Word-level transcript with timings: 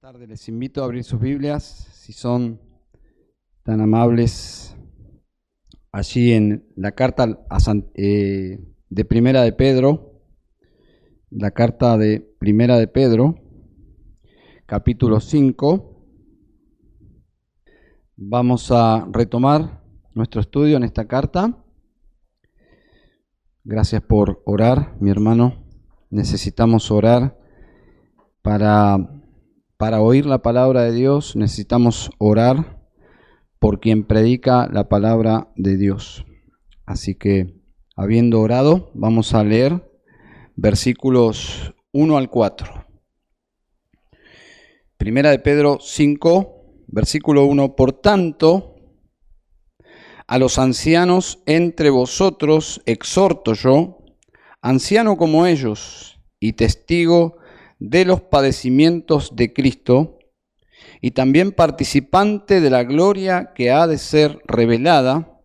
tardes. 0.00 0.30
Les 0.30 0.48
invito 0.48 0.80
a 0.80 0.86
abrir 0.86 1.04
sus 1.04 1.20
Biblias, 1.20 1.62
si 1.92 2.14
son 2.14 2.58
tan 3.64 3.82
amables, 3.82 4.74
allí 5.92 6.32
en 6.32 6.66
la 6.74 6.92
carta 6.92 7.38
eh, 7.94 8.64
de 8.88 9.04
Primera 9.04 9.42
de 9.42 9.52
Pedro, 9.52 10.22
la 11.28 11.50
carta 11.50 11.98
de 11.98 12.20
Primera 12.38 12.78
de 12.78 12.86
Pedro, 12.86 13.34
capítulo 14.64 15.20
5. 15.20 16.06
Vamos 18.16 18.70
a 18.70 19.06
retomar 19.12 19.84
nuestro 20.14 20.40
estudio 20.40 20.78
en 20.78 20.84
esta 20.84 21.06
carta. 21.06 21.62
Gracias 23.64 24.00
por 24.00 24.40
orar, 24.46 24.96
mi 24.98 25.10
hermano. 25.10 25.62
Necesitamos 26.08 26.90
orar 26.90 27.38
para 28.40 29.19
para 29.80 30.02
oír 30.02 30.26
la 30.26 30.42
palabra 30.42 30.82
de 30.82 30.92
Dios 30.92 31.36
necesitamos 31.36 32.10
orar 32.18 32.84
por 33.58 33.80
quien 33.80 34.04
predica 34.04 34.68
la 34.70 34.90
palabra 34.90 35.48
de 35.56 35.78
Dios. 35.78 36.26
Así 36.84 37.14
que, 37.14 37.54
habiendo 37.96 38.42
orado, 38.42 38.90
vamos 38.92 39.32
a 39.32 39.42
leer 39.42 39.90
versículos 40.54 41.72
1 41.92 42.18
al 42.18 42.28
4. 42.28 42.86
Primera 44.98 45.30
de 45.30 45.38
Pedro 45.38 45.78
5, 45.80 46.84
versículo 46.88 47.46
1. 47.46 47.74
Por 47.74 47.92
tanto, 47.92 48.76
a 50.26 50.38
los 50.38 50.58
ancianos 50.58 51.42
entre 51.46 51.88
vosotros 51.88 52.82
exhorto 52.84 53.54
yo, 53.54 54.04
anciano 54.60 55.16
como 55.16 55.46
ellos 55.46 56.20
y 56.38 56.52
testigo 56.52 57.39
de 57.80 58.04
los 58.04 58.20
padecimientos 58.20 59.34
de 59.34 59.52
Cristo 59.52 60.18
y 61.00 61.12
también 61.12 61.50
participante 61.50 62.60
de 62.60 62.70
la 62.70 62.84
gloria 62.84 63.52
que 63.54 63.70
ha 63.70 63.86
de 63.86 63.98
ser 63.98 64.38
revelada, 64.46 65.40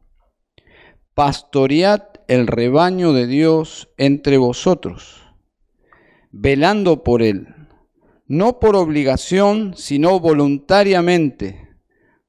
pastoread 1.13 2.01
el 2.27 2.47
rebaño 2.47 3.13
de 3.13 3.25
Dios 3.25 3.89
entre 3.97 4.37
vosotros, 4.37 5.23
velando 6.31 7.03
por 7.03 7.21
él, 7.21 7.47
no 8.27 8.59
por 8.59 8.75
obligación, 8.75 9.73
sino 9.77 10.19
voluntariamente, 10.19 11.69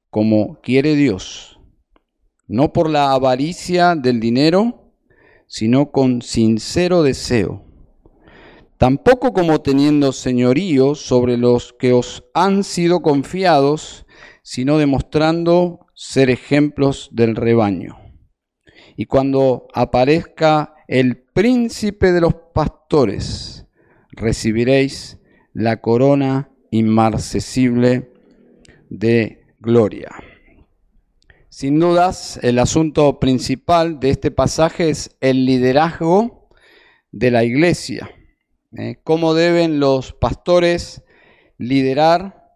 como 0.08 0.60
quiere 0.60 0.94
Dios, 0.94 1.58
no 2.46 2.72
por 2.72 2.88
la 2.88 3.12
avaricia 3.12 3.96
del 3.96 4.20
dinero, 4.20 4.92
sino 5.48 5.91
con 5.91 6.22
sincero 6.22 7.02
deseo 7.02 7.66
tampoco 8.78 9.32
como 9.32 9.60
teniendo 9.60 10.12
señorío 10.12 10.94
sobre 10.94 11.36
los 11.36 11.72
que 11.72 11.92
os 11.92 12.24
han 12.34 12.64
sido 12.64 13.00
confiados, 13.00 14.06
sino 14.42 14.78
demostrando 14.78 15.86
ser 15.94 16.30
ejemplos 16.30 17.08
del 17.12 17.36
rebaño. 17.36 17.98
Y 18.97 19.06
cuando 19.06 19.66
aparezca 19.74 20.74
el 20.88 21.16
príncipe 21.16 22.12
de 22.12 22.20
los 22.20 22.34
pastores, 22.54 23.66
recibiréis 24.10 25.19
la 25.52 25.80
corona 25.80 26.50
inmarcesible 26.70 28.12
de 28.88 29.47
gloria. 29.58 30.10
Sin 31.48 31.80
dudas, 31.80 32.38
el 32.42 32.58
asunto 32.58 33.19
principal 33.19 33.98
de 33.98 34.10
este 34.10 34.30
pasaje 34.30 34.91
es 34.91 35.16
el 35.20 35.47
liderazgo 35.47 36.50
de 37.12 37.30
la 37.30 37.44
iglesia. 37.44 38.10
¿Eh? 38.77 39.00
cómo 39.02 39.34
deben 39.34 39.80
los 39.80 40.12
pastores 40.12 41.02
liderar 41.58 42.46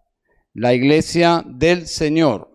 la 0.53 0.73
iglesia 0.73 1.43
del 1.45 1.87
Señor. 1.87 2.51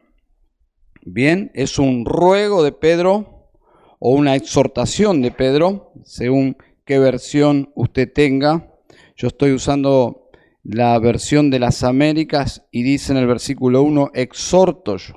Bien, 1.02 1.50
es 1.54 1.78
un 1.78 2.04
ruego 2.04 2.62
de 2.62 2.72
Pedro 2.72 3.50
o 3.98 4.10
una 4.10 4.34
exhortación 4.34 5.22
de 5.22 5.30
Pedro, 5.30 5.92
según 6.04 6.56
qué 6.84 6.98
versión 6.98 7.72
usted 7.74 8.12
tenga. 8.12 8.72
Yo 9.16 9.28
estoy 9.28 9.52
usando 9.52 10.30
la 10.62 10.98
versión 10.98 11.50
de 11.50 11.60
las 11.60 11.84
Américas 11.84 12.66
y 12.70 12.82
dice 12.82 13.12
en 13.12 13.18
el 13.18 13.26
versículo 13.26 13.82
1, 13.82 14.10
exhorto 14.14 14.96
yo. 14.96 15.14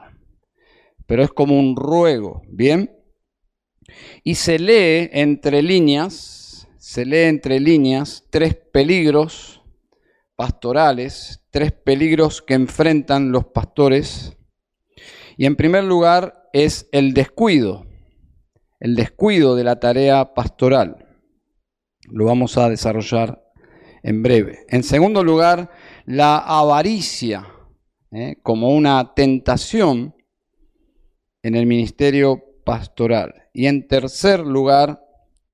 Pero 1.08 1.24
es 1.24 1.32
como 1.32 1.60
un 1.60 1.76
ruego, 1.76 2.44
¿bien? 2.48 2.92
Y 4.24 4.36
se 4.36 4.60
lee 4.60 5.10
entre 5.12 5.64
líneas, 5.64 6.39
se 6.90 7.06
lee 7.06 7.28
entre 7.28 7.60
líneas 7.60 8.26
tres 8.32 8.56
peligros 8.56 9.62
pastorales, 10.36 11.40
tres 11.52 11.72
peligros 11.72 12.42
que 12.42 12.56
enfrentan 12.56 13.32
los 13.32 13.46
pastores. 13.46 14.36
Y 15.38 15.46
en 15.46 15.56
primer 15.56 15.84
lugar 15.84 16.50
es 16.52 16.90
el 16.92 17.14
descuido, 17.14 17.86
el 18.80 18.96
descuido 18.96 19.56
de 19.56 19.66
la 19.66 19.80
tarea 19.80 20.34
pastoral. 20.34 21.06
Lo 22.10 22.26
vamos 22.26 22.58
a 22.58 22.70
desarrollar 22.70 23.40
en 24.02 24.24
breve. 24.24 24.66
En 24.70 24.82
segundo 24.82 25.24
lugar, 25.24 25.70
la 26.08 26.40
avaricia, 26.40 27.46
¿eh? 28.12 28.38
como 28.42 28.70
una 28.70 29.14
tentación 29.14 30.16
en 31.44 31.54
el 31.54 31.68
ministerio 31.68 32.44
pastoral. 32.66 33.44
Y 33.54 33.68
en 33.68 33.88
tercer 33.88 34.40
lugar, 34.40 35.06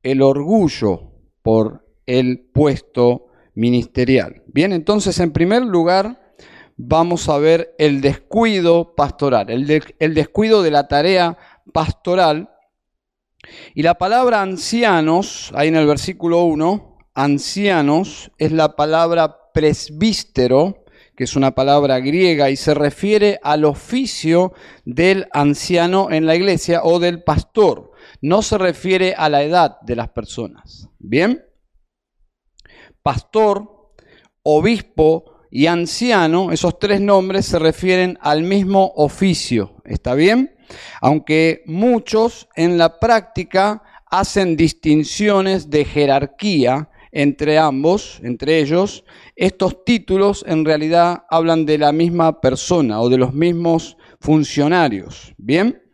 el 0.02 0.22
orgullo 0.22 1.12
por 1.46 1.86
el 2.08 2.40
puesto 2.40 3.28
ministerial. 3.54 4.42
Bien, 4.48 4.74
entonces 4.74 5.20
en 5.20 5.32
primer 5.32 5.62
lugar 5.62 6.34
vamos 6.76 7.30
a 7.30 7.38
ver 7.38 7.76
el 7.78 8.02
descuido 8.02 8.96
pastoral, 8.96 9.52
el, 9.52 9.68
de, 9.68 9.84
el 10.00 10.16
descuido 10.16 10.64
de 10.64 10.72
la 10.72 10.88
tarea 10.88 11.38
pastoral. 11.72 12.50
Y 13.76 13.84
la 13.84 13.94
palabra 13.94 14.42
ancianos, 14.42 15.52
ahí 15.54 15.68
en 15.68 15.76
el 15.76 15.86
versículo 15.86 16.46
1, 16.46 16.98
ancianos 17.14 18.32
es 18.40 18.52
la 18.52 18.76
palabra 18.76 19.52
presbítero, 19.54 20.84
que 21.16 21.26
es 21.26 21.36
una 21.36 21.54
palabra 21.54 22.00
griega 22.00 22.50
y 22.50 22.56
se 22.56 22.74
refiere 22.74 23.40
al 23.44 23.66
oficio 23.66 24.54
del 24.84 25.28
anciano 25.32 26.10
en 26.10 26.26
la 26.26 26.36
iglesia 26.36 26.82
o 26.84 26.98
del 26.98 27.22
pastor. 27.22 27.92
No 28.26 28.42
se 28.42 28.58
refiere 28.58 29.14
a 29.16 29.30
la 29.30 29.44
edad 29.44 29.80
de 29.82 29.96
las 29.96 30.10
personas. 30.10 30.90
¿Bien? 30.98 31.46
Pastor, 33.04 33.94
obispo 34.42 35.46
y 35.52 35.68
anciano, 35.68 36.52
esos 36.52 36.80
tres 36.80 37.02
nombres 37.02 37.46
se 37.46 37.60
refieren 37.60 38.18
al 38.20 38.42
mismo 38.42 38.94
oficio. 38.96 39.76
¿Está 39.86 40.16
bien? 40.16 40.56
Aunque 41.02 41.62
muchos 41.68 42.50
en 42.56 42.80
la 42.80 43.00
práctica 43.00 43.84
hacen 44.08 44.58
distinciones 44.58 45.70
de 45.70 45.86
jerarquía 45.86 46.90
entre 47.12 47.60
ambos, 47.60 48.20
entre 48.24 48.58
ellos, 48.58 49.06
estos 49.36 49.86
títulos 49.86 50.44
en 50.48 50.66
realidad 50.66 51.26
hablan 51.30 51.68
de 51.68 51.78
la 51.78 51.92
misma 51.92 52.42
persona 52.42 53.00
o 53.02 53.08
de 53.08 53.20
los 53.20 53.36
mismos 53.36 53.98
funcionarios. 54.20 55.36
¿Bien? 55.38 55.85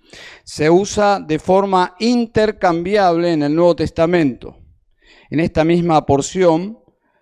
Se 0.53 0.69
usa 0.69 1.21
de 1.21 1.39
forma 1.39 1.95
intercambiable 1.99 3.31
en 3.31 3.43
el 3.43 3.55
Nuevo 3.55 3.73
Testamento. 3.73 4.57
En 5.29 5.39
esta 5.39 5.63
misma 5.63 6.05
porción 6.05 6.77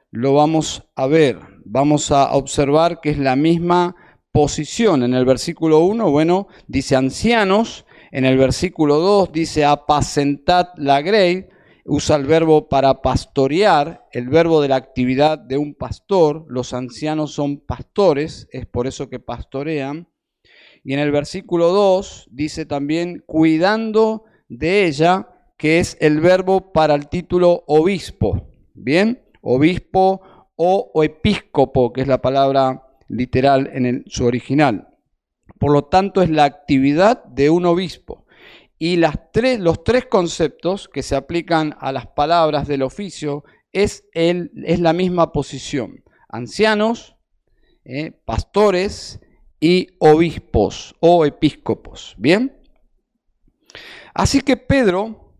lo 0.09 0.33
vamos 0.33 0.89
a 0.95 1.05
ver. 1.05 1.37
Vamos 1.63 2.11
a 2.11 2.33
observar 2.33 3.01
que 3.01 3.11
es 3.11 3.19
la 3.19 3.35
misma 3.35 3.95
posición. 4.31 5.03
En 5.03 5.13
el 5.13 5.25
versículo 5.25 5.81
1, 5.81 6.09
bueno, 6.09 6.47
dice 6.65 6.95
ancianos. 6.95 7.85
En 8.09 8.25
el 8.25 8.35
versículo 8.35 8.97
2 8.97 9.31
dice 9.31 9.63
apacentad 9.63 10.69
la 10.77 11.03
grey 11.03 11.49
usa 11.85 12.15
el 12.15 12.25
verbo 12.25 12.67
para 12.67 13.03
pastorear, 13.03 14.07
el 14.11 14.27
verbo 14.27 14.59
de 14.59 14.69
la 14.69 14.77
actividad 14.77 15.37
de 15.37 15.59
un 15.59 15.75
pastor. 15.75 16.45
Los 16.49 16.73
ancianos 16.73 17.33
son 17.33 17.59
pastores, 17.59 18.47
es 18.51 18.65
por 18.65 18.87
eso 18.87 19.07
que 19.07 19.19
pastorean. 19.19 20.07
Y 20.83 20.93
en 20.93 20.99
el 20.99 21.11
versículo 21.11 21.69
2 21.69 22.29
dice 22.31 22.65
también 22.65 23.23
cuidando 23.25 24.23
de 24.47 24.85
ella, 24.85 25.27
que 25.57 25.79
es 25.79 25.97
el 25.99 26.21
verbo 26.21 26.71
para 26.71 26.95
el 26.95 27.09
título 27.09 27.63
obispo. 27.67 28.49
Bien, 28.73 29.21
obispo 29.41 30.21
o, 30.55 31.03
episcopo, 31.03 31.91
que 31.93 32.01
es 32.01 32.07
la 32.07 32.21
palabra 32.21 32.83
literal 33.07 33.69
en 33.73 34.03
su 34.07 34.25
original. 34.25 34.87
Por 35.57 35.71
lo 35.71 35.85
tanto, 35.85 36.21
es 36.21 36.29
la 36.29 36.45
actividad 36.45 37.23
de 37.25 37.49
un 37.49 37.65
obispo. 37.65 38.25
Y 38.77 38.95
los 38.95 39.83
tres 39.83 40.05
conceptos 40.05 40.87
que 40.87 41.03
se 41.03 41.17
aplican 41.17 41.75
a 41.79 41.91
las 41.91 42.07
palabras 42.07 42.67
del 42.67 42.81
oficio 42.81 43.43
es, 43.73 44.05
es 44.13 44.79
la 44.79 44.93
misma 44.93 45.33
posición. 45.33 46.03
Ancianos, 46.29 47.17
eh, 47.83 48.11
pastores 48.23 49.19
y 49.59 49.87
obispos 49.99 50.95
o 50.99 51.25
episcopos. 51.25 52.15
¿Bien? 52.17 52.55
Así 54.13 54.41
que 54.41 54.57
Pedro, 54.57 55.33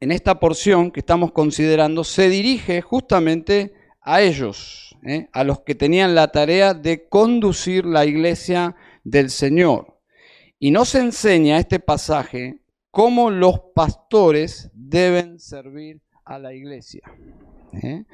en 0.00 0.12
esta 0.12 0.38
porción 0.38 0.90
que 0.90 1.00
estamos 1.00 1.32
considerando, 1.32 2.04
se 2.04 2.28
dirige 2.28 2.80
justamente 2.80 3.74
a 4.00 4.22
ellos, 4.22 4.96
¿eh? 5.04 5.28
a 5.32 5.44
los 5.44 5.60
que 5.60 5.74
tenían 5.74 6.14
la 6.14 6.28
tarea 6.28 6.74
de 6.74 7.08
conducir 7.08 7.84
la 7.84 8.04
iglesia 8.06 8.76
del 9.04 9.30
Señor. 9.30 9.98
Y 10.58 10.70
nos 10.70 10.94
enseña 10.94 11.58
este 11.58 11.80
pasaje 11.80 12.62
cómo 12.90 13.30
los 13.30 13.60
pastores 13.74 14.70
deben 14.72 15.38
servir 15.38 16.00
a 16.24 16.38
la 16.38 16.52
iglesia. 16.54 17.02
¿eh? 17.72 18.04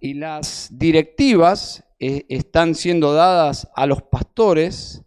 Y 0.00 0.14
las 0.14 0.68
directivas 0.72 1.85
eh, 1.98 2.26
están 2.28 2.74
siendo 2.74 3.14
dadas 3.14 3.68
a 3.74 3.86
los 3.86 4.02
pastores 4.02 5.02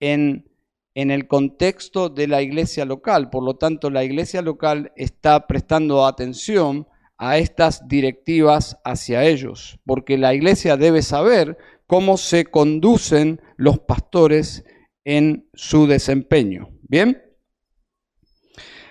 en, 0.00 0.50
en 0.94 1.10
el 1.10 1.26
contexto 1.26 2.08
de 2.08 2.26
la 2.26 2.42
iglesia 2.42 2.84
local. 2.84 3.30
Por 3.30 3.42
lo 3.44 3.56
tanto, 3.56 3.90
la 3.90 4.04
iglesia 4.04 4.42
local 4.42 4.92
está 4.96 5.46
prestando 5.46 6.06
atención 6.06 6.86
a 7.16 7.38
estas 7.38 7.86
directivas 7.88 8.78
hacia 8.84 9.24
ellos, 9.24 9.78
porque 9.86 10.18
la 10.18 10.34
iglesia 10.34 10.76
debe 10.76 11.02
saber 11.02 11.56
cómo 11.86 12.16
se 12.16 12.44
conducen 12.44 13.40
los 13.56 13.78
pastores 13.78 14.64
en 15.04 15.48
su 15.54 15.86
desempeño. 15.86 16.70
¿Bien? 16.82 17.22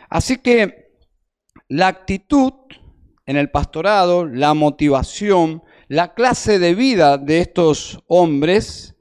Así 0.10 0.38
que 0.38 0.92
la 1.68 1.88
actitud 1.88 2.54
en 3.26 3.38
el 3.38 3.50
pastorado, 3.50 4.26
la 4.26 4.54
motivación, 4.54 5.64
la 5.94 6.16
clase 6.16 6.58
de 6.58 6.74
vida 6.74 7.20
de 7.20 7.38
estos 7.38 8.04
hombres 8.08 8.96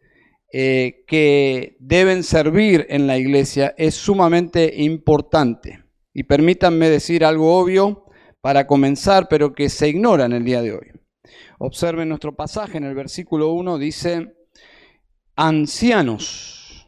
eh, 0.52 1.04
que 1.06 1.78
deben 1.80 2.22
servir 2.22 2.84
en 2.90 3.06
la 3.06 3.16
iglesia 3.16 3.74
es 3.78 3.94
sumamente 3.94 4.74
importante. 4.76 5.82
Y 6.12 6.24
permítanme 6.24 6.90
decir 6.90 7.24
algo 7.24 7.58
obvio 7.58 8.04
para 8.42 8.66
comenzar, 8.66 9.26
pero 9.30 9.54
que 9.54 9.70
se 9.70 9.88
ignora 9.88 10.26
en 10.26 10.34
el 10.34 10.44
día 10.44 10.60
de 10.60 10.72
hoy. 10.74 10.90
Observen 11.58 12.10
nuestro 12.10 12.36
pasaje 12.36 12.76
en 12.76 12.84
el 12.84 12.94
versículo 12.94 13.54
1, 13.54 13.78
dice, 13.78 14.34
ancianos, 15.34 16.86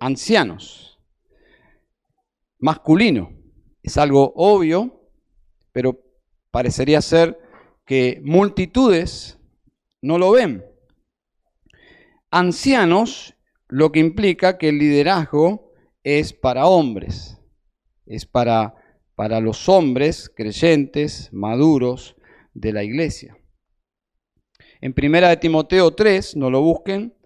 ancianos, 0.00 0.98
masculino. 2.58 3.30
Es 3.80 3.96
algo 3.96 4.32
obvio, 4.34 5.08
pero 5.70 6.00
parecería 6.50 7.00
ser 7.00 7.38
que 7.90 8.20
multitudes 8.22 9.36
no 10.00 10.16
lo 10.16 10.30
ven. 10.30 10.64
Ancianos, 12.30 13.34
lo 13.66 13.90
que 13.90 13.98
implica 13.98 14.58
que 14.58 14.68
el 14.68 14.78
liderazgo 14.78 15.72
es 16.04 16.32
para 16.32 16.66
hombres, 16.66 17.40
es 18.06 18.26
para, 18.26 18.76
para 19.16 19.40
los 19.40 19.68
hombres 19.68 20.30
creyentes, 20.32 21.30
maduros 21.32 22.14
de 22.54 22.72
la 22.72 22.84
iglesia. 22.84 23.36
En 24.80 24.94
primera 24.94 25.28
de 25.28 25.38
Timoteo 25.38 25.90
3, 25.90 26.36
no 26.36 26.48
lo 26.48 26.62
busquen, 26.62 27.16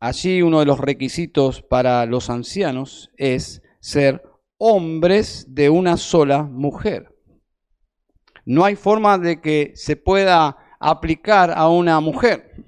allí 0.00 0.40
uno 0.40 0.60
de 0.60 0.64
los 0.64 0.80
requisitos 0.80 1.60
para 1.60 2.06
los 2.06 2.30
ancianos 2.30 3.10
es 3.18 3.60
ser 3.80 4.22
hombres 4.56 5.44
de 5.50 5.68
una 5.68 5.98
sola 5.98 6.42
mujer. 6.42 7.15
No 8.46 8.64
hay 8.64 8.76
forma 8.76 9.18
de 9.18 9.40
que 9.40 9.72
se 9.74 9.96
pueda 9.96 10.56
aplicar 10.78 11.52
a 11.54 11.68
una 11.68 11.98
mujer. 11.98 12.64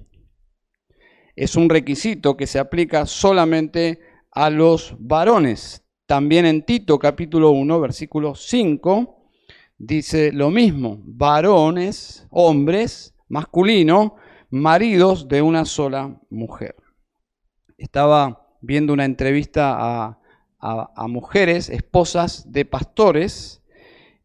Es 1.37 1.55
un 1.55 1.71
requisito 1.71 2.37
que 2.37 2.49
se 2.49 2.59
aplica 2.59 3.07
solamente 3.07 4.01
a 4.33 4.51
los 4.51 4.97
varones. 4.99 5.85
También 6.07 6.47
en 6.47 6.65
Tito 6.65 6.99
capítulo 6.99 7.51
1, 7.53 7.79
versículo 7.81 8.35
5, 8.35 9.31
dice 9.79 10.33
lo 10.33 10.51
mismo. 10.51 10.99
Varones, 11.05 12.27
hombres, 12.31 13.15
masculino, 13.29 14.17
maridos 14.51 15.29
de 15.29 15.43
una 15.43 15.65
sola 15.65 16.21
mujer. 16.29 16.75
Estaba 17.77 18.49
viendo 18.61 18.93
una 18.93 19.05
entrevista 19.05 19.77
a, 19.79 20.19
a 20.59 21.07
mujeres, 21.07 21.71
esposas 21.71 22.51
de 22.51 22.65
pastores, 22.65 23.63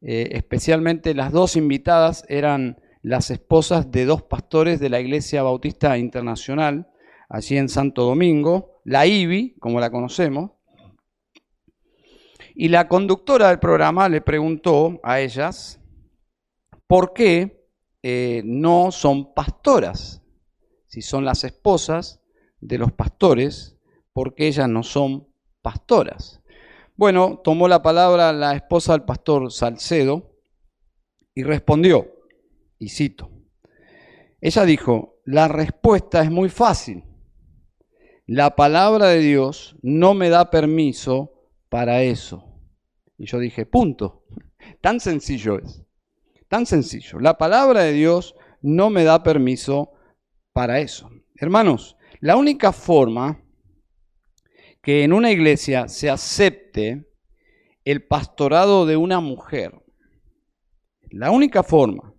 eh, 0.06 0.36
especialmente 0.36 1.14
las 1.14 1.32
dos 1.32 1.56
invitadas 1.56 2.26
eran 2.28 2.82
las 3.02 3.32
esposas 3.32 3.90
de 3.90 4.04
dos 4.04 4.22
pastores 4.24 4.82
de 4.82 4.90
la 4.90 5.00
Iglesia 5.00 5.44
Bautista 5.44 5.98
Internacional, 5.98 6.92
allí 7.30 7.58
en 7.58 7.70
Santo 7.70 8.04
Domingo, 8.04 8.82
la 8.84 9.06
IBI, 9.06 9.56
como 9.60 9.80
la 9.80 9.90
conocemos. 9.90 10.52
Y 12.54 12.68
la 12.68 12.90
conductora 12.90 13.48
del 13.48 13.60
programa 13.60 14.10
le 14.10 14.20
preguntó 14.20 15.00
a 15.04 15.22
ellas 15.22 15.80
por 16.86 17.14
qué 17.14 17.66
eh, 18.04 18.42
no 18.44 18.92
son 18.92 19.34
pastoras, 19.34 20.22
si 20.88 21.02
son 21.02 21.24
las 21.24 21.46
esposas 21.46 22.22
de 22.60 22.78
los 22.78 22.92
pastores, 22.92 23.78
por 24.12 24.36
qué 24.36 24.48
ellas 24.48 24.68
no 24.68 24.84
son 24.84 25.30
pastoras. 25.62 26.43
Bueno, 26.96 27.42
tomó 27.44 27.68
la 27.68 27.82
palabra 27.82 28.32
la 28.34 28.56
esposa 28.56 28.94
del 28.94 29.04
pastor 29.04 29.52
Salcedo 29.52 30.38
y 31.34 31.44
respondió, 31.44 32.08
y 32.78 32.90
cito, 32.90 33.32
ella 34.40 34.64
dijo, 34.66 35.22
la 35.26 35.48
respuesta 35.48 36.22
es 36.22 36.30
muy 36.30 36.50
fácil. 36.50 37.04
La 38.28 38.56
palabra 38.56 39.08
de 39.08 39.20
Dios 39.20 39.76
no 39.82 40.14
me 40.14 40.30
da 40.30 40.52
permiso 40.52 41.50
para 41.70 42.04
eso. 42.04 42.46
Y 43.18 43.26
yo 43.26 43.40
dije, 43.40 43.66
punto. 43.66 44.26
Tan 44.82 45.00
sencillo 45.00 45.60
es. 45.60 45.84
Tan 46.48 46.66
sencillo. 46.66 47.20
La 47.20 47.38
palabra 47.38 47.82
de 47.82 47.94
Dios 47.94 48.36
no 48.62 48.90
me 48.90 49.04
da 49.04 49.24
permiso 49.24 49.94
para 50.52 50.80
eso. 50.80 51.10
Hermanos, 51.36 51.98
la 52.20 52.36
única 52.36 52.72
forma 52.72 53.43
que 54.84 55.06
en 55.06 55.14
una 55.14 55.32
iglesia 55.32 55.88
se 55.88 56.10
acepte 56.10 57.10
el 57.86 58.06
pastorado 58.06 58.86
de 58.86 58.98
una 58.98 59.22
mujer. 59.22 59.82
La 61.10 61.32
única 61.32 61.64
forma 61.64 62.14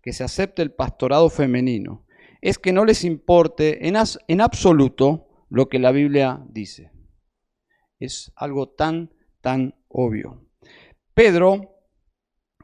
que 0.00 0.12
se 0.12 0.22
acepte 0.22 0.62
el 0.62 0.72
pastorado 0.72 1.28
femenino 1.28 2.06
es 2.40 2.58
que 2.58 2.72
no 2.72 2.84
les 2.84 3.04
importe 3.04 3.88
en, 3.88 4.40
absoluto 4.40 5.26
lo 5.50 5.68
que 5.68 5.80
la 5.80 5.90
Biblia 5.90 6.44
dice. 6.48 6.92
Es 7.98 8.32
algo 8.36 8.68
tan, 8.68 9.12
tan 9.40 9.74
obvio. 9.88 10.46
Pedro 11.14 11.80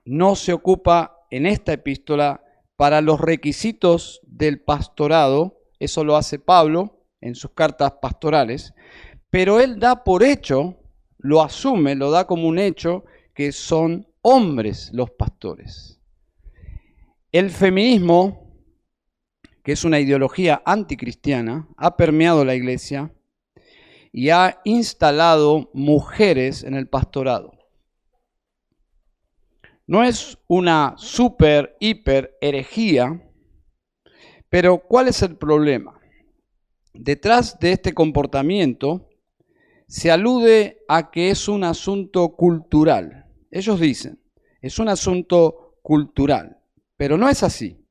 no 0.04 0.36
se 0.36 0.52
ocupa 0.52 1.26
en 1.30 1.46
esta 1.46 1.72
epístola 1.72 2.44
para 2.76 3.00
los 3.00 3.20
requisitos 3.20 4.20
del 4.26 4.62
pastorado, 4.62 5.60
eso 5.80 6.04
lo 6.04 6.16
hace 6.16 6.38
Pablo 6.38 7.04
en 7.20 7.34
sus 7.34 7.50
cartas 7.52 7.94
pastorales, 8.00 8.74
pero 9.30 9.60
él 9.60 9.78
da 9.78 10.02
por 10.02 10.22
hecho, 10.22 10.76
lo 11.18 11.40
asume, 11.40 11.94
lo 11.94 12.10
da 12.10 12.26
como 12.26 12.48
un 12.48 12.58
hecho, 12.58 13.04
que 13.32 13.52
son 13.52 14.08
hombres 14.22 14.90
los 14.92 15.10
pastores. 15.12 16.00
El 17.32 17.50
feminismo, 17.50 18.52
que 19.62 19.72
es 19.72 19.84
una 19.84 20.00
ideología 20.00 20.62
anticristiana, 20.64 21.68
ha 21.76 21.96
permeado 21.96 22.44
la 22.44 22.56
iglesia 22.56 23.14
y 24.12 24.30
ha 24.30 24.60
instalado 24.64 25.70
mujeres 25.72 26.64
en 26.64 26.74
el 26.74 26.88
pastorado. 26.88 27.52
No 29.86 30.02
es 30.02 30.38
una 30.48 30.94
super, 30.96 31.76
hiper 31.78 32.36
herejía, 32.40 33.22
pero 34.48 34.78
¿cuál 34.78 35.08
es 35.08 35.22
el 35.22 35.36
problema? 35.36 36.00
Detrás 36.92 37.58
de 37.60 37.72
este 37.72 37.94
comportamiento 37.94 39.09
se 39.90 40.12
alude 40.12 40.84
a 40.86 41.10
que 41.10 41.30
es 41.30 41.48
un 41.48 41.64
asunto 41.64 42.36
cultural. 42.36 43.26
Ellos 43.50 43.80
dicen, 43.80 44.20
es 44.62 44.78
un 44.78 44.88
asunto 44.88 45.78
cultural, 45.82 46.58
pero 46.96 47.18
no 47.18 47.28
es 47.28 47.42
así. 47.42 47.84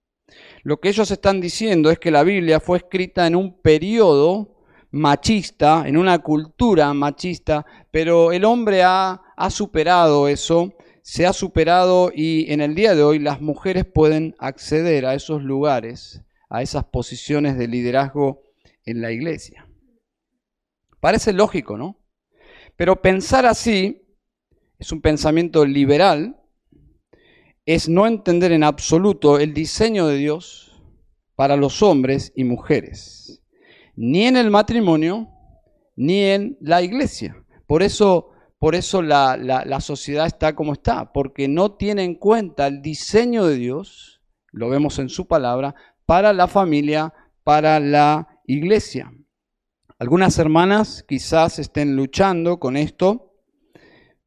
Lo 0.63 0.79
que 0.79 0.87
ellos 0.87 1.11
están 1.11 1.41
diciendo 1.41 1.91
es 1.91 1.99
que 1.99 2.09
la 2.09 2.23
Biblia 2.23 2.61
fue 2.61 2.77
escrita 2.77 3.27
en 3.27 3.35
un 3.35 3.61
periodo 3.61 4.55
machista, 4.91 5.83
en 5.85 5.97
una 5.97 6.19
cultura 6.19 6.93
machista, 6.93 7.65
pero 7.91 8.31
el 8.31 8.45
hombre 8.45 8.81
ha, 8.81 9.21
ha 9.35 9.49
superado 9.49 10.29
eso, 10.29 10.73
se 11.01 11.25
ha 11.25 11.33
superado 11.33 12.13
y 12.15 12.49
en 12.53 12.61
el 12.61 12.75
día 12.75 12.95
de 12.95 13.03
hoy 13.03 13.19
las 13.19 13.41
mujeres 13.41 13.83
pueden 13.83 14.37
acceder 14.39 15.05
a 15.05 15.15
esos 15.15 15.43
lugares, 15.43 16.21
a 16.49 16.61
esas 16.61 16.85
posiciones 16.85 17.57
de 17.57 17.67
liderazgo 17.67 18.43
en 18.85 19.01
la 19.01 19.11
iglesia. 19.11 19.68
Parece 20.99 21.33
lógico, 21.33 21.77
¿no? 21.77 21.97
Pero 22.75 23.01
pensar 23.01 23.45
así 23.45 24.01
es 24.77 24.91
un 24.91 25.01
pensamiento 25.01 25.65
liberal, 25.65 26.37
es 27.65 27.89
no 27.89 28.07
entender 28.07 28.51
en 28.51 28.63
absoluto 28.63 29.39
el 29.39 29.53
diseño 29.53 30.07
de 30.07 30.17
Dios 30.17 30.81
para 31.35 31.55
los 31.55 31.83
hombres 31.83 32.31
y 32.35 32.43
mujeres, 32.43 33.43
ni 33.95 34.25
en 34.25 34.37
el 34.37 34.49
matrimonio, 34.49 35.29
ni 35.95 36.23
en 36.23 36.57
la 36.61 36.81
iglesia. 36.81 37.43
Por 37.67 37.83
eso, 37.83 38.31
por 38.57 38.73
eso 38.75 39.01
la, 39.01 39.37
la 39.37 39.81
sociedad 39.81 40.25
está 40.25 40.55
como 40.55 40.73
está, 40.73 41.11
porque 41.11 41.47
no 41.47 41.73
tiene 41.73 42.03
en 42.03 42.15
cuenta 42.15 42.67
el 42.67 42.81
diseño 42.81 43.45
de 43.45 43.55
Dios, 43.55 44.21
lo 44.51 44.69
vemos 44.69 44.97
en 44.99 45.09
su 45.09 45.27
palabra, 45.27 45.75
para 46.05 46.33
la 46.33 46.47
familia, 46.47 47.13
para 47.43 47.79
la 47.79 48.39
iglesia. 48.47 49.11
Algunas 49.99 50.39
hermanas 50.39 51.03
quizás 51.05 51.59
estén 51.59 51.97
luchando 51.97 52.57
con 52.57 52.77
esto 52.77 53.33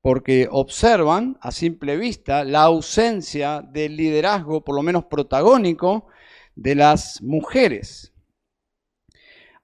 porque 0.02 0.46
observan 0.50 1.38
a 1.40 1.50
simple 1.50 1.96
vista 1.96 2.44
la 2.44 2.64
ausencia 2.64 3.62
del 3.62 3.96
liderazgo, 3.96 4.62
por 4.62 4.76
lo 4.76 4.82
menos 4.82 5.06
protagónico, 5.06 6.08
de 6.54 6.74
las 6.74 7.22
mujeres. 7.22 8.12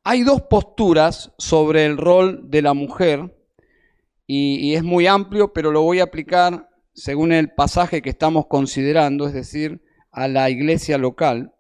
Hay 0.03 0.23
dos 0.23 0.41
posturas 0.41 1.35
sobre 1.37 1.85
el 1.85 1.99
rol 1.99 2.49
de 2.49 2.63
la 2.63 2.73
mujer 2.73 3.37
y, 4.27 4.75
es 4.75 4.83
muy 4.83 5.07
amplio, 5.07 5.53
pero 5.53 5.73
lo 5.73 5.83
voy 5.83 6.01
a 6.01 6.05
aplicar 6.05 6.71
según 6.95 7.33
el 7.33 7.53
pasaje 7.53 8.01
que 8.01 8.11
estamos 8.11 8.47
considerando, 8.47 9.27
es 9.27 9.35
decir, 9.35 9.83
a 10.11 10.27
la 10.27 10.49
iglesia 10.49 10.97
local, 10.97 11.53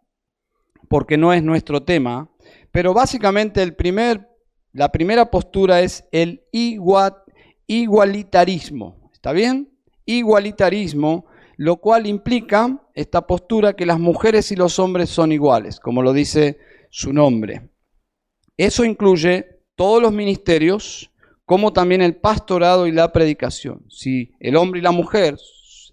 porque 0.88 1.18
no 1.18 1.34
es 1.34 1.42
nuestro 1.42 1.82
tema, 1.82 2.30
pero 2.72 2.94
básicamente 2.94 3.62
el 3.62 3.74
primer, 3.74 4.27
la 4.78 4.90
primera 4.92 5.28
postura 5.28 5.80
es 5.80 6.04
el 6.12 6.44
igualitarismo. 7.66 9.10
¿Está 9.12 9.32
bien? 9.32 9.76
Igualitarismo, 10.06 11.26
lo 11.56 11.78
cual 11.78 12.06
implica 12.06 12.80
esta 12.94 13.26
postura 13.26 13.72
que 13.72 13.86
las 13.86 13.98
mujeres 13.98 14.52
y 14.52 14.56
los 14.56 14.78
hombres 14.78 15.10
son 15.10 15.32
iguales, 15.32 15.80
como 15.80 16.00
lo 16.00 16.12
dice 16.12 16.58
su 16.90 17.12
nombre. 17.12 17.70
Eso 18.56 18.84
incluye 18.84 19.64
todos 19.74 20.00
los 20.00 20.12
ministerios, 20.12 21.10
como 21.44 21.72
también 21.72 22.00
el 22.00 22.14
pastorado 22.14 22.86
y 22.86 22.92
la 22.92 23.10
predicación. 23.12 23.84
Si 23.90 24.30
el 24.38 24.54
hombre 24.54 24.78
y 24.78 24.84
la 24.84 24.92
mujer 24.92 25.36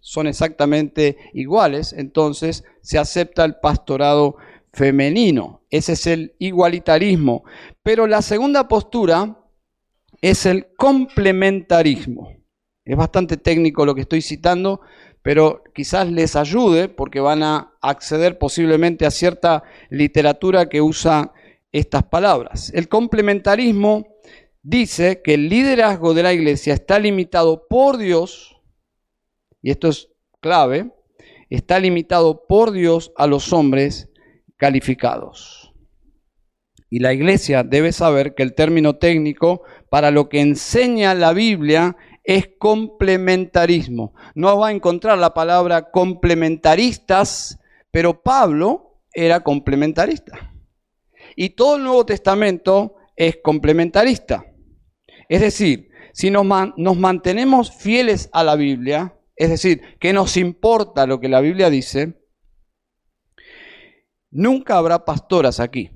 son 0.02 0.28
exactamente 0.28 1.18
iguales, 1.34 1.92
entonces 1.92 2.64
se 2.84 3.00
acepta 3.00 3.46
el 3.46 3.56
pastorado 3.56 4.36
femenino. 4.76 5.62
Ese 5.70 5.94
es 5.94 6.06
el 6.06 6.36
igualitarismo. 6.38 7.44
Pero 7.82 8.08
la 8.08 8.22
segunda 8.22 8.68
postura 8.68 9.40
es 10.22 10.46
el 10.46 10.68
complementarismo. 10.76 12.36
Es 12.84 12.98
bastante 12.98 13.38
técnico 13.38 13.86
lo 13.86 13.96
que 13.96 14.02
estoy 14.02 14.22
citando, 14.22 14.82
pero 15.22 15.64
quizás 15.74 16.12
les 16.12 16.36
ayude 16.36 16.90
porque 16.90 17.20
van 17.20 17.42
a 17.42 17.74
acceder 17.82 18.38
posiblemente 18.38 19.06
a 19.06 19.12
cierta 19.12 19.64
literatura 19.90 20.68
que 20.70 20.82
usa 20.82 21.34
estas 21.72 22.04
palabras. 22.04 22.72
El 22.76 22.88
complementarismo 22.88 24.06
dice 24.62 25.22
que 25.24 25.34
el 25.34 25.50
liderazgo 25.50 26.14
de 26.14 26.24
la 26.24 26.34
iglesia 26.34 26.74
está 26.74 27.00
limitado 27.00 27.68
por 27.68 27.98
Dios, 27.98 28.56
y 29.62 29.72
esto 29.72 29.88
es 29.88 30.10
clave, 30.42 30.92
está 31.50 31.80
limitado 31.80 32.46
por 32.48 32.72
Dios 32.72 33.12
a 33.16 33.26
los 33.26 33.52
hombres 33.52 34.10
calificados. 34.58 35.74
Y 36.90 37.00
la 37.00 37.14
iglesia 37.14 37.64
debe 37.64 37.92
saber 37.92 38.36
que 38.36 38.44
el 38.44 38.54
término 38.54 38.98
técnico 38.98 39.64
para 39.90 40.12
lo 40.12 40.30
que 40.30 40.42
enseña 40.42 41.14
la 41.14 41.34
Biblia 41.34 41.98
es 42.24 42.50
complementarismo. 42.58 44.14
No 44.34 44.58
va 44.58 44.70
a 44.70 44.72
encontrar 44.72 45.18
la 45.18 45.34
palabra 45.34 45.92
complementaristas, 45.92 47.60
pero 47.92 48.22
Pablo 48.22 49.02
era 49.14 49.42
complementarista. 49.42 50.54
Y 51.36 51.50
todo 51.50 51.78
el 51.78 51.84
Nuevo 51.84 52.06
Testamento 52.06 52.96
es 53.16 53.38
complementarista. 53.44 54.46
Es 55.30 55.42
decir, 55.42 55.90
si 56.14 56.32
nos, 56.32 56.46
mantenemos 56.46 57.72
fieles 57.76 58.30
a 58.32 58.44
la 58.44 58.56
Biblia, 58.56 59.16
es 59.36 59.50
decir, 59.50 59.82
que 60.00 60.14
nos 60.14 60.38
importa 60.38 61.06
lo 61.06 61.20
que 61.20 61.30
la 61.30 61.42
Biblia 61.42 61.70
dice, 61.70 62.22
nunca 64.36 64.78
habrá 64.78 65.06
pastoras 65.06 65.60
aquí, 65.60 65.92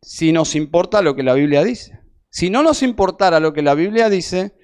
si 0.00 0.32
nos 0.32 0.54
importa 0.54 1.02
lo 1.02 1.16
que 1.16 1.24
la 1.24 1.34
Biblia 1.34 1.64
dice. 1.64 1.98
Si 2.30 2.48
no 2.48 2.62
nos 2.62 2.82
importara 2.82 3.40
lo 3.40 3.52
que 3.52 3.62
la 3.62 3.74
Biblia 3.74 4.08
dice, 4.08 4.54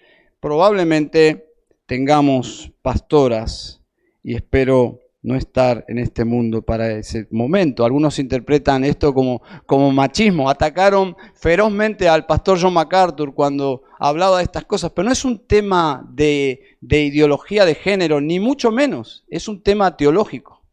probablemente 0.41 1.53
tengamos 1.87 2.73
pastoras 2.83 3.83
y 4.23 4.35
espero 4.35 5.01
no 5.23 5.35
estar 5.37 5.85
en 5.89 5.99
este 5.99 6.25
mundo 6.25 6.63
para 6.63 6.93
ese 6.93 7.27
momento. 7.31 7.85
Algunos 7.85 8.19
interpretan 8.19 8.85
esto 8.85 9.13
como, 9.13 9.43
como 9.67 9.91
machismo. 9.91 10.49
Atacaron 10.49 11.17
ferozmente 11.35 12.09
al 12.09 12.27
pastor 12.27 12.59
John 12.61 12.75
MacArthur 12.75 13.35
cuando 13.35 13.83
hablaba 13.99 14.39
de 14.39 14.45
estas 14.45 14.65
cosas, 14.65 14.93
pero 14.93 15.07
no 15.07 15.13
es 15.13 15.25
un 15.25 15.47
tema 15.47 16.09
de, 16.11 16.77
de 16.81 17.03
ideología 17.03 17.65
de 17.65 17.75
género, 17.75 18.21
ni 18.21 18.41
mucho 18.41 18.71
menos. 18.71 19.25
Es 19.29 19.47
un 19.47 19.63
tema 19.63 19.97
teológico. 19.97 20.65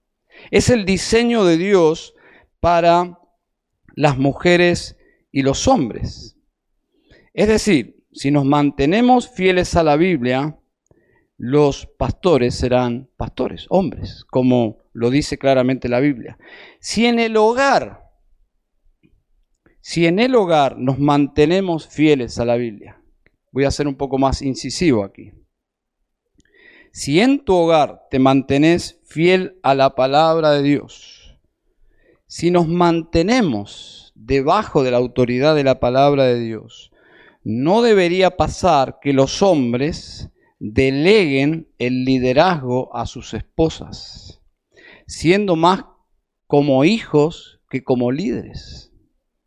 Es 0.52 0.70
el 0.70 0.86
diseño 0.86 1.44
de 1.44 1.58
Dios 1.58 2.14
para 2.60 3.20
las 3.96 4.18
mujeres 4.18 4.98
y 5.32 5.42
los 5.42 5.68
hombres. 5.68 6.38
Es 7.34 7.48
decir, 7.48 8.04
si 8.12 8.32
nos 8.32 8.46
mantenemos 8.46 9.30
fieles 9.30 9.76
a 9.76 9.84
la 9.84 9.96
Biblia, 9.96 10.58
los 11.38 11.86
pastores 11.86 12.56
serán 12.56 13.10
pastores, 13.16 13.68
hombres, 13.70 14.26
como 14.26 14.80
lo 14.94 15.12
dice 15.12 15.38
claramente 15.38 15.88
la 15.88 16.00
Biblia. 16.00 16.38
Si 16.80 17.06
en 17.06 17.20
el 17.20 17.38
hogar, 17.38 18.10
si 19.82 20.08
en 20.08 20.18
el 20.18 20.34
hogar 20.34 20.78
nos 20.78 20.98
mantenemos 20.98 21.88
fieles 21.88 22.40
a 22.40 22.46
la 22.46 22.56
Biblia, 22.56 23.02
voy 23.52 23.66
a 23.66 23.72
ser 23.72 23.88
un 23.88 23.96
poco 23.96 24.18
más 24.18 24.42
incisivo 24.42 25.04
aquí. 25.04 25.32
Si 26.92 27.20
en 27.20 27.46
tu 27.46 27.54
hogar 27.54 28.08
te 28.10 28.18
mantenés 28.18 29.00
fiel 29.06 29.60
a 29.62 29.76
la 29.76 29.94
palabra 29.94 30.52
de 30.52 30.64
Dios, 30.64 31.17
si 32.28 32.52
nos 32.52 32.68
mantenemos 32.68 34.12
debajo 34.16 34.84
de 34.84 34.92
la 34.92 34.98
autoridad 34.98 35.56
de 35.56 35.64
la 35.64 35.80
palabra 35.80 36.26
de 36.26 36.40
Dios, 36.40 36.92
no 37.44 37.82
debería 37.82 38.36
pasar 38.36 39.00
que 39.02 39.14
los 39.14 39.42
hombres 39.42 40.30
deleguen 40.60 41.70
el 41.78 42.04
liderazgo 42.04 42.94
a 42.96 43.06
sus 43.06 43.34
esposas, 43.34 44.42
siendo 45.06 45.56
más 45.56 45.86
como 46.48 46.84
hijos 46.84 47.62
que 47.70 47.84
como 47.84 48.12
líderes. 48.12 48.92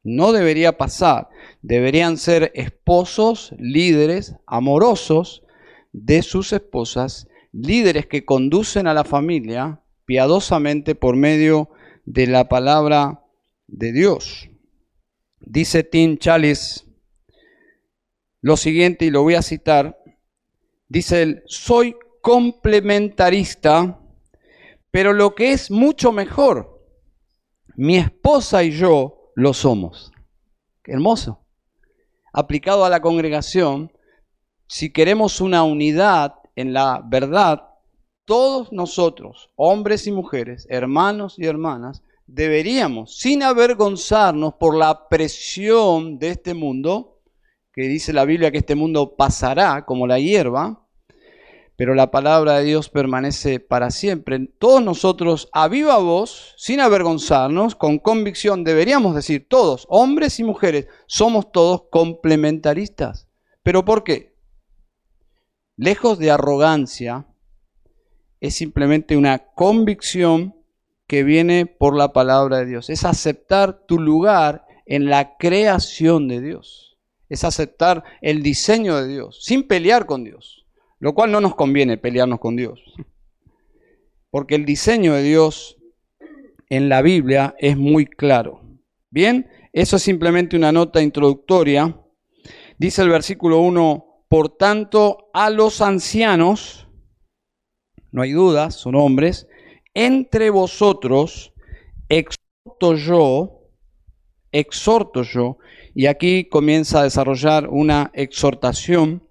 No 0.03 0.33
debería 0.33 0.79
pasar. 0.79 1.29
Deberían 1.61 2.17
ser 2.17 2.53
esposos, 2.55 3.55
líderes, 3.59 4.37
amorosos 4.47 5.43
de 5.93 6.23
sus 6.23 6.55
esposas, 6.55 7.29
líderes 7.53 8.07
que 8.07 8.25
conducen 8.25 8.87
a 8.87 8.95
la 8.95 9.05
familia 9.05 9.83
piadosamente 10.07 10.95
por 10.95 11.17
medio 11.17 11.71
de 12.04 12.26
la 12.26 12.49
palabra 12.49 13.25
de 13.66 13.92
Dios. 13.92 14.49
Dice 15.40 15.83
Tim 15.85 16.19
Chalice 16.19 16.85
lo 18.42 18.57
siguiente, 18.57 19.04
y 19.04 19.11
lo 19.11 19.23
voy 19.23 19.35
a 19.35 19.42
citar, 19.42 20.00
Dice 20.90 21.23
él, 21.23 21.42
soy 21.47 21.95
complementarista, 22.21 24.00
pero 24.90 25.12
lo 25.12 25.37
que 25.37 25.52
es 25.52 25.71
mucho 25.71 26.11
mejor, 26.11 26.85
mi 27.76 27.97
esposa 27.97 28.64
y 28.64 28.73
yo 28.73 29.30
lo 29.37 29.54
somos. 29.54 30.11
Qué 30.83 30.90
hermoso. 30.90 31.47
Aplicado 32.33 32.85
a 32.85 32.90
la 32.90 33.00
congregación, 33.00 33.92
si 34.66 34.92
queremos 34.92 35.40
una 35.40 35.62
unidad 35.62 36.35
en 36.57 36.73
la 36.73 37.04
verdad, 37.07 37.70
todos 38.31 38.71
nosotros, 38.71 39.51
hombres 39.57 40.07
y 40.07 40.13
mujeres, 40.13 40.65
hermanos 40.71 41.35
y 41.37 41.47
hermanas, 41.47 42.05
deberíamos, 42.29 43.19
sin 43.19 43.43
avergonzarnos 43.43 44.55
por 44.55 44.77
la 44.77 45.09
presión 45.09 46.17
de 46.21 46.29
este 46.29 46.55
mundo, 46.55 47.19
que 47.73 47.89
dice 47.89 48.13
la 48.13 48.25
Biblia 48.25 48.53
que 48.53 48.59
este 48.59 48.77
mundo 48.77 49.17
pasará 49.17 49.85
como 49.85 50.07
la 50.07 50.21
hierba, 50.21 50.87
pero 51.75 51.97
la 51.97 52.13
palabra 52.13 52.59
de 52.59 52.67
Dios 52.67 52.89
permanece 52.89 53.59
para 53.59 53.91
siempre. 53.91 54.47
Todos 54.61 54.81
nosotros, 54.81 55.49
a 55.53 55.67
viva 55.67 55.99
voz, 55.99 56.55
sin 56.57 56.79
avergonzarnos, 56.79 57.75
con 57.75 57.99
convicción, 57.99 58.63
deberíamos 58.63 59.17
decir, 59.17 59.49
todos, 59.49 59.87
hombres 59.89 60.39
y 60.39 60.45
mujeres, 60.45 60.87
somos 61.09 61.51
todos 61.51 61.87
complementaristas. 61.91 63.27
¿Pero 63.65 63.85
por 63.85 64.05
qué? 64.05 64.37
Lejos 65.77 66.21
de 66.21 66.31
arrogancia, 66.31 67.27
es 68.40 68.54
simplemente 68.54 69.16
una 69.16 69.38
convicción 69.38 70.54
que 71.06 71.25
viene 71.25 71.66
por 71.66 71.97
la 71.97 72.12
palabra 72.12 72.59
de 72.59 72.66
Dios. 72.66 72.90
Es 72.90 73.04
aceptar 73.04 73.87
tu 73.87 73.99
lugar 73.99 74.66
en 74.87 75.06
la 75.06 75.37
creación 75.37 76.28
de 76.28 76.40
Dios 76.40 76.90
es 77.30 77.44
aceptar 77.44 78.02
el 78.20 78.42
diseño 78.42 78.97
de 78.97 79.09
Dios, 79.09 79.38
sin 79.42 79.62
pelear 79.62 80.04
con 80.04 80.25
Dios, 80.25 80.66
lo 80.99 81.14
cual 81.14 81.30
no 81.30 81.40
nos 81.40 81.54
conviene 81.54 81.97
pelearnos 81.97 82.40
con 82.40 82.56
Dios. 82.56 82.82
Porque 84.30 84.56
el 84.56 84.66
diseño 84.66 85.14
de 85.14 85.23
Dios 85.23 85.78
en 86.68 86.88
la 86.88 87.02
Biblia 87.02 87.54
es 87.59 87.76
muy 87.76 88.04
claro. 88.04 88.61
Bien, 89.11 89.49
eso 89.73 89.97
es 89.97 90.02
simplemente 90.02 90.56
una 90.56 90.73
nota 90.73 91.00
introductoria. 91.00 91.97
Dice 92.78 93.02
el 93.02 93.09
versículo 93.09 93.61
1, 93.61 94.25
por 94.28 94.56
tanto, 94.56 95.30
a 95.32 95.50
los 95.50 95.80
ancianos, 95.80 96.88
no 98.12 98.23
hay 98.23 98.33
duda, 98.33 98.71
son 98.71 98.95
hombres, 98.95 99.47
entre 99.95 100.50
vosotros, 100.50 101.52
yo, 102.97 103.69
exhorto 104.52 105.23
yo, 105.23 105.59
y 105.95 106.07
aquí 106.07 106.45
comienza 106.45 107.00
a 107.00 107.05
desarrollar 107.05 107.69
una 107.69 108.11
exhortación 108.14 109.23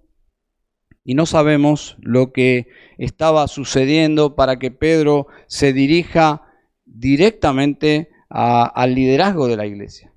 y 1.04 1.14
no 1.14 1.26
sabemos 1.26 1.96
lo 2.00 2.32
que 2.32 2.68
estaba 2.98 3.48
sucediendo 3.48 4.36
para 4.36 4.58
que 4.58 4.70
Pedro 4.70 5.26
se 5.46 5.72
dirija 5.72 6.42
directamente 6.84 8.10
al 8.28 8.94
liderazgo 8.94 9.48
de 9.48 9.56
la 9.56 9.66
iglesia. 9.66 10.12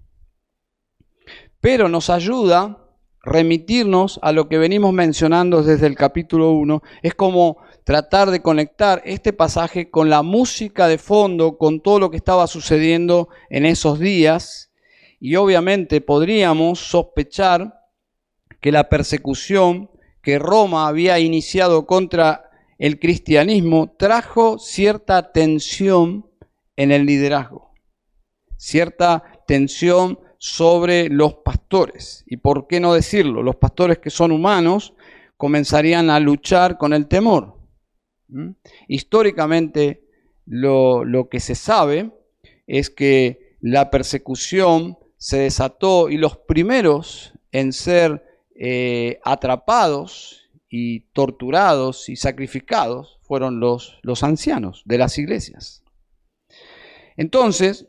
Pero 1.61 1.87
nos 1.87 2.09
ayuda 2.09 2.83
remitirnos 3.23 4.19
a 4.21 4.33
lo 4.33 4.49
que 4.49 4.57
venimos 4.57 4.93
mencionando 4.93 5.63
desde 5.63 5.87
el 5.87 5.95
capítulo 5.95 6.51
1. 6.51 6.83
Es 7.01 7.15
como 7.15 7.57
tratar 7.83 8.31
de 8.31 8.41
conectar 8.41 9.01
este 9.05 9.33
pasaje 9.33 9.89
con 9.89 10.09
la 10.09 10.21
música 10.23 10.87
de 10.87 10.97
fondo, 10.97 11.57
con 11.57 11.81
todo 11.81 11.99
lo 11.99 12.09
que 12.09 12.17
estaba 12.17 12.47
sucediendo 12.47 13.29
en 13.49 13.65
esos 13.65 13.99
días. 13.99 14.71
Y 15.19 15.35
obviamente 15.35 16.01
podríamos 16.01 16.79
sospechar 16.79 17.73
que 18.61 18.71
la 18.71 18.89
persecución 18.89 19.91
que 20.21 20.39
Roma 20.39 20.87
había 20.87 21.19
iniciado 21.19 21.85
contra 21.85 22.49
el 22.77 22.99
cristianismo 22.99 23.95
trajo 23.97 24.57
cierta 24.57 25.31
tensión 25.31 26.29
en 26.75 26.91
el 26.91 27.05
liderazgo, 27.05 27.73
cierta 28.57 29.23
tensión 29.47 30.19
sobre 30.37 31.09
los 31.09 31.35
pastores. 31.35 32.23
Y 32.27 32.37
por 32.37 32.67
qué 32.67 32.79
no 32.79 32.93
decirlo, 32.93 33.43
los 33.43 33.57
pastores 33.57 33.99
que 33.99 34.09
son 34.09 34.31
humanos 34.31 34.93
comenzarían 35.37 36.09
a 36.09 36.19
luchar 36.19 36.77
con 36.77 36.93
el 36.93 37.07
temor. 37.07 37.62
¿Mm? 38.27 38.51
Históricamente 38.87 40.03
lo, 40.45 41.27
que 41.29 41.39
se 41.39 41.55
sabe 41.55 42.11
es 42.67 42.89
que 42.89 43.57
la 43.61 43.89
persecución 43.89 44.97
se 45.17 45.37
desató 45.39 46.09
y 46.09 46.17
los 46.17 46.37
primeros 46.37 47.33
en 47.51 47.71
ser 47.71 48.23
eh, 48.55 49.19
atrapados 49.23 50.49
y 50.69 51.01
torturados 51.13 52.09
y 52.09 52.15
sacrificados 52.15 53.19
fueron 53.21 53.59
los, 53.59 53.99
los 54.01 54.23
ancianos 54.23 54.81
de 54.85 54.97
las 54.97 55.17
iglesias. 55.17 55.83
Entonces, 57.15 57.87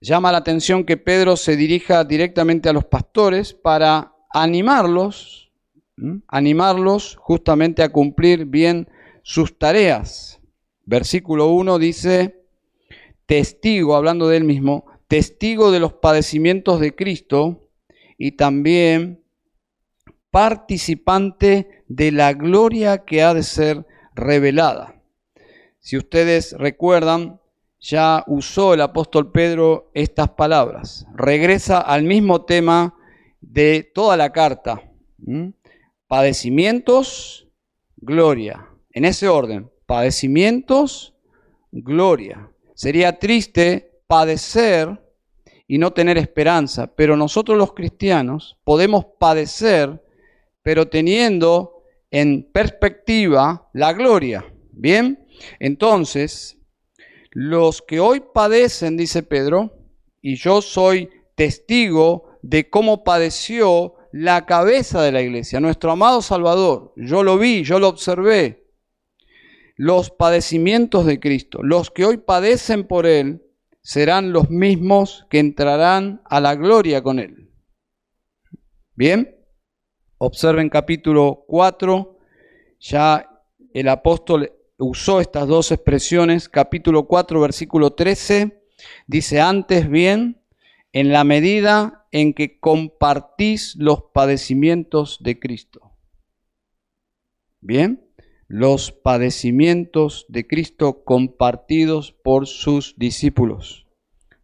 Llama 0.00 0.30
la 0.30 0.38
atención 0.38 0.84
que 0.84 0.96
Pedro 0.96 1.36
se 1.36 1.56
dirija 1.56 2.04
directamente 2.04 2.68
a 2.68 2.72
los 2.72 2.84
pastores 2.84 3.52
para 3.52 4.12
animarlos, 4.30 5.50
animarlos 6.28 7.16
justamente 7.18 7.82
a 7.82 7.88
cumplir 7.88 8.44
bien 8.44 8.88
sus 9.22 9.58
tareas. 9.58 10.40
Versículo 10.84 11.48
1 11.48 11.78
dice, 11.78 12.44
testigo, 13.26 13.94
hablando 13.94 14.28
de 14.28 14.38
él 14.38 14.44
mismo, 14.44 14.86
testigo 15.06 15.70
de 15.70 15.80
los 15.80 15.92
padecimientos 15.94 16.80
de 16.80 16.94
Cristo 16.94 17.68
y 18.16 18.32
también 18.32 19.22
participante 20.30 21.84
de 21.88 22.12
la 22.12 22.32
gloria 22.32 23.04
que 23.04 23.22
ha 23.22 23.34
de 23.34 23.42
ser 23.42 23.86
revelada. 24.14 25.02
Si 25.80 25.96
ustedes 25.96 26.52
recuerdan, 26.58 27.40
ya 27.80 28.24
usó 28.26 28.74
el 28.74 28.80
apóstol 28.80 29.30
Pedro 29.30 29.90
estas 29.94 30.30
palabras. 30.30 31.06
Regresa 31.14 31.80
al 31.80 32.02
mismo 32.02 32.44
tema 32.44 32.94
de 33.40 33.90
toda 33.94 34.16
la 34.16 34.30
carta. 34.30 34.82
Padecimientos, 36.06 37.48
gloria. 37.96 38.67
En 38.92 39.04
ese 39.04 39.28
orden, 39.28 39.70
padecimientos, 39.86 41.14
gloria. 41.72 42.50
Sería 42.74 43.18
triste 43.18 44.02
padecer 44.06 45.00
y 45.66 45.78
no 45.78 45.92
tener 45.92 46.16
esperanza, 46.16 46.94
pero 46.94 47.16
nosotros 47.16 47.58
los 47.58 47.74
cristianos 47.74 48.56
podemos 48.64 49.04
padecer, 49.18 50.02
pero 50.62 50.88
teniendo 50.88 51.82
en 52.10 52.50
perspectiva 52.50 53.68
la 53.74 53.92
gloria. 53.92 54.44
Bien, 54.72 55.26
entonces 55.60 56.58
los 57.30 57.82
que 57.82 58.00
hoy 58.00 58.22
padecen, 58.32 58.96
dice 58.96 59.22
Pedro, 59.22 59.72
y 60.22 60.36
yo 60.36 60.62
soy 60.62 61.10
testigo 61.34 62.38
de 62.42 62.70
cómo 62.70 63.04
padeció 63.04 63.94
la 64.12 64.46
cabeza 64.46 65.02
de 65.02 65.12
la 65.12 65.20
iglesia, 65.20 65.60
nuestro 65.60 65.92
amado 65.92 66.22
Salvador. 66.22 66.92
Yo 66.96 67.22
lo 67.22 67.38
vi, 67.38 67.62
yo 67.62 67.78
lo 67.78 67.88
observé. 67.88 68.67
Los 69.80 70.10
padecimientos 70.10 71.06
de 71.06 71.20
Cristo, 71.20 71.62
los 71.62 71.92
que 71.92 72.04
hoy 72.04 72.16
padecen 72.16 72.84
por 72.84 73.06
Él, 73.06 73.44
serán 73.80 74.32
los 74.32 74.50
mismos 74.50 75.24
que 75.30 75.38
entrarán 75.38 76.20
a 76.24 76.40
la 76.40 76.56
gloria 76.56 77.00
con 77.00 77.20
Él. 77.20 77.52
Bien, 78.96 79.36
observen 80.18 80.68
capítulo 80.68 81.44
4, 81.46 82.18
ya 82.80 83.30
el 83.72 83.88
apóstol 83.88 84.52
usó 84.78 85.20
estas 85.20 85.46
dos 85.46 85.70
expresiones, 85.70 86.48
capítulo 86.48 87.06
4, 87.06 87.40
versículo 87.40 87.92
13, 87.92 88.60
dice, 89.06 89.40
antes 89.40 89.88
bien, 89.88 90.42
en 90.92 91.12
la 91.12 91.22
medida 91.22 92.08
en 92.10 92.34
que 92.34 92.58
compartís 92.58 93.76
los 93.76 94.06
padecimientos 94.12 95.18
de 95.20 95.38
Cristo. 95.38 95.92
Bien, 97.60 98.07
los 98.48 98.92
padecimientos 98.92 100.26
de 100.28 100.46
Cristo 100.46 101.04
compartidos 101.04 102.12
por 102.12 102.46
sus 102.46 102.94
discípulos. 102.96 103.86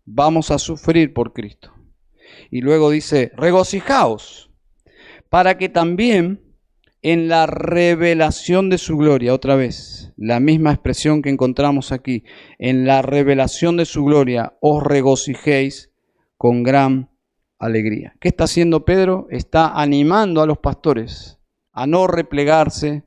Vamos 0.04 0.50
a 0.50 0.58
sufrir 0.58 1.14
por 1.14 1.32
Cristo. 1.32 1.72
Y 2.50 2.60
luego 2.60 2.90
dice, 2.90 3.32
regocijaos, 3.36 4.50
para 5.30 5.56
que 5.56 5.68
también 5.68 6.42
en 7.00 7.28
la 7.28 7.46
revelación 7.46 8.70
de 8.70 8.78
su 8.78 8.96
gloria, 8.96 9.34
otra 9.34 9.56
vez, 9.56 10.12
la 10.16 10.40
misma 10.40 10.72
expresión 10.72 11.22
que 11.22 11.30
encontramos 11.30 11.92
aquí, 11.92 12.24
en 12.58 12.86
la 12.86 13.02
revelación 13.02 13.76
de 13.76 13.84
su 13.84 14.04
gloria 14.04 14.56
os 14.60 14.82
regocijéis 14.82 15.90
con 16.36 16.62
gran 16.62 17.10
alegría. 17.58 18.16
¿Qué 18.20 18.28
está 18.28 18.44
haciendo 18.44 18.84
Pedro? 18.84 19.26
Está 19.30 19.80
animando 19.80 20.40
a 20.40 20.46
los 20.46 20.58
pastores 20.58 21.38
a 21.72 21.86
no 21.86 22.06
replegarse, 22.06 23.02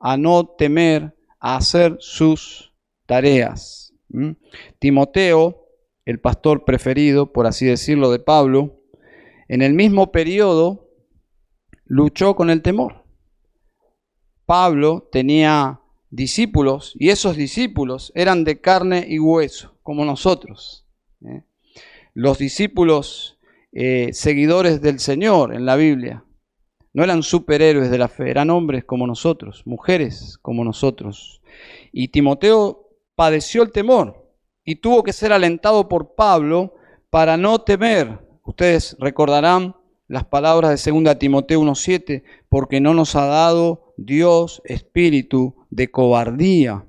a 0.00 0.16
no 0.16 0.46
temer, 0.46 1.14
a 1.38 1.56
hacer 1.56 1.96
sus 2.00 2.74
tareas. 3.06 3.94
Timoteo, 4.80 5.66
el 6.04 6.18
pastor 6.18 6.64
preferido, 6.64 7.32
por 7.32 7.46
así 7.46 7.66
decirlo, 7.66 8.10
de 8.10 8.18
Pablo, 8.18 8.80
en 9.46 9.62
el 9.62 9.74
mismo 9.74 10.10
periodo 10.10 10.88
luchó 11.84 12.34
con 12.34 12.50
el 12.50 12.62
temor 12.62 13.00
Pablo 14.50 15.08
tenía 15.12 15.80
discípulos 16.10 16.96
y 16.98 17.10
esos 17.10 17.36
discípulos 17.36 18.10
eran 18.16 18.42
de 18.42 18.60
carne 18.60 19.06
y 19.08 19.20
hueso, 19.20 19.78
como 19.84 20.04
nosotros. 20.04 20.88
¿eh? 21.24 21.44
Los 22.14 22.38
discípulos 22.38 23.38
eh, 23.70 24.08
seguidores 24.12 24.80
del 24.80 24.98
Señor 24.98 25.54
en 25.54 25.66
la 25.66 25.76
Biblia 25.76 26.24
no 26.92 27.04
eran 27.04 27.22
superhéroes 27.22 27.90
de 27.90 27.98
la 27.98 28.08
fe, 28.08 28.30
eran 28.30 28.50
hombres 28.50 28.84
como 28.84 29.06
nosotros, 29.06 29.62
mujeres 29.64 30.38
como 30.42 30.64
nosotros. 30.64 31.40
Y 31.92 32.08
Timoteo 32.08 32.88
padeció 33.14 33.62
el 33.62 33.70
temor 33.70 34.30
y 34.64 34.76
tuvo 34.76 35.02
que 35.02 35.12
ser 35.12 35.32
alentado 35.32 35.88
por 35.88 36.14
Pablo 36.14 36.74
para 37.10 37.36
no 37.36 37.60
temer. 37.60 38.18
Ustedes 38.44 38.96
recordarán 38.98 39.76
las 40.08 40.24
palabras 40.24 40.84
de 40.84 40.90
2 40.90 41.18
Timoteo 41.18 41.60
1.7, 41.62 42.24
porque 42.48 42.80
no 42.80 42.94
nos 42.94 43.14
ha 43.14 43.26
dado 43.26 43.94
Dios 43.96 44.60
espíritu 44.64 45.54
de 45.70 45.90
cobardía, 45.90 46.84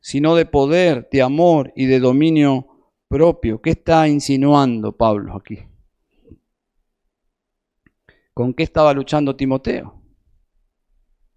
sino 0.00 0.34
de 0.34 0.46
poder, 0.46 1.08
de 1.12 1.22
amor 1.22 1.72
y 1.76 1.86
de 1.86 2.00
dominio 2.00 2.66
propio. 3.08 3.60
¿Qué 3.62 3.70
está 3.70 4.08
insinuando 4.08 4.96
Pablo 4.96 5.36
aquí? 5.36 5.60
¿Con 8.36 8.52
qué 8.52 8.64
estaba 8.64 8.92
luchando 8.92 9.34
Timoteo? 9.34 10.02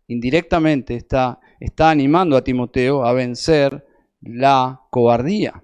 Indirectamente 0.08 0.98
está, 0.98 1.40
está 1.58 1.92
animando 1.92 2.36
a 2.36 2.44
Timoteo 2.44 3.06
a 3.06 3.14
vencer 3.14 3.88
la 4.20 4.82
cobardía. 4.90 5.64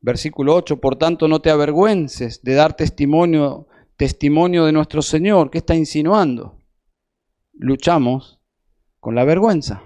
Versículo 0.00 0.54
8, 0.54 0.80
por 0.80 0.96
tanto 0.96 1.28
no 1.28 1.42
te 1.42 1.50
avergüences 1.50 2.42
de 2.42 2.54
dar 2.54 2.74
testimonio 2.74 3.68
testimonio 3.98 4.64
de 4.64 4.72
nuestro 4.72 5.02
Señor. 5.02 5.50
¿Qué 5.50 5.58
está 5.58 5.74
insinuando? 5.74 6.56
Luchamos 7.52 8.40
con 9.00 9.14
la 9.14 9.24
vergüenza. 9.24 9.82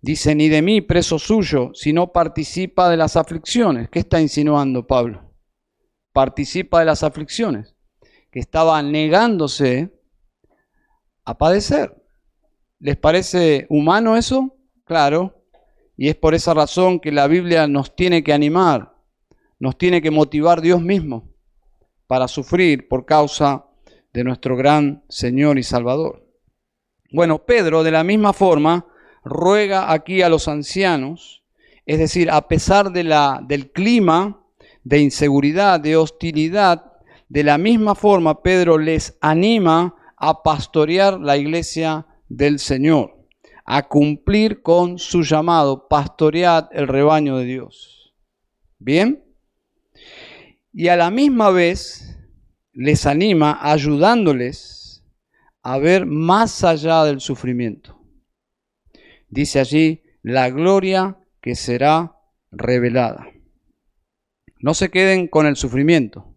Dice, 0.00 0.34
ni 0.34 0.48
de 0.48 0.62
mí, 0.62 0.80
preso 0.80 1.16
suyo, 1.16 1.70
si 1.74 1.92
no 1.92 2.10
participa 2.10 2.90
de 2.90 2.96
las 2.96 3.16
aflicciones. 3.16 3.88
¿Qué 3.88 4.00
está 4.00 4.20
insinuando 4.20 4.84
Pablo? 4.84 5.31
Participa 6.12 6.80
de 6.80 6.86
las 6.86 7.02
aflicciones, 7.02 7.74
que 8.30 8.40
estaba 8.40 8.82
negándose 8.82 9.92
a 11.24 11.38
padecer. 11.38 12.02
¿Les 12.78 12.96
parece 12.96 13.66
humano 13.68 14.16
eso? 14.16 14.56
Claro. 14.84 15.38
y 15.96 16.08
es 16.08 16.16
por 16.16 16.34
esa 16.34 16.52
razón 16.52 16.98
que 16.98 17.12
la 17.12 17.28
Biblia 17.28 17.66
nos 17.66 17.94
tiene 17.94 18.24
que 18.24 18.32
animar, 18.32 18.94
nos 19.58 19.78
tiene 19.78 20.02
que 20.02 20.10
motivar 20.10 20.60
Dios 20.60 20.82
mismo 20.82 21.30
para 22.06 22.28
sufrir 22.28 22.88
por 22.88 23.06
causa 23.06 23.66
de 24.12 24.24
nuestro 24.24 24.56
gran 24.56 25.04
Señor 25.08 25.58
y 25.58 25.62
Salvador. 25.62 26.26
Bueno, 27.12 27.44
Pedro 27.44 27.82
de 27.82 27.90
la 27.90 28.04
misma 28.04 28.32
forma 28.32 28.86
ruega 29.24 29.92
aquí 29.92 30.22
a 30.22 30.28
los 30.28 30.48
ancianos, 30.48 31.44
es 31.86 31.98
decir, 31.98 32.30
a 32.30 32.48
pesar 32.48 32.90
de 32.92 33.04
la, 33.04 33.40
del 33.46 33.70
clima 33.70 34.41
de 34.84 35.00
inseguridad, 35.00 35.80
de 35.80 35.96
hostilidad, 35.96 36.92
de 37.28 37.44
la 37.44 37.58
misma 37.58 37.94
forma 37.94 38.42
Pedro 38.42 38.78
les 38.78 39.16
anima 39.20 39.94
a 40.16 40.42
pastorear 40.42 41.18
la 41.20 41.36
iglesia 41.36 42.06
del 42.28 42.58
Señor, 42.58 43.26
a 43.64 43.88
cumplir 43.88 44.62
con 44.62 44.98
su 44.98 45.22
llamado, 45.22 45.88
pastorear 45.88 46.68
el 46.72 46.88
rebaño 46.88 47.38
de 47.38 47.44
Dios. 47.44 48.14
¿Bien? 48.78 49.24
Y 50.72 50.88
a 50.88 50.96
la 50.96 51.10
misma 51.10 51.50
vez 51.50 52.18
les 52.72 53.06
anima 53.06 53.58
ayudándoles 53.60 55.04
a 55.62 55.78
ver 55.78 56.06
más 56.06 56.64
allá 56.64 57.04
del 57.04 57.20
sufrimiento. 57.20 57.98
Dice 59.28 59.60
allí, 59.60 60.02
la 60.22 60.50
gloria 60.50 61.18
que 61.40 61.54
será 61.54 62.16
revelada. 62.50 63.31
No 64.62 64.74
se 64.74 64.90
queden 64.90 65.26
con 65.26 65.46
el 65.46 65.56
sufrimiento. 65.56 66.36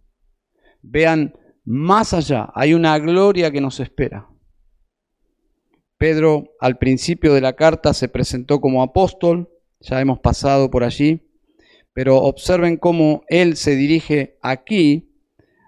Vean 0.82 1.34
más 1.64 2.14
allá. 2.14 2.50
Hay 2.56 2.74
una 2.74 2.98
gloria 2.98 3.52
que 3.52 3.62
nos 3.62 3.80
espera. 3.80 4.28
Pedro 5.98 6.56
al 6.60 6.78
principio 6.78 7.34
de 7.34 7.42
la 7.42 7.56
carta 7.56 7.94
se 7.94 8.10
presentó 8.10 8.60
como 8.60 8.84
apóstol, 8.84 9.50
ya 9.80 10.02
hemos 10.02 10.20
pasado 10.20 10.70
por 10.70 10.84
allí, 10.84 11.22
pero 11.94 12.18
observen 12.18 12.78
cómo 12.78 13.24
él 13.28 13.56
se 13.56 13.76
dirige 13.76 14.38
aquí 14.42 15.16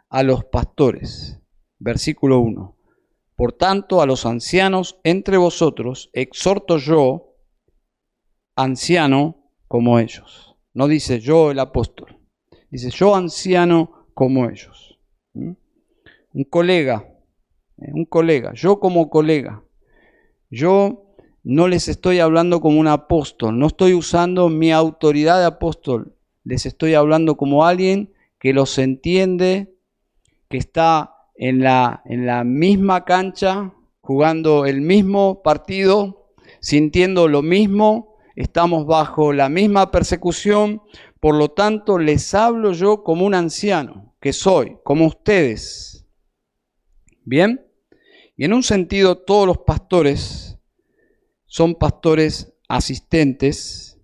a 0.09 0.23
los 0.23 0.43
pastores. 0.43 1.39
Versículo 1.79 2.39
1. 2.39 2.75
Por 3.35 3.53
tanto, 3.53 4.01
a 4.01 4.07
los 4.07 4.25
ancianos 4.25 4.99
entre 5.03 5.37
vosotros 5.37 6.09
exhorto 6.11 6.77
yo, 6.79 7.35
anciano 8.55 9.51
como 9.67 9.99
ellos. 9.99 10.55
No 10.73 10.87
dice 10.87 11.19
yo 11.19 11.51
el 11.51 11.59
apóstol, 11.59 12.16
dice 12.69 12.89
yo 12.89 13.15
anciano 13.15 14.07
como 14.13 14.49
ellos. 14.49 14.99
¿Mm? 15.33 15.51
Un 16.33 16.43
colega, 16.45 17.07
¿eh? 17.77 17.91
un 17.93 18.05
colega, 18.05 18.53
yo 18.53 18.79
como 18.79 19.09
colega. 19.09 19.63
Yo 20.49 21.07
no 21.43 21.67
les 21.67 21.87
estoy 21.87 22.19
hablando 22.19 22.61
como 22.61 22.79
un 22.79 22.87
apóstol, 22.87 23.57
no 23.57 23.67
estoy 23.67 23.93
usando 23.93 24.49
mi 24.49 24.71
autoridad 24.71 25.39
de 25.39 25.45
apóstol, 25.45 26.15
les 26.43 26.65
estoy 26.65 26.93
hablando 26.93 27.37
como 27.37 27.65
alguien 27.65 28.13
que 28.39 28.53
los 28.53 28.77
entiende, 28.77 29.73
que 30.49 30.57
está 30.57 31.15
en 31.35 31.61
la, 31.61 32.01
en 32.05 32.25
la 32.25 32.43
misma 32.43 33.05
cancha, 33.05 33.73
jugando 34.01 34.65
el 34.65 34.81
mismo 34.81 35.41
partido, 35.41 36.31
sintiendo 36.59 37.27
lo 37.27 37.41
mismo, 37.41 38.15
estamos 38.35 38.85
bajo 38.85 39.33
la 39.33 39.49
misma 39.49 39.91
persecución, 39.91 40.81
por 41.19 41.35
lo 41.35 41.49
tanto 41.49 41.97
les 41.97 42.33
hablo 42.33 42.73
yo 42.73 43.03
como 43.03 43.25
un 43.25 43.33
anciano, 43.33 44.15
que 44.19 44.33
soy, 44.33 44.77
como 44.83 45.05
ustedes. 45.05 46.05
¿Bien? 47.23 47.65
Y 48.35 48.45
en 48.45 48.53
un 48.53 48.63
sentido 48.63 49.17
todos 49.17 49.47
los 49.47 49.57
pastores 49.59 50.59
son 51.45 51.75
pastores 51.75 52.53
asistentes. 52.67 53.99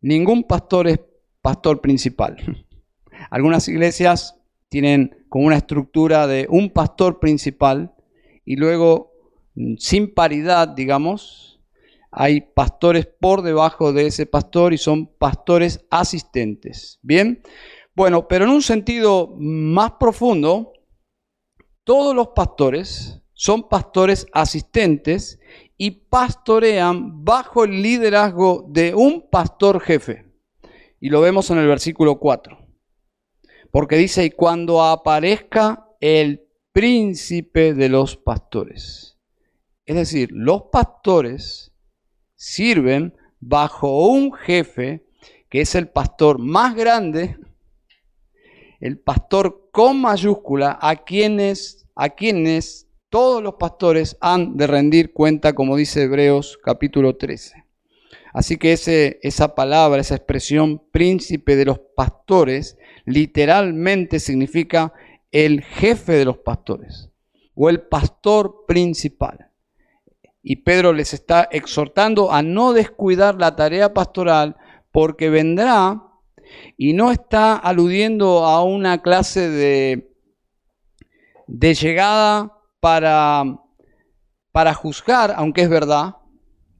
Ningún 0.00 0.44
pastor 0.44 0.86
es 0.86 1.00
pastor 1.42 1.80
principal. 1.80 2.66
Algunas 3.30 3.66
iglesias 3.68 4.36
tienen 4.68 5.24
como 5.28 5.46
una 5.46 5.56
estructura 5.56 6.26
de 6.26 6.46
un 6.48 6.70
pastor 6.70 7.18
principal 7.18 7.92
y 8.44 8.56
luego, 8.56 9.12
mm, 9.54 9.74
sin 9.78 10.14
paridad, 10.14 10.68
digamos, 10.68 11.49
hay 12.10 12.40
pastores 12.40 13.06
por 13.06 13.42
debajo 13.42 13.92
de 13.92 14.06
ese 14.06 14.26
pastor 14.26 14.72
y 14.72 14.78
son 14.78 15.06
pastores 15.06 15.86
asistentes. 15.90 16.98
Bien, 17.02 17.42
bueno, 17.94 18.26
pero 18.28 18.44
en 18.44 18.50
un 18.50 18.62
sentido 18.62 19.34
más 19.38 19.92
profundo, 19.92 20.72
todos 21.84 22.14
los 22.14 22.28
pastores 22.28 23.22
son 23.32 23.68
pastores 23.68 24.26
asistentes 24.32 25.40
y 25.76 25.92
pastorean 25.92 27.24
bajo 27.24 27.64
el 27.64 27.82
liderazgo 27.82 28.66
de 28.68 28.94
un 28.94 29.28
pastor 29.30 29.80
jefe. 29.80 30.26
Y 31.00 31.08
lo 31.08 31.20
vemos 31.20 31.50
en 31.50 31.58
el 31.58 31.66
versículo 31.66 32.18
4. 32.18 32.58
Porque 33.70 33.96
dice, 33.96 34.24
y 34.24 34.30
cuando 34.30 34.82
aparezca 34.82 35.86
el 36.00 36.46
príncipe 36.72 37.74
de 37.74 37.88
los 37.88 38.16
pastores. 38.16 39.18
Es 39.86 39.96
decir, 39.96 40.30
los 40.32 40.64
pastores 40.70 41.69
sirven 42.40 43.12
bajo 43.38 44.08
un 44.08 44.32
jefe 44.32 45.04
que 45.50 45.60
es 45.60 45.74
el 45.74 45.88
pastor 45.88 46.38
más 46.38 46.74
grande, 46.74 47.36
el 48.80 48.98
pastor 48.98 49.68
con 49.70 50.00
mayúscula, 50.00 50.78
a 50.80 51.04
quienes, 51.04 51.86
a 51.94 52.08
quienes 52.08 52.88
todos 53.10 53.42
los 53.42 53.56
pastores 53.56 54.16
han 54.22 54.56
de 54.56 54.66
rendir 54.66 55.12
cuenta, 55.12 55.52
como 55.52 55.76
dice 55.76 56.04
Hebreos 56.04 56.58
capítulo 56.64 57.14
13. 57.14 57.62
Así 58.32 58.56
que 58.56 58.72
ese, 58.72 59.18
esa 59.22 59.54
palabra, 59.54 60.00
esa 60.00 60.14
expresión 60.14 60.82
príncipe 60.92 61.56
de 61.56 61.66
los 61.66 61.78
pastores, 61.94 62.78
literalmente 63.04 64.18
significa 64.18 64.94
el 65.30 65.60
jefe 65.60 66.12
de 66.12 66.24
los 66.24 66.38
pastores 66.38 67.10
o 67.54 67.68
el 67.68 67.82
pastor 67.82 68.64
principal. 68.66 69.49
Y 70.42 70.56
Pedro 70.56 70.92
les 70.92 71.12
está 71.12 71.48
exhortando 71.50 72.32
a 72.32 72.42
no 72.42 72.72
descuidar 72.72 73.34
la 73.34 73.56
tarea 73.56 73.92
pastoral 73.92 74.56
porque 74.90 75.30
vendrá 75.30 76.02
y 76.76 76.94
no 76.94 77.12
está 77.12 77.56
aludiendo 77.56 78.44
a 78.44 78.64
una 78.64 79.02
clase 79.02 79.48
de, 79.48 80.14
de 81.46 81.74
llegada 81.74 82.56
para, 82.80 83.44
para 84.52 84.74
juzgar, 84.74 85.34
aunque 85.36 85.62
es 85.62 85.68
verdad, 85.68 86.16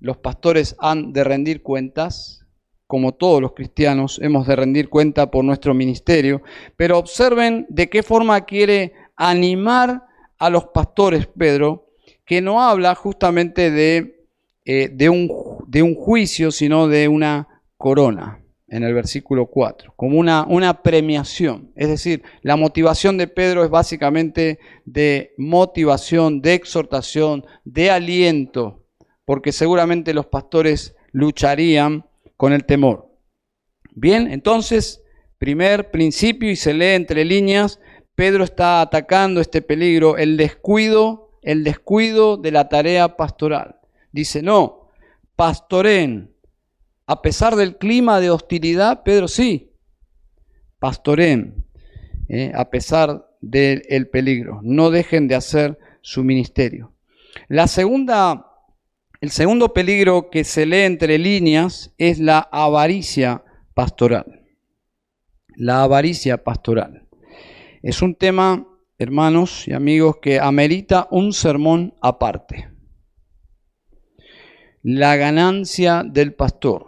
los 0.00 0.16
pastores 0.16 0.74
han 0.78 1.12
de 1.12 1.24
rendir 1.24 1.62
cuentas, 1.62 2.46
como 2.86 3.12
todos 3.12 3.40
los 3.40 3.52
cristianos, 3.52 4.18
hemos 4.22 4.46
de 4.46 4.56
rendir 4.56 4.88
cuenta 4.88 5.30
por 5.30 5.44
nuestro 5.44 5.74
ministerio, 5.74 6.42
pero 6.76 6.98
observen 6.98 7.66
de 7.68 7.88
qué 7.88 8.02
forma 8.02 8.44
quiere 8.46 8.94
animar 9.14 10.06
a 10.38 10.50
los 10.50 10.64
pastores 10.68 11.26
Pedro, 11.26 11.89
que 12.30 12.40
no 12.40 12.62
habla 12.62 12.94
justamente 12.94 13.72
de, 13.72 14.28
eh, 14.64 14.88
de, 14.92 15.08
un, 15.08 15.28
de 15.66 15.82
un, 15.82 15.96
juicio, 15.96 16.52
sino 16.52 16.86
de 16.86 17.08
una 17.08 17.48
corona, 17.76 18.40
en 18.68 18.84
el 18.84 18.94
versículo 18.94 19.46
4, 19.46 19.94
como 19.96 20.16
una, 20.16 20.46
una 20.46 20.80
premiación. 20.80 21.72
Es 21.74 21.88
decir, 21.88 22.22
la 22.42 22.54
motivación 22.54 23.18
de 23.18 23.26
Pedro 23.26 23.64
es 23.64 23.70
básicamente 23.70 24.60
de 24.84 25.34
motivación, 25.38 26.40
de 26.40 26.54
exhortación, 26.54 27.44
de 27.64 27.90
aliento, 27.90 28.86
porque 29.24 29.50
seguramente 29.50 30.14
los 30.14 30.26
pastores 30.26 30.94
lucharían 31.10 32.06
con 32.36 32.52
el 32.52 32.64
temor. 32.64 33.08
Bien, 33.92 34.30
entonces, 34.30 35.02
primer 35.38 35.90
principio 35.90 36.48
y 36.48 36.54
se 36.54 36.74
lee 36.74 36.94
entre 36.94 37.24
líneas, 37.24 37.80
Pedro 38.14 38.44
está 38.44 38.82
atacando 38.82 39.40
este 39.40 39.62
peligro, 39.62 40.16
el 40.16 40.36
descuido, 40.36 41.29
el 41.42 41.64
descuido 41.64 42.36
de 42.36 42.52
la 42.52 42.68
tarea 42.68 43.16
pastoral. 43.16 43.76
Dice, 44.12 44.42
no, 44.42 44.88
pastoren. 45.36 46.34
A 47.06 47.22
pesar 47.22 47.56
del 47.56 47.76
clima 47.76 48.20
de 48.20 48.30
hostilidad, 48.30 49.02
Pedro 49.02 49.26
sí, 49.26 49.72
pastoren, 50.78 51.64
eh, 52.28 52.52
a 52.54 52.70
pesar 52.70 53.28
del 53.40 54.08
peligro. 54.08 54.60
No 54.62 54.90
dejen 54.90 55.26
de 55.26 55.34
hacer 55.34 55.78
su 56.02 56.22
ministerio. 56.22 56.92
La 57.48 57.66
segunda 57.66 58.50
el 59.20 59.30
segundo 59.30 59.74
peligro 59.74 60.30
que 60.30 60.44
se 60.44 60.64
lee 60.64 60.84
entre 60.84 61.18
líneas 61.18 61.92
es 61.98 62.18
la 62.18 62.38
avaricia 62.38 63.44
pastoral. 63.74 64.46
La 65.56 65.82
avaricia 65.82 66.42
pastoral. 66.42 67.06
Es 67.82 68.00
un 68.00 68.14
tema, 68.14 68.66
hermanos 69.00 69.66
y 69.66 69.72
amigos, 69.72 70.18
que 70.22 70.38
amerita 70.38 71.08
un 71.10 71.32
sermón 71.32 71.94
aparte. 72.00 72.70
La 74.82 75.16
ganancia 75.16 76.04
del 76.06 76.34
pastor. 76.34 76.86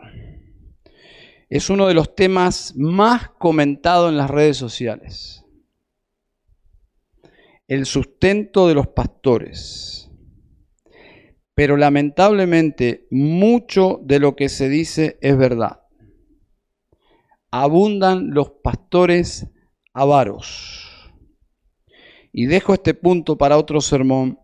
Es 1.51 1.68
uno 1.68 1.88
de 1.88 1.94
los 1.94 2.14
temas 2.14 2.75
más 2.77 3.31
comentados 3.31 4.11
en 4.11 4.16
las 4.16 4.31
redes 4.31 4.57
sociales. 4.57 5.44
El 7.66 7.85
sustento 7.87 8.68
de 8.68 8.75
los 8.75 8.87
pastores 8.87 10.03
pero 11.55 11.77
lamentablemente 11.77 13.07
mucho 13.11 14.01
de 14.03 14.18
lo 14.18 14.37
que 14.37 14.48
se 14.48 14.68
dice 14.68 15.18
es 15.20 15.37
verdad. 15.37 15.83
Abundan 17.51 18.31
los 18.31 18.51
pastores 18.62 19.46
avaros. 19.92 20.92
Y 22.33 22.47
dejo 22.47 22.75
este 22.75 22.95
punto 22.95 23.37
para 23.37 23.59
otro 23.59 23.81
sermón, 23.81 24.38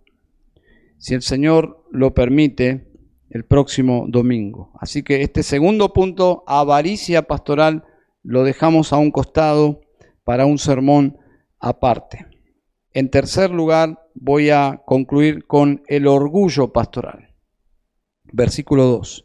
si 0.98 1.14
el 1.14 1.22
Señor 1.22 1.84
lo 1.90 2.12
permite, 2.12 2.88
el 3.30 3.44
próximo 3.44 4.06
domingo. 4.08 4.72
Así 4.80 5.02
que 5.02 5.22
este 5.22 5.42
segundo 5.42 5.92
punto, 5.92 6.44
avaricia 6.46 7.22
pastoral, 7.22 7.84
lo 8.22 8.42
dejamos 8.42 8.92
a 8.92 8.98
un 8.98 9.10
costado 9.10 9.80
para 10.24 10.46
un 10.46 10.58
sermón 10.58 11.18
aparte. 11.58 12.26
En 12.92 13.10
tercer 13.10 13.50
lugar, 13.50 14.02
voy 14.14 14.50
a 14.50 14.82
concluir 14.84 15.46
con 15.46 15.82
el 15.88 16.06
orgullo 16.06 16.72
pastoral. 16.72 17.34
Versículo 18.24 18.84
2. 18.84 19.24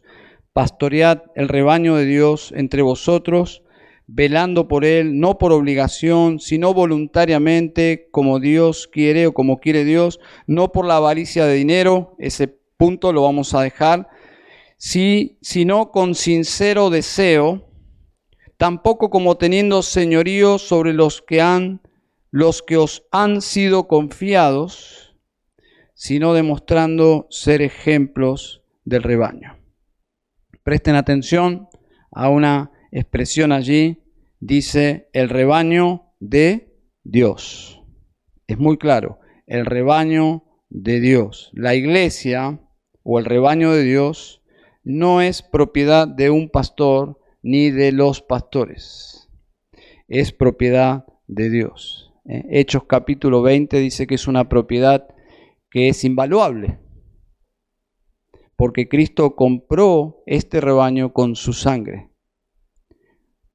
Pastoread 0.52 1.22
el 1.34 1.48
rebaño 1.48 1.96
de 1.96 2.04
Dios 2.04 2.52
entre 2.56 2.82
vosotros, 2.82 3.63
velando 4.06 4.68
por 4.68 4.84
él, 4.84 5.18
no 5.18 5.38
por 5.38 5.52
obligación, 5.52 6.38
sino 6.38 6.74
voluntariamente, 6.74 8.08
como 8.10 8.40
Dios 8.40 8.86
quiere 8.86 9.26
o 9.26 9.34
como 9.34 9.58
quiere 9.58 9.84
Dios, 9.84 10.20
no 10.46 10.72
por 10.72 10.86
la 10.86 10.96
avaricia 10.96 11.46
de 11.46 11.54
dinero, 11.54 12.14
ese 12.18 12.48
punto 12.76 13.12
lo 13.12 13.22
vamos 13.22 13.54
a 13.54 13.62
dejar, 13.62 14.08
sí, 14.76 15.38
sino 15.40 15.90
con 15.90 16.14
sincero 16.14 16.90
deseo, 16.90 17.70
tampoco 18.56 19.10
como 19.10 19.36
teniendo 19.36 19.82
señorío 19.82 20.58
sobre 20.58 20.92
los 20.92 21.22
que 21.22 21.40
han 21.40 21.80
los 22.34 22.62
que 22.62 22.76
os 22.76 23.06
han 23.12 23.40
sido 23.40 23.86
confiados, 23.86 25.16
sino 25.94 26.34
demostrando 26.34 27.28
ser 27.30 27.62
ejemplos 27.62 28.64
del 28.84 29.04
rebaño. 29.04 29.56
Presten 30.64 30.96
atención 30.96 31.68
a 32.10 32.28
una 32.28 32.72
expresión 32.94 33.50
allí, 33.50 34.04
dice 34.38 35.08
el 35.12 35.28
rebaño 35.28 36.12
de 36.20 36.78
Dios. 37.02 37.82
Es 38.46 38.58
muy 38.58 38.78
claro, 38.78 39.18
el 39.46 39.66
rebaño 39.66 40.44
de 40.70 41.00
Dios. 41.00 41.50
La 41.54 41.74
iglesia 41.74 42.60
o 43.02 43.18
el 43.18 43.24
rebaño 43.24 43.72
de 43.72 43.82
Dios 43.82 44.42
no 44.84 45.20
es 45.20 45.42
propiedad 45.42 46.06
de 46.06 46.30
un 46.30 46.48
pastor 46.48 47.18
ni 47.42 47.70
de 47.70 47.90
los 47.90 48.22
pastores. 48.22 49.28
Es 50.06 50.32
propiedad 50.32 51.04
de 51.26 51.50
Dios. 51.50 52.12
Eh, 52.26 52.44
Hechos 52.50 52.84
capítulo 52.84 53.42
20 53.42 53.78
dice 53.80 54.06
que 54.06 54.14
es 54.14 54.28
una 54.28 54.48
propiedad 54.48 55.08
que 55.68 55.88
es 55.88 56.04
invaluable, 56.04 56.78
porque 58.54 58.88
Cristo 58.88 59.34
compró 59.34 60.22
este 60.26 60.60
rebaño 60.60 61.12
con 61.12 61.34
su 61.34 61.52
sangre. 61.52 62.13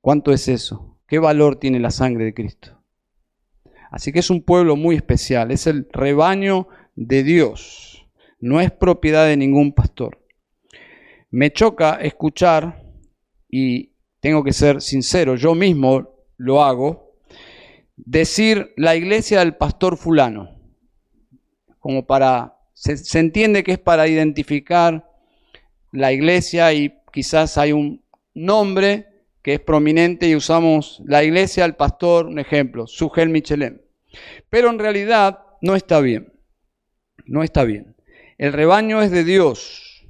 ¿Cuánto 0.01 0.31
es 0.31 0.47
eso? 0.47 0.97
¿Qué 1.07 1.19
valor 1.19 1.57
tiene 1.57 1.79
la 1.79 1.91
sangre 1.91 2.25
de 2.25 2.33
Cristo? 2.33 2.79
Así 3.91 4.11
que 4.11 4.19
es 4.19 4.29
un 4.29 4.43
pueblo 4.43 4.75
muy 4.75 4.95
especial, 4.95 5.51
es 5.51 5.65
el 5.67 5.87
rebaño 5.91 6.67
de 6.95 7.23
Dios, 7.23 8.07
no 8.39 8.61
es 8.61 8.71
propiedad 8.71 9.25
de 9.25 9.37
ningún 9.37 9.73
pastor. 9.73 10.23
Me 11.31 11.51
choca 11.51 11.95
escuchar, 11.95 12.83
y 13.49 13.93
tengo 14.19 14.43
que 14.43 14.53
ser 14.53 14.81
sincero, 14.81 15.35
yo 15.35 15.55
mismo 15.55 16.09
lo 16.37 16.63
hago, 16.63 17.15
decir 17.95 18.73
la 18.77 18.95
iglesia 18.95 19.39
del 19.39 19.55
pastor 19.55 19.97
fulano, 19.97 20.49
como 21.79 22.05
para, 22.05 22.57
se, 22.73 23.19
entiende 23.19 23.63
que 23.63 23.73
es 23.73 23.79
para 23.79 24.07
identificar 24.07 25.09
la 25.91 26.13
iglesia 26.13 26.71
y 26.73 26.93
quizás 27.11 27.57
hay 27.57 27.71
un 27.71 28.03
nombre 28.33 29.08
que 29.41 29.55
es 29.55 29.59
prominente 29.59 30.27
y 30.27 30.35
usamos 30.35 31.01
la 31.05 31.23
iglesia 31.23 31.63
del 31.63 31.75
pastor, 31.75 32.25
un 32.25 32.39
ejemplo, 32.39 32.87
Sugel 32.87 33.29
Michelem. 33.29 33.81
Pero 34.49 34.69
en 34.69 34.79
realidad 34.79 35.39
no 35.61 35.75
está 35.75 35.99
bien, 36.01 36.33
no 37.25 37.43
está 37.43 37.63
bien. 37.63 37.95
El 38.37 38.53
rebaño 38.53 39.01
es 39.01 39.11
de 39.11 39.23
Dios. 39.23 40.07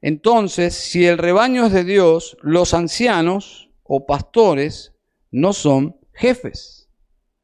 Entonces, 0.00 0.74
si 0.74 1.06
el 1.06 1.18
rebaño 1.18 1.66
es 1.66 1.72
de 1.72 1.84
Dios, 1.84 2.36
los 2.42 2.74
ancianos 2.74 3.70
o 3.82 4.06
pastores 4.06 4.92
no 5.30 5.52
son 5.52 5.96
jefes 6.12 6.84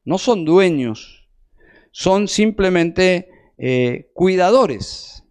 no 0.04 0.18
son 0.18 0.44
dueños, 0.44 1.28
son 1.92 2.28
simplemente 2.28 3.28
eh, 3.58 4.10
cuidadores. 4.12 5.24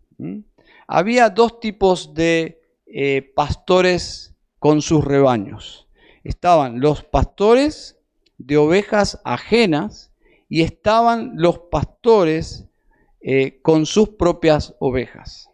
Había 0.88 1.30
dos 1.30 1.60
tipos 1.60 2.14
de 2.14 2.62
eh, 2.86 3.32
pastores 3.36 4.29
con 4.60 4.82
sus 4.82 5.04
rebaños. 5.04 5.88
Estaban 6.24 6.80
los 6.80 7.04
pastores 7.04 8.00
de 8.38 8.58
ovejas 8.58 9.20
ajenas 9.24 10.14
y 10.48 10.62
estaban 10.62 11.34
los 11.36 11.60
pastores 11.72 12.68
eh, 13.22 13.62
con 13.62 13.86
sus 13.86 14.10
propias 14.10 14.76
ovejas. 14.80 15.50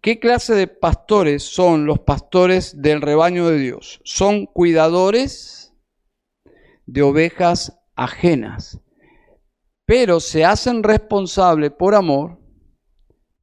¿Qué 0.00 0.20
clase 0.20 0.54
de 0.54 0.68
pastores 0.68 1.42
son 1.42 1.84
los 1.84 1.98
pastores 1.98 2.80
del 2.80 3.02
rebaño 3.02 3.48
de 3.48 3.58
Dios? 3.58 4.00
Son 4.04 4.46
cuidadores 4.46 5.74
de 6.86 7.02
ovejas 7.02 7.78
ajenas, 7.96 8.80
pero 9.84 10.20
se 10.20 10.44
hacen 10.44 10.82
responsables 10.82 11.72
por 11.72 11.94
amor 11.94 12.38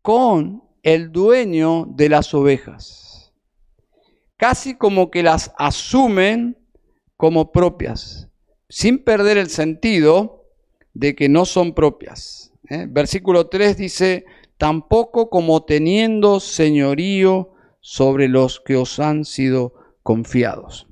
con 0.02 0.63
el 0.82 1.12
dueño 1.12 1.86
de 1.89 2.10
las 2.10 2.34
ovejas, 2.34 3.05
casi 4.38 4.76
como 4.76 5.12
que 5.12 5.24
las 5.24 5.54
asumen 5.58 6.58
como 7.17 7.52
propias, 7.52 8.30
sin 8.69 9.04
perder 9.04 9.38
el 9.38 9.50
sentido 9.50 10.45
de 10.93 11.15
que 11.15 11.30
no 11.30 11.45
son 11.45 11.74
propias. 11.74 12.52
¿eh? 12.69 12.88
Versículo 12.89 13.48
3 13.48 13.78
dice, 13.78 14.26
tampoco 14.58 15.30
como 15.30 15.63
teniendo 15.63 16.39
señorío 16.39 17.54
sobre 17.80 18.28
los 18.28 18.60
que 18.60 18.76
os 18.76 19.00
han 19.00 19.26
sido 19.26 19.74
confiados. 20.04 20.88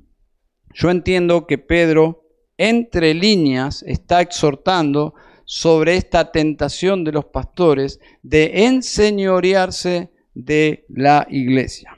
Yo 0.72 0.90
entiendo 0.90 1.46
que 1.46 1.58
Pedro 1.58 2.24
entre 2.56 3.14
líneas 3.14 3.82
está 3.86 4.20
exhortando 4.20 5.14
sobre 5.44 5.96
esta 5.96 6.32
tentación 6.32 7.04
de 7.04 7.12
los 7.12 7.26
pastores 7.26 8.00
de 8.22 8.66
enseñorearse 8.66 10.10
de 10.34 10.84
la 10.88 11.26
iglesia. 11.30 11.93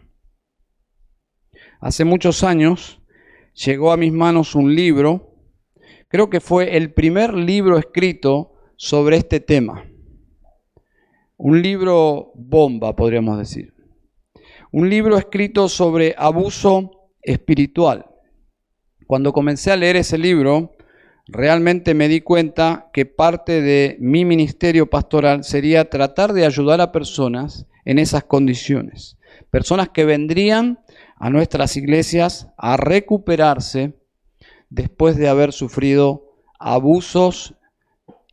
Hace 1.81 2.05
muchos 2.05 2.43
años 2.43 3.01
llegó 3.55 3.93
a 3.93 3.97
mis 3.97 4.13
manos 4.13 4.55
un 4.55 4.75
libro, 4.75 5.35
creo 6.09 6.31
que 6.31 6.41
fue 6.41 6.77
el 6.77 6.93
primer 6.93 7.35
libro 7.35 7.79
escrito 7.79 8.53
sobre 8.77 9.17
este 9.17 9.41
tema. 9.41 9.85
Un 11.37 11.61
libro 11.61 12.33
bomba, 12.35 12.97
podríamos 12.97 13.39
decir. 13.39 13.75
Un 14.73 14.89
libro 14.89 15.19
escrito 15.19 15.69
sobre 15.69 16.15
abuso 16.17 17.11
espiritual. 17.23 18.07
Cuando 19.07 19.33
comencé 19.33 19.71
a 19.71 19.77
leer 19.77 19.97
ese 19.97 20.19
libro, 20.19 20.77
realmente 21.27 21.95
me 21.95 22.09
di 22.09 22.23
cuenta 22.23 22.91
que 22.93 23.05
parte 23.05 23.61
de 23.61 23.97
mi 24.01 24.25
ministerio 24.25 24.89
pastoral 24.89 25.45
sería 25.45 25.91
tratar 25.91 26.33
de 26.33 26.47
ayudar 26.47 26.81
a 26.81 26.93
personas 26.93 27.67
en 27.85 27.99
esas 27.99 28.25
condiciones. 28.25 29.19
Personas 29.51 29.91
que 29.91 30.05
vendrían 30.05 30.81
a 31.17 31.31
nuestras 31.31 31.77
iglesias 31.77 32.49
a 32.57 32.77
recuperarse 32.77 33.95
después 34.71 35.17
de 35.17 35.29
haber 35.29 35.53
sufrido 35.53 36.43
abusos 36.59 37.55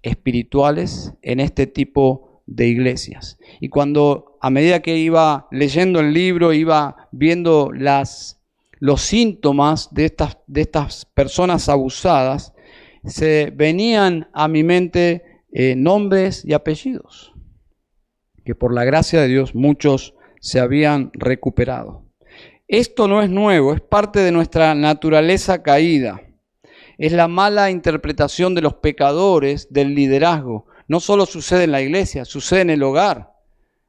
espirituales 0.02 1.14
en 1.22 1.40
este 1.40 1.68
tipo 1.68 2.42
de 2.46 2.68
iglesias. 2.68 3.40
Y 3.60 3.70
cuando 3.70 4.38
a 4.42 4.50
medida 4.50 4.82
que 4.82 4.98
iba 4.98 5.48
leyendo 5.52 6.02
el 6.02 6.14
libro, 6.14 6.54
iba 6.54 7.08
viendo 7.12 7.72
las 7.74 8.40
los 8.84 9.02
síntomas 9.02 9.94
de 9.94 10.04
estas, 10.04 10.40
de 10.46 10.60
estas 10.60 11.06
personas 11.06 11.70
abusadas, 11.70 12.54
se 13.06 13.50
venían 13.56 14.28
a 14.34 14.50
mi 14.50 14.64
mente 14.66 15.24
eh, 15.54 15.76
nombres 15.78 16.44
y 16.44 16.52
apellidos, 16.52 17.32
que 18.44 18.56
por 18.56 18.74
la 18.74 18.84
gracia 18.84 19.22
de 19.22 19.30
Dios 19.30 19.56
muchos 19.56 20.16
se 20.42 20.60
habían 20.60 21.12
recuperado. 21.14 22.04
Esto 22.68 23.08
no 23.08 23.22
es 23.22 23.30
nuevo, 23.30 23.74
es 23.74 23.82
parte 23.82 24.20
de 24.20 24.32
nuestra 24.32 24.74
naturaleza 24.74 25.62
caída. 25.62 26.22
Es 26.98 27.12
la 27.12 27.28
mala 27.28 27.70
interpretación 27.70 28.56
de 28.56 28.62
los 28.62 28.76
pecadores 28.76 29.72
del 29.72 29.94
liderazgo. 29.94 30.66
No 30.88 31.00
solo 31.00 31.26
sucede 31.26 31.66
en 31.66 31.72
la 31.72 31.82
iglesia, 31.82 32.24
sucede 32.26 32.62
en 32.62 32.70
el 32.70 32.84
hogar. 32.84 33.34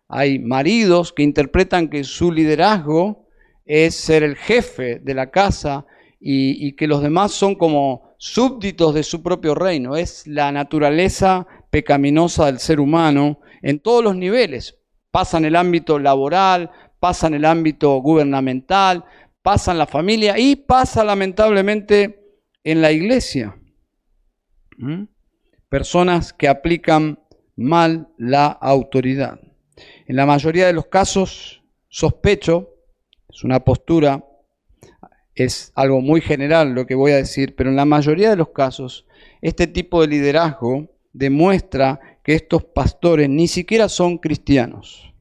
Hay 0.09 0.39
maridos 0.39 1.13
que 1.13 1.23
interpretan 1.23 1.89
que 1.89 2.05
su 2.05 2.33
liderazgo 2.33 3.27
es 3.65 3.95
ser 3.95 4.23
el 4.23 4.37
jefe 4.37 4.99
de 4.99 5.15
la 5.15 5.31
casa 5.31 5.87
y, 6.21 6.73
que 6.77 6.87
los 6.87 7.03
demás 7.03 7.33
son 7.33 7.55
como 7.55 8.15
súbditos 8.17 8.95
de 8.95 9.03
su 9.03 9.23
propio 9.23 9.55
reino. 9.55 9.97
Es 9.97 10.27
la 10.27 10.51
naturaleza 10.53 11.47
pecaminosa 11.71 12.47
del 12.47 12.59
ser 12.59 12.81
humano 12.81 13.41
en 13.63 13.81
todos 13.81 14.03
los 14.03 14.17
niveles, 14.17 14.79
pasa 15.11 15.39
en 15.39 15.45
el 15.45 15.57
ámbito 15.57 15.99
laboral, 15.99 16.71
pasa 17.05 17.27
en 17.27 17.35
el 17.35 17.45
ámbito 17.45 17.99
gubernamental, 17.99 19.05
pasa 19.43 19.73
en 19.73 19.77
la 19.77 19.87
familia 19.87 20.39
y 20.39 20.57
pasa 20.57 21.05
lamentablemente 21.05 22.39
en 22.65 22.81
la 22.81 22.93
iglesia. 22.93 23.59
¿Mm? 24.79 25.03
Personas 25.69 26.33
que 26.33 26.49
aplican 26.49 27.19
mal 27.57 28.09
la 28.17 28.47
autoridad. 28.47 29.39
En 30.07 30.17
la 30.17 30.25
mayoría 30.25 30.67
de 30.67 30.73
los 30.73 30.87
casos, 30.87 31.63
sospecho, 31.89 32.71
es 33.29 33.45
una 33.45 33.61
postura, 33.61 34.25
es 35.35 35.73
algo 35.75 36.01
muy 36.01 36.23
general 36.23 36.73
lo 36.73 36.87
que 36.87 36.95
voy 36.95 37.13
a 37.13 37.17
decir, 37.17 37.55
pero 37.55 37.69
en 37.69 37.77
la 37.77 37.85
mayoría 37.85 38.31
de 38.31 38.37
los 38.37 38.49
casos, 38.49 39.07
este 39.43 39.67
tipo 39.67 40.01
de 40.01 40.09
liderazgo 40.09 40.89
demuestra 41.13 42.01
que 42.23 42.35
estos 42.35 42.65
pastores 42.65 43.29
ni 43.29 43.47
siquiera 43.47 43.91
son 43.91 44.17
cristianos. 44.17 45.14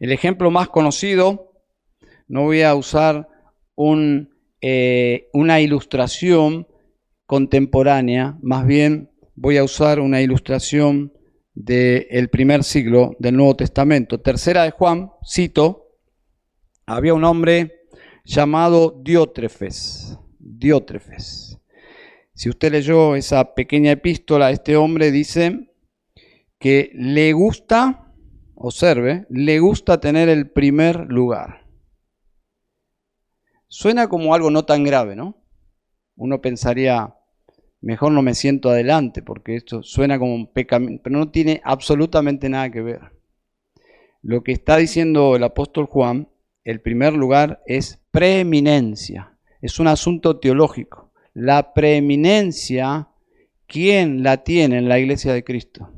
El 0.00 0.12
ejemplo 0.12 0.50
más 0.50 0.68
conocido 0.68 1.52
no 2.28 2.44
voy 2.44 2.62
a 2.62 2.74
usar 2.74 3.28
eh, 4.60 5.28
una 5.32 5.60
ilustración 5.60 6.66
contemporánea, 7.26 8.38
más 8.42 8.66
bien 8.66 9.10
voy 9.34 9.56
a 9.56 9.64
usar 9.64 10.00
una 10.00 10.20
ilustración 10.20 11.12
del 11.54 12.28
primer 12.30 12.64
siglo 12.64 13.16
del 13.18 13.36
Nuevo 13.36 13.56
Testamento. 13.56 14.20
Tercera 14.20 14.62
de 14.64 14.70
Juan, 14.70 15.10
cito, 15.26 15.88
había 16.86 17.14
un 17.14 17.24
hombre 17.24 17.86
llamado 18.24 19.00
Diótrefes. 19.02 20.18
Diótrefes. 20.38 21.58
Si 22.34 22.48
usted 22.48 22.72
leyó 22.72 23.16
esa 23.16 23.54
pequeña 23.54 23.90
epístola, 23.92 24.50
este 24.50 24.76
hombre 24.76 25.10
dice 25.10 25.72
que 26.58 26.90
le 26.94 27.32
gusta, 27.32 28.07
observe, 28.58 29.26
le 29.30 29.60
gusta 29.60 30.00
tener 30.00 30.28
el 30.28 30.50
primer 30.50 31.06
lugar. 31.08 31.64
Suena 33.68 34.08
como 34.08 34.34
algo 34.34 34.50
no 34.50 34.64
tan 34.64 34.84
grave, 34.84 35.14
¿no? 35.14 35.42
Uno 36.16 36.40
pensaría, 36.40 37.14
mejor 37.80 38.12
no 38.12 38.22
me 38.22 38.34
siento 38.34 38.70
adelante, 38.70 39.22
porque 39.22 39.54
esto 39.56 39.82
suena 39.82 40.18
como 40.18 40.34
un 40.34 40.52
pecado, 40.52 40.86
pero 41.02 41.18
no 41.18 41.30
tiene 41.30 41.60
absolutamente 41.64 42.48
nada 42.48 42.70
que 42.70 42.82
ver. 42.82 43.12
Lo 44.22 44.42
que 44.42 44.52
está 44.52 44.76
diciendo 44.76 45.36
el 45.36 45.44
apóstol 45.44 45.86
Juan, 45.86 46.28
el 46.64 46.80
primer 46.80 47.12
lugar 47.12 47.62
es 47.66 48.00
preeminencia, 48.10 49.38
es 49.60 49.78
un 49.78 49.86
asunto 49.86 50.40
teológico. 50.40 51.12
La 51.32 51.72
preeminencia, 51.72 53.08
¿quién 53.66 54.24
la 54.24 54.42
tiene 54.42 54.78
en 54.78 54.88
la 54.88 54.98
iglesia 54.98 55.32
de 55.32 55.44
Cristo? 55.44 55.92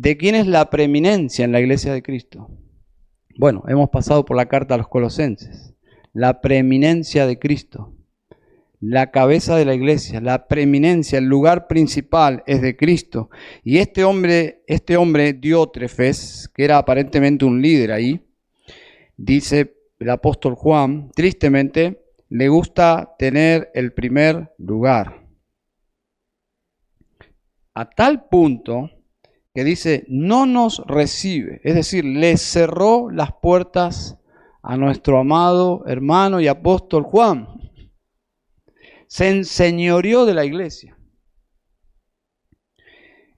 ¿De 0.00 0.16
quién 0.16 0.36
es 0.36 0.46
la 0.46 0.70
preeminencia 0.70 1.44
en 1.44 1.50
la 1.50 1.58
iglesia 1.58 1.92
de 1.92 2.04
Cristo? 2.04 2.48
Bueno, 3.36 3.64
hemos 3.66 3.90
pasado 3.90 4.24
por 4.24 4.36
la 4.36 4.46
carta 4.46 4.76
a 4.76 4.78
los 4.78 4.86
colosenses 4.86 5.74
la 6.12 6.40
preeminencia 6.40 7.26
de 7.26 7.40
Cristo. 7.40 7.96
La 8.78 9.10
cabeza 9.10 9.56
de 9.56 9.64
la 9.64 9.74
iglesia, 9.74 10.20
la 10.20 10.46
preeminencia, 10.46 11.18
el 11.18 11.24
lugar 11.24 11.66
principal 11.66 12.44
es 12.46 12.62
de 12.62 12.76
Cristo. 12.76 13.28
Y 13.64 13.78
este 13.78 14.04
hombre, 14.04 14.62
este 14.68 14.96
hombre 14.96 15.32
Diótrefes, 15.32 16.48
que 16.54 16.62
era 16.62 16.78
aparentemente 16.78 17.44
un 17.44 17.60
líder 17.60 17.90
ahí, 17.90 18.24
dice 19.16 19.74
el 19.98 20.10
apóstol 20.10 20.54
Juan, 20.54 21.10
tristemente, 21.12 22.04
le 22.28 22.48
gusta 22.48 23.16
tener 23.18 23.72
el 23.74 23.92
primer 23.92 24.52
lugar. 24.58 25.26
A 27.74 27.90
tal 27.90 28.28
punto 28.28 28.92
que 29.54 29.64
dice, 29.64 30.04
no 30.08 30.46
nos 30.46 30.82
recibe, 30.86 31.60
es 31.64 31.74
decir, 31.74 32.04
le 32.04 32.36
cerró 32.36 33.10
las 33.10 33.32
puertas 33.40 34.18
a 34.62 34.76
nuestro 34.76 35.18
amado 35.18 35.84
hermano 35.86 36.40
y 36.40 36.48
apóstol 36.48 37.02
Juan. 37.02 37.48
Se 39.06 39.28
enseñoreó 39.28 40.26
de 40.26 40.34
la 40.34 40.44
iglesia. 40.44 40.98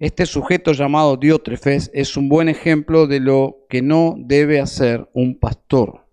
Este 0.01 0.25
sujeto 0.25 0.73
llamado 0.73 1.19
Diótrefes 1.19 1.91
es 1.93 2.17
un 2.17 2.29
buen 2.29 2.49
ejemplo 2.49 3.07
de 3.07 3.21
lo 3.21 3.67
que 3.69 3.83
no 3.83 4.15
debe 4.19 4.59
hacer 4.59 5.09
un 5.13 5.39
pastor. 5.39 6.07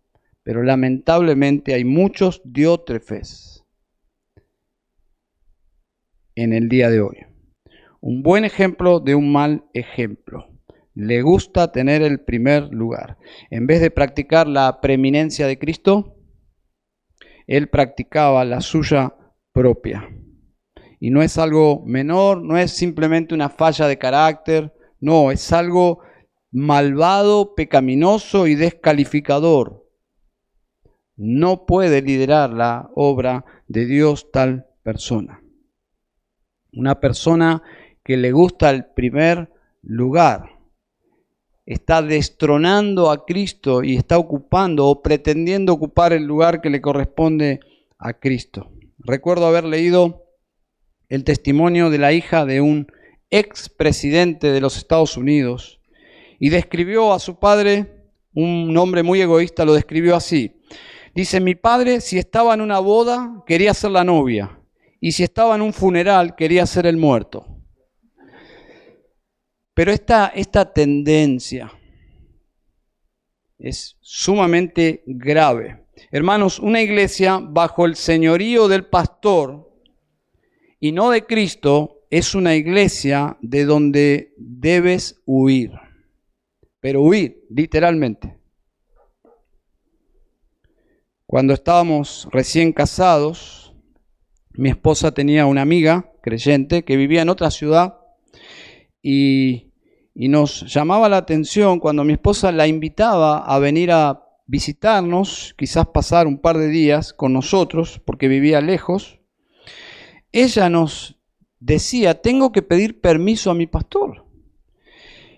Pero 0.44 0.62
lamentablemente 0.62 1.74
hay 1.74 1.86
muchos 1.86 2.42
Diótrefes 2.44 3.66
en 6.36 6.54
el 6.54 6.70
día 6.70 6.90
de 6.90 7.02
hoy. 7.02 7.27
Un 8.00 8.24
buen 8.24 8.46
ejemplo 8.46 9.00
de 9.00 9.16
un 9.16 9.32
mal 9.32 9.66
ejemplo 9.74 10.48
le 10.98 11.22
gusta 11.22 11.72
tener 11.72 12.02
el 12.02 12.22
primer 12.22 12.74
lugar. 12.74 13.20
En 13.52 13.68
vez 13.68 13.82
de 13.82 13.92
practicar 13.92 14.48
la 14.48 14.82
preeminencia 14.82 15.46
de 15.46 15.60
Cristo, 15.60 16.16
él 17.46 17.70
practicaba 17.70 18.44
la 18.46 18.62
suya 18.62 19.14
propia. 19.52 20.10
Y 21.00 21.12
no 21.12 21.22
es 21.22 21.38
algo 21.38 21.84
menor, 21.86 22.42
no 22.42 22.58
es 22.58 22.72
simplemente 22.72 23.36
una 23.36 23.50
falla 23.50 23.88
de 23.88 24.00
carácter, 24.00 24.74
no, 25.00 25.30
es 25.30 25.54
algo 25.54 26.00
malvado, 26.52 27.54
pecaminoso 27.54 28.48
y 28.48 28.56
descalificador. 28.56 29.88
No 31.16 31.68
puede 31.68 32.02
liderar 32.02 32.52
la 32.52 32.90
obra 32.96 33.46
de 33.68 33.86
Dios 33.86 34.32
tal 34.32 34.66
persona. 34.82 35.44
Una 36.74 37.00
persona 37.00 37.62
que 38.08 38.16
le 38.16 38.32
gusta 38.32 38.70
el 38.70 38.86
primer 38.86 39.52
lugar 39.82 40.52
está 41.66 42.02
destronando 42.02 43.12
a 43.12 43.26
Cristo 43.26 43.84
y 43.84 43.98
está 43.98 44.18
ocupando 44.18 44.88
o 44.88 45.02
pretendiendo 45.02 45.74
ocupar 45.74 46.14
el 46.14 46.24
lugar 46.24 46.62
que 46.62 46.70
le 46.70 46.80
corresponde 46.80 47.60
a 48.00 48.14
Cristo. 48.14 48.72
Recuerdo 48.98 49.46
haber 49.46 49.66
leído 49.66 50.24
el 51.10 51.26
testimonio 51.26 51.90
de 51.90 51.98
la 51.98 52.14
hija 52.14 52.46
de 52.46 52.62
un 52.62 52.88
expresidente 53.30 54.54
de 54.54 54.62
los 54.62 54.78
Estados 54.78 55.18
Unidos 55.18 55.82
y 56.40 56.48
describió 56.48 57.12
a 57.12 57.20
su 57.20 57.40
padre, 57.40 58.06
un 58.34 58.78
hombre 58.78 59.04
muy 59.04 59.20
egoísta, 59.20 59.66
lo 59.66 59.74
describió 59.74 60.16
así. 60.16 60.62
Dice, 61.14 61.42
mi 61.42 61.56
padre 61.56 62.00
si 62.00 62.18
estaba 62.18 62.54
en 62.54 62.62
una 62.62 62.80
boda 62.80 63.44
quería 63.46 63.74
ser 63.74 63.92
la 63.92 64.06
novia 64.06 64.62
y 65.02 65.12
si 65.12 65.24
estaba 65.24 65.56
en 65.56 65.62
un 65.62 65.74
funeral 65.74 66.38
quería 66.38 66.66
ser 66.66 66.86
el 66.86 66.96
muerto. 66.96 67.57
Pero 69.78 69.92
esta, 69.92 70.30
esta 70.34 70.74
tendencia 70.74 71.72
es 73.60 73.96
sumamente 74.02 75.04
grave. 75.06 75.86
Hermanos, 76.10 76.58
una 76.58 76.82
iglesia 76.82 77.40
bajo 77.40 77.86
el 77.86 77.96
señorío 77.96 78.68
del 78.68 78.88
pastor 78.88 79.72
y 80.80 80.94
no 80.94 81.12
de 81.12 81.28
Cristo 81.28 82.08
es 82.10 82.34
una 82.34 82.56
iglesia 82.56 83.38
de 83.40 83.66
donde 83.66 84.34
debes 84.38 85.22
huir. 85.28 85.74
Pero 86.80 87.04
huir, 87.04 87.46
literalmente. 87.52 88.36
Cuando 91.28 91.54
estábamos 91.54 92.28
recién 92.32 92.74
casados, 92.74 93.76
mi 94.54 94.70
esposa 94.70 95.14
tenía 95.14 95.46
una 95.46 95.62
amiga 95.62 96.12
creyente 96.24 96.84
que 96.84 96.98
vivía 96.98 97.22
en 97.22 97.30
otra 97.30 97.52
ciudad 97.52 98.00
y 99.04 99.67
y 100.20 100.30
nos 100.30 100.62
llamaba 100.74 101.10
la 101.10 101.18
atención 101.18 101.80
cuando 101.80 102.04
mi 102.04 102.14
esposa 102.14 102.52
la 102.52 102.66
invitaba 102.66 103.38
a 103.38 103.60
venir 103.60 103.92
a 103.92 104.24
visitarnos, 104.48 105.54
quizás 105.56 105.86
pasar 105.94 106.26
un 106.26 106.40
par 106.40 106.58
de 106.58 106.70
días 106.70 107.14
con 107.14 107.34
nosotros, 107.34 108.02
porque 108.04 108.28
vivía 108.28 108.60
lejos, 108.60 109.20
ella 110.32 110.72
nos 110.72 111.20
decía, 111.60 112.20
tengo 112.20 112.52
que 112.52 112.64
pedir 112.64 113.00
permiso 113.00 113.52
a 113.52 113.54
mi 113.54 113.68
pastor. 113.68 114.26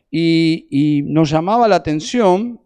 Y, 0.10 1.04
nos 1.08 1.30
llamaba 1.30 1.68
la 1.68 1.76
atención 1.76 2.62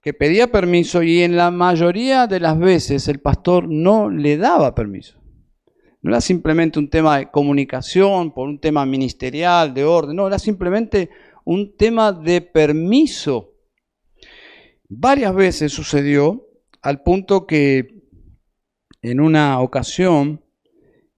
que 0.00 0.14
pedía 0.14 0.52
permiso 0.52 1.02
y 1.02 1.22
en 1.22 1.36
la 1.36 1.50
mayoría 1.50 2.28
de 2.28 2.38
las 2.38 2.56
veces 2.56 3.08
el 3.08 3.18
pastor 3.18 3.68
no 3.68 4.08
le 4.10 4.36
daba 4.36 4.76
permiso. 4.76 5.20
No 6.02 6.10
era 6.10 6.20
simplemente 6.20 6.78
un 6.78 6.88
tema 6.88 7.18
de 7.18 7.30
comunicación, 7.30 8.32
por 8.32 8.48
un 8.48 8.60
tema 8.60 8.86
ministerial, 8.86 9.74
de 9.74 9.84
orden, 9.84 10.16
no, 10.16 10.26
era 10.26 10.38
simplemente 10.38 11.10
un 11.44 11.76
tema 11.76 12.12
de 12.12 12.40
permiso. 12.40 13.54
Varias 14.88 15.34
veces 15.34 15.72
sucedió 15.72 16.46
al 16.82 17.02
punto 17.02 17.46
que 17.46 18.02
en 19.00 19.20
una 19.20 19.60
ocasión 19.60 20.44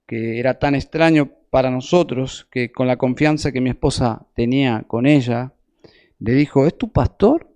que 0.07 0.39
era 0.39 0.59
tan 0.59 0.75
extraño 0.75 1.31
para 1.49 1.71
nosotros 1.71 2.47
que 2.51 2.71
con 2.71 2.87
la 2.87 2.97
confianza 2.97 3.51
que 3.51 3.61
mi 3.61 3.69
esposa 3.69 4.27
tenía 4.35 4.83
con 4.87 5.05
ella, 5.05 5.53
le 6.19 6.33
dijo, 6.33 6.65
¿es 6.67 6.77
tu 6.77 6.91
pastor 6.91 7.51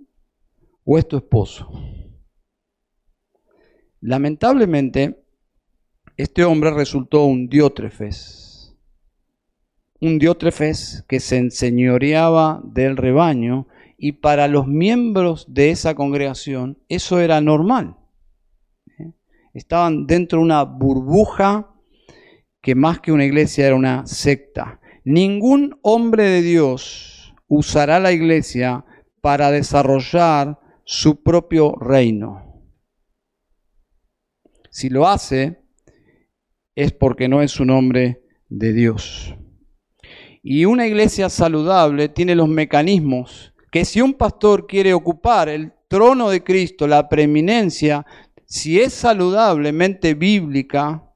o 0.86 0.98
es 0.98 1.08
tu 1.08 1.18
esposo? 1.18 1.70
Lamentablemente, 4.02 5.24
este 6.16 6.44
hombre 6.44 6.72
resultó 6.72 7.26
un 7.26 7.50
diótrefes, 7.50 8.49
un 10.02 10.20
diótrefes 10.20 11.04
que 11.08 11.20
se 11.20 11.38
enseñoreaba 11.38 12.62
del 12.64 12.98
rebaño 12.98 13.68
y 13.98 14.14
para 14.14 14.48
los 14.48 14.68
miembros 14.68 15.46
de 15.50 15.72
esa 15.72 15.94
congregación 15.96 16.78
eso 16.88 17.20
era 17.20 17.42
normal. 17.42 17.98
¿eh? 18.98 19.12
Estaban 19.54 20.08
dentro 20.08 20.40
de 20.40 20.46
una 20.46 20.64
burbuja 20.64 21.74
que 22.62 22.76
más 22.76 23.00
que 23.00 23.12
una 23.12 23.26
iglesia 23.26 23.68
era 23.68 23.76
una 23.76 24.06
secta. 24.06 24.80
Ningún 25.04 25.80
hombre 25.82 26.24
de 26.24 26.42
Dios 26.42 27.34
usará 27.48 28.00
la 28.00 28.12
iglesia 28.12 28.86
para 29.22 29.52
desarrollar 29.52 30.60
su 30.86 31.22
propio 31.24 31.76
reino. 31.76 32.64
Si 34.70 34.90
lo 34.90 35.08
hace, 35.08 35.62
es 36.76 36.94
porque 36.94 37.28
no 37.28 37.42
es 37.42 37.60
un 37.60 37.72
hombre 37.72 38.24
de 38.48 38.72
Dios. 38.74 39.36
Y 40.52 40.66
una 40.66 40.88
iglesia 40.88 41.30
saludable 41.30 42.10
tiene 42.10 42.34
los 42.34 42.50
mecanismos 42.50 43.54
que 43.72 43.86
si 43.86 44.02
un 44.02 44.16
pastor 44.16 44.66
quiere 44.66 44.96
ocupar 44.96 45.48
el 45.48 45.74
trono 45.88 46.32
de 46.32 46.44
Cristo, 46.44 46.88
la 46.88 47.08
preeminencia, 47.08 48.04
si 48.48 48.80
es 48.80 48.94
saludablemente 48.96 50.16
bíblica, 50.16 51.08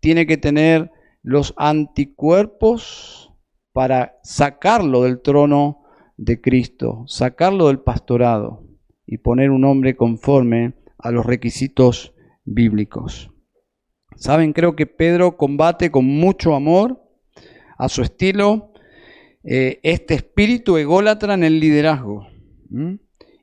tiene 0.00 0.26
que 0.26 0.38
tener 0.38 0.90
los 1.22 1.52
anticuerpos 1.58 3.34
para 3.74 4.18
sacarlo 4.22 5.02
del 5.02 5.20
trono 5.20 5.82
de 6.16 6.40
Cristo, 6.40 7.04
sacarlo 7.08 7.66
del 7.66 7.80
pastorado 7.80 8.64
y 9.04 9.18
poner 9.18 9.50
un 9.50 9.66
hombre 9.66 9.96
conforme 9.96 10.76
a 10.96 11.10
los 11.10 11.26
requisitos 11.26 12.14
bíblicos. 12.46 13.30
Saben, 14.16 14.54
creo 14.54 14.74
que 14.76 14.86
Pedro 14.86 15.36
combate 15.36 15.90
con 15.90 16.06
mucho 16.06 16.54
amor 16.54 17.01
a 17.82 17.88
su 17.88 18.02
estilo 18.02 18.72
eh, 19.42 19.80
este 19.82 20.14
espíritu 20.14 20.76
ególatra 20.76 21.34
en 21.34 21.42
el 21.42 21.58
liderazgo. 21.58 22.28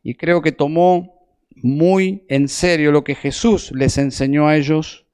Y 0.02 0.16
creo 0.16 0.42
que 0.42 0.54
tomó 0.54 1.28
muy 1.56 2.26
en 2.30 2.48
serio 2.48 2.94
lo 2.94 3.04
que 3.04 3.16
Jesús 3.16 3.74
les 3.76 3.98
enseñó 3.98 4.48
a 4.48 4.56
ellos 4.56 5.06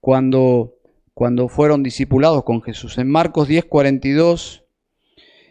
cuando, 0.00 0.74
cuando 1.14 1.48
fueron 1.48 1.84
discipulados 1.84 2.42
con 2.42 2.62
Jesús. 2.62 2.98
En 2.98 3.08
Marcos 3.08 3.46
10, 3.46 3.66
42, 3.66 4.64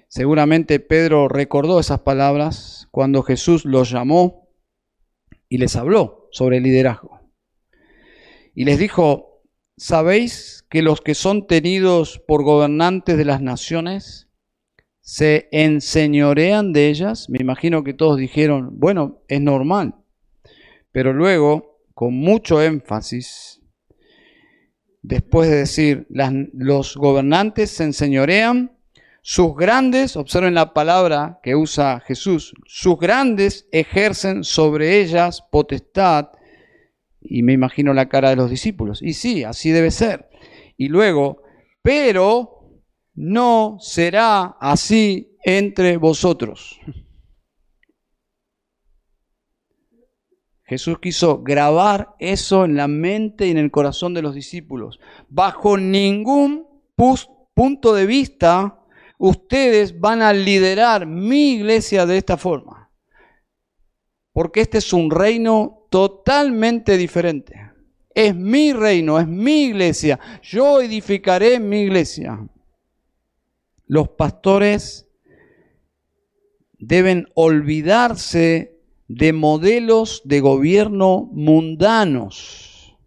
seguramente 0.10 0.82
Pedro 0.82 1.30
recordó 1.30 1.80
esas 1.80 2.02
palabras 2.02 2.90
cuando 2.92 3.24
Jesús 3.24 3.64
los 3.64 3.90
llamó 3.90 4.50
y 5.48 5.60
les 5.60 5.78
habló 5.78 6.28
sobre 6.32 6.58
el 6.58 6.64
liderazgo. 6.64 7.22
Y 8.54 8.66
les 8.66 8.78
dijo, 8.78 9.33
¿sabéis 9.78 10.66
que 10.70 10.82
los 10.82 11.02
que 11.02 11.16
son 11.16 11.48
tenidos 11.48 12.22
por 12.28 12.44
gobernantes 12.44 13.18
de 13.18 13.26
las 13.26 13.42
naciones 13.42 14.24
se 15.04 15.50
enseñorean 15.52 16.72
de 16.72 16.88
ellas. 16.88 17.30
Me 17.30 17.40
imagino 17.40 17.84
que 17.84 17.94
todos 17.94 18.18
dijeron, 18.18 18.80
bueno, 18.80 19.22
es 19.28 19.42
normal. 19.42 19.96
Pero 20.92 21.14
luego, 21.14 21.82
con 21.94 22.16
mucho 22.16 22.62
énfasis, 22.62 23.62
después 25.02 25.50
de 25.50 25.58
decir, 25.58 26.08
los 26.54 26.96
gobernantes 26.96 27.72
se 27.72 27.84
enseñorean, 27.84 28.78
sus 29.22 29.56
grandes, 29.56 30.18
observen 30.18 30.54
la 30.54 30.74
palabra 30.74 31.40
que 31.44 31.56
usa 31.56 32.02
Jesús, 32.06 32.54
sus 32.66 32.98
grandes 32.98 33.68
ejercen 33.72 34.44
sobre 34.44 35.02
ellas 35.02 35.44
potestad, 35.50 36.30
y 37.24 37.44
me 37.44 37.54
imagino 37.54 37.94
la 37.94 38.10
cara 38.10 38.30
de 38.30 38.36
los 38.36 38.50
discípulos. 38.50 39.02
Y 39.02 39.14
sí, 39.14 39.44
así 39.44 39.72
debe 39.72 39.92
ser. 39.92 40.30
Y 40.78 40.90
luego, 40.90 41.42
pero 41.82 42.82
no 43.16 43.78
será 43.80 44.58
así 44.60 45.38
entre 45.44 45.98
vosotros. 45.98 46.80
Jesús 50.66 51.00
quiso 51.00 51.44
grabar 51.44 52.16
eso 52.20 52.66
en 52.66 52.76
la 52.76 52.88
mente 52.88 53.48
y 53.48 53.52
en 53.52 53.58
el 53.58 53.70
corazón 53.70 54.14
de 54.14 54.22
los 54.22 54.34
discípulos. 54.34 55.00
Bajo 55.30 55.78
ningún 55.78 56.66
punto 57.54 57.94
de 57.94 58.06
vista, 58.06 58.80
ustedes 59.18 60.00
van 60.00 60.22
a 60.22 60.34
liderar 60.34 61.06
mi 61.06 61.54
iglesia 61.54 62.06
de 62.06 62.18
esta 62.18 62.38
forma. 62.38 62.83
Porque 64.34 64.62
este 64.62 64.80
es 64.80 64.92
un 64.92 65.12
reino 65.12 65.88
totalmente 65.90 66.98
diferente. 66.98 67.72
Es 68.14 68.36
mi 68.36 68.74
reino, 68.74 69.20
es 69.20 69.28
mi 69.28 69.66
iglesia. 69.66 70.20
Yo 70.42 70.82
edificaré 70.82 71.60
mi 71.60 71.82
iglesia. 71.82 72.48
Los 73.86 74.10
pastores 74.10 75.08
deben 76.80 77.28
olvidarse 77.36 78.82
de 79.08 79.34
modelos 79.34 80.22
de 80.26 80.40
gobierno 80.40 81.30
mundanos, 81.32 82.98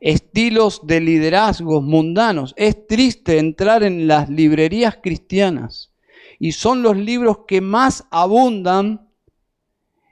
estilos 0.00 0.86
de 0.86 1.00
liderazgos 1.00 1.82
mundanos. 1.82 2.54
Es 2.56 2.86
triste 2.86 3.38
entrar 3.38 3.82
en 3.82 4.06
las 4.06 4.28
librerías 4.28 4.98
cristianas 5.02 5.94
y 6.38 6.52
son 6.52 6.82
los 6.82 6.96
libros 6.96 7.40
que 7.48 7.60
más 7.60 8.04
abundan 8.10 9.05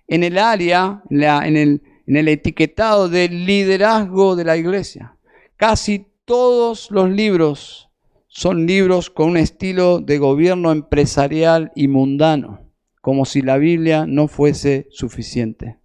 en 0.09 0.23
el 0.23 0.39
área, 0.39 1.03
en, 1.11 1.81
el, 2.07 2.29
etiquetado 2.29 3.09
del 3.09 3.47
liderazgo 3.47 4.37
de 4.37 4.45
la 4.45 4.57
iglesia. 4.57 5.17
Casi 5.57 6.07
todos 6.25 6.91
los 6.91 7.11
libros 7.11 7.91
son 8.29 8.67
libros 8.67 9.11
con 9.11 9.31
un 9.31 9.37
estilo 9.37 10.01
de 10.01 10.19
gobierno 10.19 10.73
empresarial 10.73 11.73
y 11.75 11.89
mundano, 11.89 12.71
como 13.01 13.25
si 13.25 13.43
la 13.43 13.59
Biblia 13.59 14.07
no 14.07 14.29
fuese 14.29 14.89
suficiente. 14.91 15.79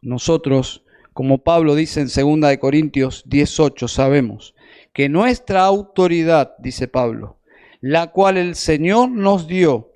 Nosotros, 0.00 0.84
como 1.12 1.38
Pablo 1.38 1.74
dice 1.74 2.00
en 2.00 2.06
2 2.06 2.48
de 2.48 2.58
Corintios 2.58 3.24
18, 3.26 3.88
sabemos 3.88 4.54
que 4.92 5.08
nuestra 5.08 5.64
autoridad, 5.64 6.54
dice 6.58 6.88
Pablo, 6.88 7.40
la 7.80 8.12
cual 8.12 8.36
el 8.36 8.54
Señor 8.54 9.10
nos 9.10 9.46
dio 9.46 9.92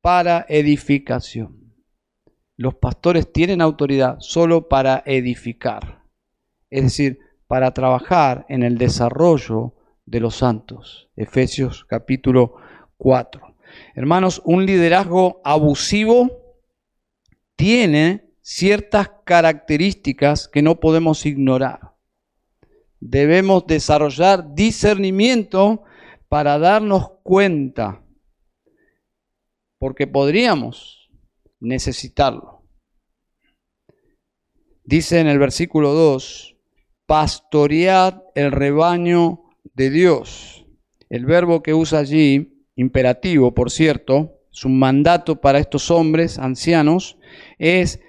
para 0.00 0.46
edificación. 0.48 1.59
Los 2.60 2.74
pastores 2.74 3.32
tienen 3.32 3.62
autoridad 3.62 4.18
solo 4.20 4.68
para 4.68 5.02
edificar, 5.06 6.04
es 6.68 6.82
decir, 6.82 7.18
para 7.46 7.72
trabajar 7.72 8.44
en 8.50 8.62
el 8.62 8.76
desarrollo 8.76 9.72
de 10.04 10.20
los 10.20 10.36
santos. 10.36 11.08
Efesios 11.16 11.86
capítulo 11.86 12.56
4. 12.98 13.56
Hermanos, 13.94 14.42
un 14.44 14.66
liderazgo 14.66 15.40
abusivo 15.42 16.58
tiene 17.56 18.30
ciertas 18.42 19.10
características 19.24 20.46
que 20.46 20.60
no 20.60 20.80
podemos 20.80 21.24
ignorar. 21.24 21.94
Debemos 22.98 23.66
desarrollar 23.66 24.52
discernimiento 24.54 25.84
para 26.28 26.58
darnos 26.58 27.12
cuenta, 27.22 28.04
porque 29.78 30.06
podríamos 30.06 30.99
necesitarlo. 31.60 32.62
Dice 34.84 35.20
en 35.20 35.28
el 35.28 35.38
versículo 35.38 35.92
2, 35.92 36.56
pastoread 37.06 38.22
el 38.34 38.50
rebaño 38.50 39.42
de 39.74 39.90
Dios. 39.90 40.66
El 41.08 41.26
verbo 41.26 41.62
que 41.62 41.74
usa 41.74 42.00
allí, 42.00 42.66
imperativo, 42.76 43.54
por 43.54 43.70
cierto, 43.70 44.40
es 44.52 44.64
un 44.64 44.78
mandato 44.78 45.40
para 45.40 45.58
estos 45.58 45.90
hombres 45.90 46.38
ancianos, 46.38 47.18
es 47.58 48.00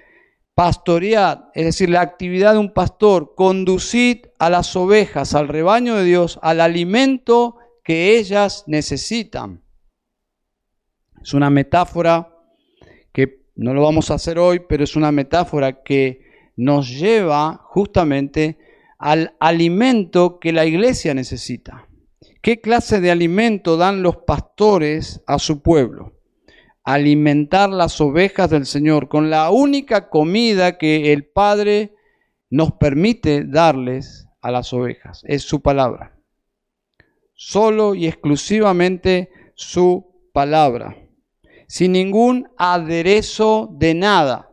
pastorear, 0.54 1.50
es 1.54 1.64
decir, 1.64 1.88
la 1.90 2.00
actividad 2.00 2.52
de 2.52 2.58
un 2.58 2.72
pastor, 2.72 3.34
conducid 3.36 4.26
a 4.38 4.50
las 4.50 4.74
ovejas, 4.76 5.34
al 5.34 5.48
rebaño 5.48 5.96
de 5.96 6.04
Dios, 6.04 6.38
al 6.42 6.60
alimento 6.60 7.56
que 7.84 8.18
ellas 8.18 8.64
necesitan. 8.66 9.62
Es 11.22 11.34
una 11.34 11.50
metáfora 11.50 12.31
no 13.54 13.74
lo 13.74 13.82
vamos 13.82 14.10
a 14.10 14.14
hacer 14.14 14.38
hoy, 14.38 14.62
pero 14.68 14.84
es 14.84 14.96
una 14.96 15.12
metáfora 15.12 15.82
que 15.82 16.20
nos 16.56 16.88
lleva 16.88 17.60
justamente 17.64 18.58
al 18.98 19.34
alimento 19.40 20.38
que 20.38 20.52
la 20.52 20.64
iglesia 20.64 21.14
necesita. 21.14 21.88
¿Qué 22.40 22.60
clase 22.60 23.00
de 23.00 23.10
alimento 23.10 23.76
dan 23.76 24.02
los 24.02 24.18
pastores 24.18 25.22
a 25.26 25.38
su 25.38 25.62
pueblo? 25.62 26.20
Alimentar 26.84 27.70
las 27.70 28.00
ovejas 28.00 28.50
del 28.50 28.66
Señor 28.66 29.08
con 29.08 29.30
la 29.30 29.50
única 29.50 30.08
comida 30.08 30.78
que 30.78 31.12
el 31.12 31.24
Padre 31.24 31.94
nos 32.50 32.72
permite 32.72 33.44
darles 33.44 34.28
a 34.40 34.50
las 34.50 34.72
ovejas. 34.72 35.22
Es 35.24 35.42
su 35.42 35.62
palabra. 35.62 36.18
Solo 37.34 37.94
y 37.94 38.06
exclusivamente 38.06 39.30
su 39.54 40.28
palabra. 40.32 40.96
Sin 41.72 41.92
ningún 41.92 42.50
aderezo 42.58 43.70
de 43.72 43.94
nada. 43.94 44.50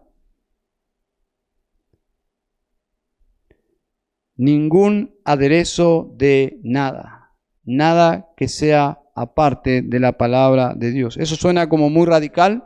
ningún 4.37 5.19
aderezo 5.25 6.13
de 6.15 6.61
nada, 6.63 7.33
nada 7.65 8.29
que 8.37 8.47
sea 8.47 9.01
aparte 9.13 9.81
de 9.81 9.99
la 9.99 10.13
palabra 10.13 10.75
de 10.77 10.91
Dios. 10.91 11.17
Eso 11.17 11.35
suena 11.35 11.67
como 11.67 11.89
muy 11.89 12.05
radical. 12.05 12.63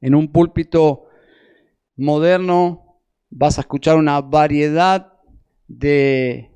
En 0.00 0.16
un 0.16 0.32
púlpito 0.32 1.04
moderno 1.94 3.00
vas 3.30 3.58
a 3.58 3.60
escuchar 3.60 3.96
una 3.96 4.20
variedad 4.22 5.12
de, 5.68 6.50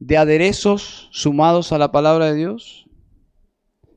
de 0.00 0.16
aderezos 0.16 1.08
sumados 1.12 1.70
a 1.70 1.78
la 1.78 1.92
palabra 1.92 2.26
de 2.26 2.34
Dios. 2.34 2.88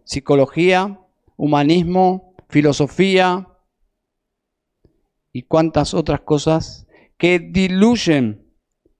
Psicología, 0.03 0.99
humanismo, 1.37 2.35
filosofía 2.49 3.47
y 5.31 5.43
cuantas 5.43 5.93
otras 5.93 6.21
cosas 6.21 6.87
que 7.17 7.39
diluyen, 7.39 8.53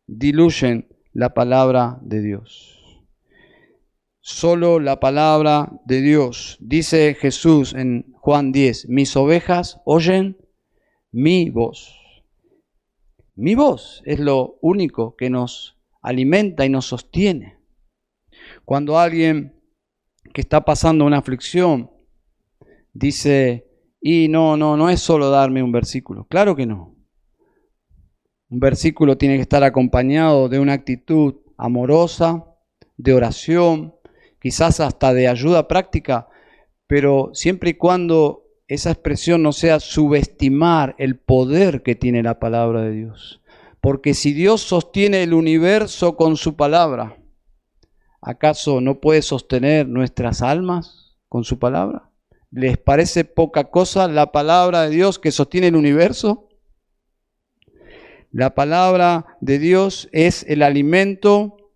diluyen 0.08 0.90
la 1.14 1.34
palabra 1.34 2.00
de 2.02 2.22
Dios. 2.22 3.06
Solo 4.20 4.80
la 4.80 5.00
palabra 5.00 5.72
de 5.86 6.02
Dios. 6.02 6.58
Dice 6.60 7.14
Jesús 7.14 7.74
en 7.74 8.12
Juan 8.14 8.52
10, 8.52 8.90
mis 8.90 9.16
ovejas 9.16 9.80
oyen 9.86 10.38
mi 11.12 11.50
voz. 11.50 11.96
Mi 13.36 13.54
voz 13.54 14.02
es 14.06 14.20
lo 14.20 14.58
único 14.62 15.16
que 15.16 15.30
nos 15.30 15.78
alimenta 16.02 16.66
y 16.66 16.70
nos 16.70 16.88
sostiene. 16.88 17.60
Cuando 18.66 18.98
alguien 18.98 19.62
que 20.34 20.42
está 20.42 20.66
pasando 20.66 21.06
una 21.06 21.20
aflicción 21.20 21.92
dice, 22.96 23.68
y 24.02 24.28
no, 24.30 24.58
no, 24.58 24.76
no 24.76 24.89
es 24.89 25.02
solo 25.02 25.30
darme 25.30 25.62
un 25.62 25.72
versículo. 25.72 26.26
Claro 26.26 26.56
que 26.56 26.66
no. 26.66 26.96
Un 28.50 28.60
versículo 28.60 29.18
tiene 29.18 29.36
que 29.36 29.41
estar 29.41 29.64
acompañado 29.64 30.50
de 30.50 30.60
una 30.60 30.74
actitud 30.74 31.36
amorosa, 31.58 32.46
de 32.98 33.14
oración, 33.14 33.96
quizás 34.39 34.80
hasta 34.80 35.14
de 35.14 35.28
ayuda 35.28 35.68
práctica, 35.68 36.30
pero 36.88 37.32
siempre 37.34 37.72
y 37.72 37.74
cuando 37.74 38.43
esa 38.68 38.91
expresión 38.91 39.43
no 39.43 39.52
sea 39.52 39.80
subestimar 39.80 40.96
el 40.98 41.20
poder 41.20 41.84
que 41.84 41.96
tiene 41.96 42.24
la 42.24 42.39
palabra 42.39 42.82
de 42.82 42.91
Dios. 42.91 43.41
Porque 43.82 44.14
si 44.14 44.34
Dios 44.34 44.62
sostiene 44.62 45.22
el 45.22 45.34
universo 45.34 46.16
con 46.16 46.38
su 46.38 46.56
palabra, 46.56 47.18
¿acaso 48.22 48.82
no 48.82 49.02
puede 49.02 49.22
sostener 49.22 49.88
nuestras 49.88 50.41
almas 50.41 51.18
con 51.28 51.43
su 51.43 51.60
palabra? 51.60 52.10
¿Les 52.56 52.78
parece 52.78 53.26
poca 53.26 53.66
cosa 53.66 54.08
la 54.08 54.32
palabra 54.32 54.84
de 54.84 54.89
Dios 54.89 55.20
que 55.20 55.32
sostiene 55.32 55.68
el 55.68 55.76
universo? 55.76 56.47
La 58.32 58.56
palabra 58.56 59.26
de 59.41 59.60
Dios 59.60 60.08
es 60.14 60.45
el 60.47 60.64
alimento 60.64 61.74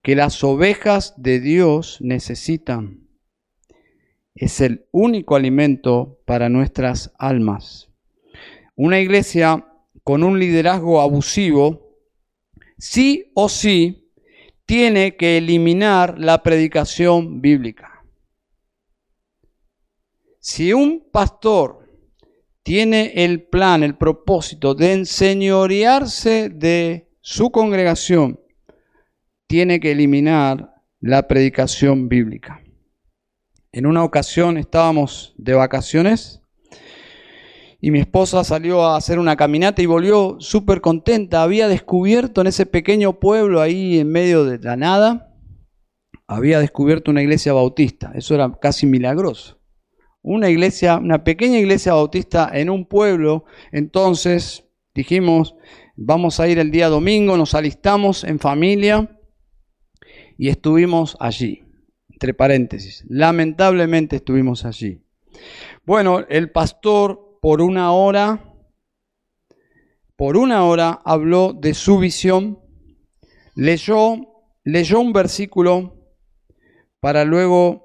que 0.00 0.14
las 0.14 0.44
ovejas 0.44 1.14
de 1.16 1.40
Dios 1.40 1.98
necesitan. 2.00 3.08
Es 4.36 4.60
el 4.60 4.86
único 4.92 5.34
alimento 5.34 6.20
para 6.24 6.48
nuestras 6.48 7.12
almas. 7.18 7.90
Una 8.76 9.00
iglesia 9.00 9.66
con 10.04 10.22
un 10.22 10.38
liderazgo 10.38 11.00
abusivo, 11.00 11.98
sí 12.78 13.32
o 13.34 13.48
sí, 13.48 14.08
tiene 14.66 15.16
que 15.16 15.38
eliminar 15.38 16.16
la 16.16 16.44
predicación 16.44 17.40
bíblica. 17.40 17.91
Si 20.44 20.72
un 20.72 21.08
pastor 21.12 21.88
tiene 22.64 23.12
el 23.14 23.44
plan, 23.44 23.84
el 23.84 23.96
propósito 23.96 24.74
de 24.74 24.92
enseñorearse 24.94 26.48
de 26.48 27.08
su 27.20 27.52
congregación, 27.52 28.40
tiene 29.46 29.78
que 29.78 29.92
eliminar 29.92 30.74
la 30.98 31.28
predicación 31.28 32.08
bíblica. 32.08 32.60
En 33.70 33.86
una 33.86 34.02
ocasión 34.02 34.58
estábamos 34.58 35.32
de 35.38 35.54
vacaciones 35.54 36.40
y 37.80 37.92
mi 37.92 38.00
esposa 38.00 38.42
salió 38.42 38.84
a 38.84 38.96
hacer 38.96 39.20
una 39.20 39.36
caminata 39.36 39.80
y 39.80 39.86
volvió 39.86 40.38
súper 40.40 40.80
contenta. 40.80 41.44
Había 41.44 41.68
descubierto 41.68 42.40
en 42.40 42.48
ese 42.48 42.66
pequeño 42.66 43.20
pueblo 43.20 43.60
ahí 43.60 44.00
en 44.00 44.10
medio 44.10 44.44
de 44.44 44.58
la 44.58 44.74
nada, 44.74 45.36
había 46.26 46.58
descubierto 46.58 47.12
una 47.12 47.22
iglesia 47.22 47.52
bautista. 47.52 48.10
Eso 48.16 48.34
era 48.34 48.50
casi 48.60 48.86
milagroso 48.86 49.61
una 50.22 50.48
iglesia, 50.48 50.96
una 50.96 51.24
pequeña 51.24 51.58
iglesia 51.58 51.94
bautista 51.94 52.50
en 52.52 52.70
un 52.70 52.86
pueblo. 52.86 53.44
Entonces 53.72 54.64
dijimos, 54.94 55.56
vamos 55.96 56.40
a 56.40 56.48
ir 56.48 56.58
el 56.58 56.70
día 56.70 56.88
domingo, 56.88 57.36
nos 57.36 57.54
alistamos 57.54 58.24
en 58.24 58.38
familia 58.38 59.18
y 60.38 60.48
estuvimos 60.48 61.16
allí. 61.20 61.64
Entre 62.08 62.34
paréntesis, 62.34 63.04
lamentablemente 63.08 64.16
estuvimos 64.16 64.64
allí. 64.64 65.02
Bueno, 65.84 66.24
el 66.28 66.50
pastor 66.52 67.38
por 67.40 67.60
una 67.60 67.90
hora, 67.92 68.54
por 70.16 70.36
una 70.36 70.64
hora 70.64 71.00
habló 71.04 71.52
de 71.52 71.74
su 71.74 71.98
visión, 71.98 72.60
leyó, 73.56 74.16
leyó 74.62 75.00
un 75.00 75.12
versículo 75.12 75.96
para 77.00 77.24
luego 77.24 77.81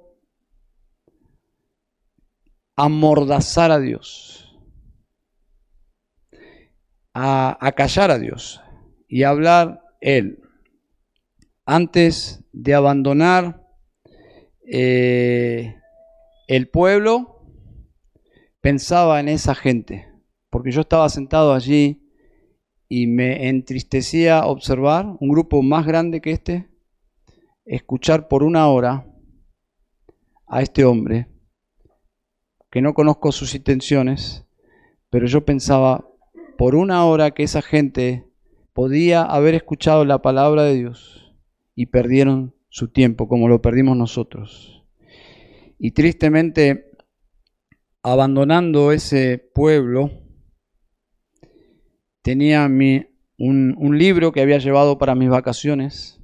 amordazar 2.77 3.71
a 3.71 3.79
Dios, 3.79 4.55
a, 7.13 7.71
callar 7.75 8.11
a 8.11 8.19
Dios 8.19 8.61
y 9.07 9.23
hablar 9.23 9.81
Él. 9.99 10.39
Antes 11.65 12.45
de 12.53 12.75
abandonar 12.75 13.67
eh, 14.71 15.75
el 16.47 16.69
pueblo, 16.69 17.41
pensaba 18.61 19.19
en 19.19 19.27
esa 19.27 19.55
gente, 19.55 20.07
porque 20.51 20.71
yo 20.71 20.81
estaba 20.81 21.09
sentado 21.09 21.53
allí 21.53 22.07
y 22.87 23.07
me 23.07 23.49
entristecía 23.49 24.45
observar 24.45 25.17
un 25.19 25.29
grupo 25.29 25.63
más 25.63 25.85
grande 25.85 26.21
que 26.21 26.31
este, 26.31 26.69
escuchar 27.65 28.27
por 28.27 28.43
una 28.43 28.67
hora 28.67 29.11
a 30.45 30.61
este 30.61 30.85
hombre 30.85 31.27
que 32.77 32.81
no 32.83 32.93
conozco 32.93 33.31
sus 33.31 33.55
intenciones, 33.55 34.45
pero 35.09 35.25
yo 35.25 35.43
pensaba 35.43 36.07
por 36.59 36.75
una 36.75 37.05
hora 37.05 37.31
que 37.31 37.41
esa 37.41 37.63
gente 37.63 38.27
podía 38.71 39.23
haber 39.23 39.55
escuchado 39.55 40.05
la 40.05 40.21
palabra 40.21 40.61
de 40.61 40.75
Dios 40.75 41.35
y 41.73 41.87
perdieron 41.87 42.53
su 42.69 42.89
tiempo 42.89 43.27
como 43.27 43.47
lo 43.47 43.63
perdimos 43.63 43.97
nosotros. 43.97 44.85
Y 45.79 45.93
tristemente, 45.93 46.91
abandonando 48.03 48.91
ese 48.91 49.39
pueblo, 49.55 50.11
tenía 52.21 52.69
mi, 52.69 53.07
un, 53.39 53.73
un 53.79 53.97
libro 53.97 54.31
que 54.31 54.41
había 54.41 54.59
llevado 54.59 54.99
para 54.99 55.15
mis 55.15 55.29
vacaciones, 55.29 56.21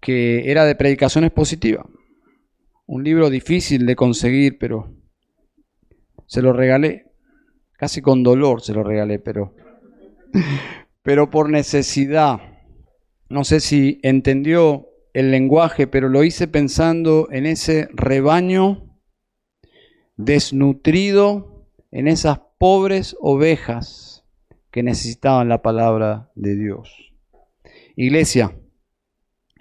que 0.00 0.50
era 0.50 0.64
de 0.64 0.76
predicaciones 0.76 1.30
positivas 1.30 1.84
un 2.86 3.04
libro 3.04 3.30
difícil 3.30 3.86
de 3.86 3.96
conseguir, 3.96 4.58
pero 4.58 4.94
se 6.26 6.42
lo 6.42 6.52
regalé, 6.52 7.06
casi 7.76 8.00
con 8.00 8.22
dolor 8.22 8.62
se 8.62 8.72
lo 8.72 8.82
regalé, 8.82 9.18
pero, 9.18 9.54
pero 11.02 11.30
por 11.30 11.50
necesidad. 11.50 12.40
No 13.28 13.44
sé 13.44 13.60
si 13.60 13.98
entendió 14.02 14.88
el 15.14 15.30
lenguaje, 15.30 15.86
pero 15.86 16.08
lo 16.08 16.24
hice 16.24 16.48
pensando 16.48 17.28
en 17.30 17.46
ese 17.46 17.88
rebaño 17.92 18.98
desnutrido, 20.16 21.66
en 21.90 22.08
esas 22.08 22.40
pobres 22.58 23.16
ovejas 23.20 24.24
que 24.70 24.82
necesitaban 24.82 25.48
la 25.48 25.62
palabra 25.62 26.30
de 26.34 26.56
Dios. 26.56 27.12
Iglesia, 27.96 28.56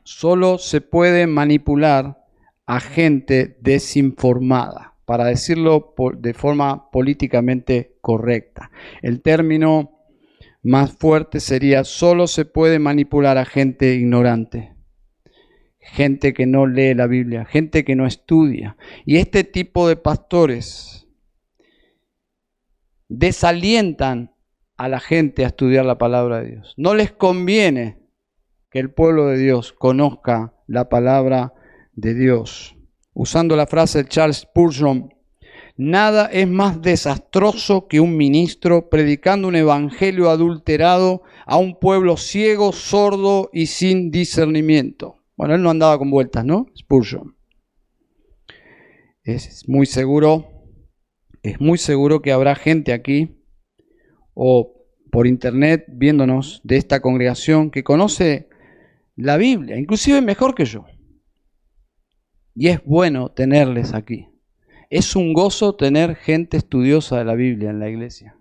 solo 0.04 0.58
se 0.58 0.80
puede 0.80 1.28
manipular 1.28 2.21
a 2.72 2.80
gente 2.80 3.58
desinformada, 3.60 4.96
para 5.04 5.26
decirlo 5.26 5.94
de 6.18 6.34
forma 6.34 6.90
políticamente 6.90 7.98
correcta. 8.00 8.72
El 9.02 9.22
término 9.22 10.00
más 10.64 10.94
fuerte 10.94 11.42
sería, 11.42 11.84
solo 11.84 12.28
se 12.28 12.46
puede 12.46 12.80
manipular 12.80 13.38
a 13.38 13.44
gente 13.44 13.96
ignorante, 13.96 14.74
gente 15.80 16.34
que 16.34 16.46
no 16.46 16.66
lee 16.66 16.94
la 16.94 17.08
Biblia, 17.08 17.44
gente 17.44 17.84
que 17.84 17.98
no 17.98 18.06
estudia. 18.08 18.78
Y 19.06 19.18
este 19.18 19.44
tipo 19.44 19.90
de 19.90 19.98
pastores 19.98 21.10
desalientan 23.10 24.34
a 24.78 24.88
la 24.88 25.02
gente 25.02 25.44
a 25.44 25.48
estudiar 25.48 25.84
la 25.84 25.98
palabra 25.98 26.40
de 26.40 26.52
Dios. 26.52 26.74
No 26.78 26.96
les 26.96 27.12
conviene 27.12 28.00
que 28.70 28.80
el 28.80 28.92
pueblo 28.92 29.28
de 29.28 29.40
Dios 29.40 29.74
conozca 29.74 30.54
la 30.68 30.88
palabra 30.88 31.54
de 31.94 32.14
Dios. 32.14 32.76
Usando 33.14 33.56
la 33.56 33.68
frase 33.68 34.04
de 34.04 34.10
Charles 34.10 34.38
Spurgeon, 34.38 35.14
nada 35.78 36.28
es 36.28 36.48
más 36.48 36.82
desastroso 36.82 37.88
que 37.88 38.00
un 38.00 38.16
ministro 38.16 38.90
predicando 38.90 39.48
un 39.48 39.56
evangelio 39.56 40.30
adulterado 40.30 41.24
a 41.46 41.58
un 41.58 41.80
pueblo 41.80 42.18
ciego, 42.18 42.72
sordo 42.72 43.50
y 43.52 43.66
sin 43.68 44.12
discernimiento. 44.12 45.18
Bueno, 45.36 45.56
él 45.56 45.64
no 45.64 45.70
andaba 45.70 45.98
con 45.98 46.12
vueltas, 46.12 46.46
¿no? 46.46 46.68
Spurgeon. 46.78 47.36
Es 49.24 49.68
muy 49.68 49.86
seguro, 49.86 50.48
es 51.44 51.60
muy 51.60 51.78
seguro 51.78 52.22
que 52.22 52.32
habrá 52.32 52.56
gente 52.56 52.94
aquí 52.94 53.44
o 54.34 54.74
por 55.12 55.28
internet 55.28 55.86
viéndonos 55.90 56.62
de 56.64 56.78
esta 56.78 57.02
congregación 57.02 57.70
que 57.70 57.84
conoce 57.84 58.50
la 59.16 59.38
Biblia, 59.38 59.78
inclusive 59.78 60.22
mejor 60.22 60.56
que 60.56 60.66
yo. 60.66 60.86
Y 62.56 62.68
es 62.68 62.84
bueno 62.84 63.30
tenerles 63.30 63.94
aquí. 63.94 64.28
Es 64.90 65.16
un 65.16 65.34
gozo 65.34 65.76
tener 65.76 66.16
gente 66.16 66.58
estudiosa 66.58 67.18
de 67.18 67.26
la 67.26 67.36
Biblia 67.36 67.70
en 67.70 67.80
la 67.80 67.90
iglesia. 67.90 68.36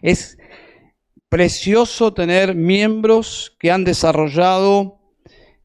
Es 0.00 0.38
precioso 1.28 2.12
tener 2.12 2.54
miembros 2.54 3.56
que 3.58 3.70
han 3.70 3.84
desarrollado 3.84 4.98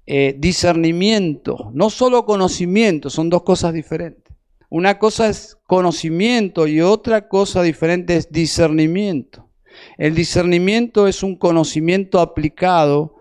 eh, 0.05 0.35
discernimiento, 0.37 1.71
no 1.73 1.89
solo 1.89 2.25
conocimiento, 2.25 3.09
son 3.09 3.29
dos 3.29 3.43
cosas 3.43 3.73
diferentes. 3.73 4.33
Una 4.69 4.99
cosa 4.99 5.27
es 5.27 5.57
conocimiento 5.65 6.67
y 6.67 6.81
otra 6.81 7.27
cosa 7.27 7.61
diferente 7.61 8.15
es 8.15 8.31
discernimiento. 8.31 9.49
El 9.97 10.15
discernimiento 10.15 11.07
es 11.07 11.23
un 11.23 11.35
conocimiento 11.35 12.19
aplicado 12.19 13.15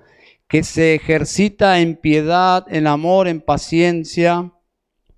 que 0.49 0.63
se 0.63 0.95
ejercita 0.95 1.81
en 1.81 1.97
piedad, 1.97 2.65
en 2.69 2.87
amor, 2.87 3.27
en 3.27 3.41
paciencia, 3.41 4.53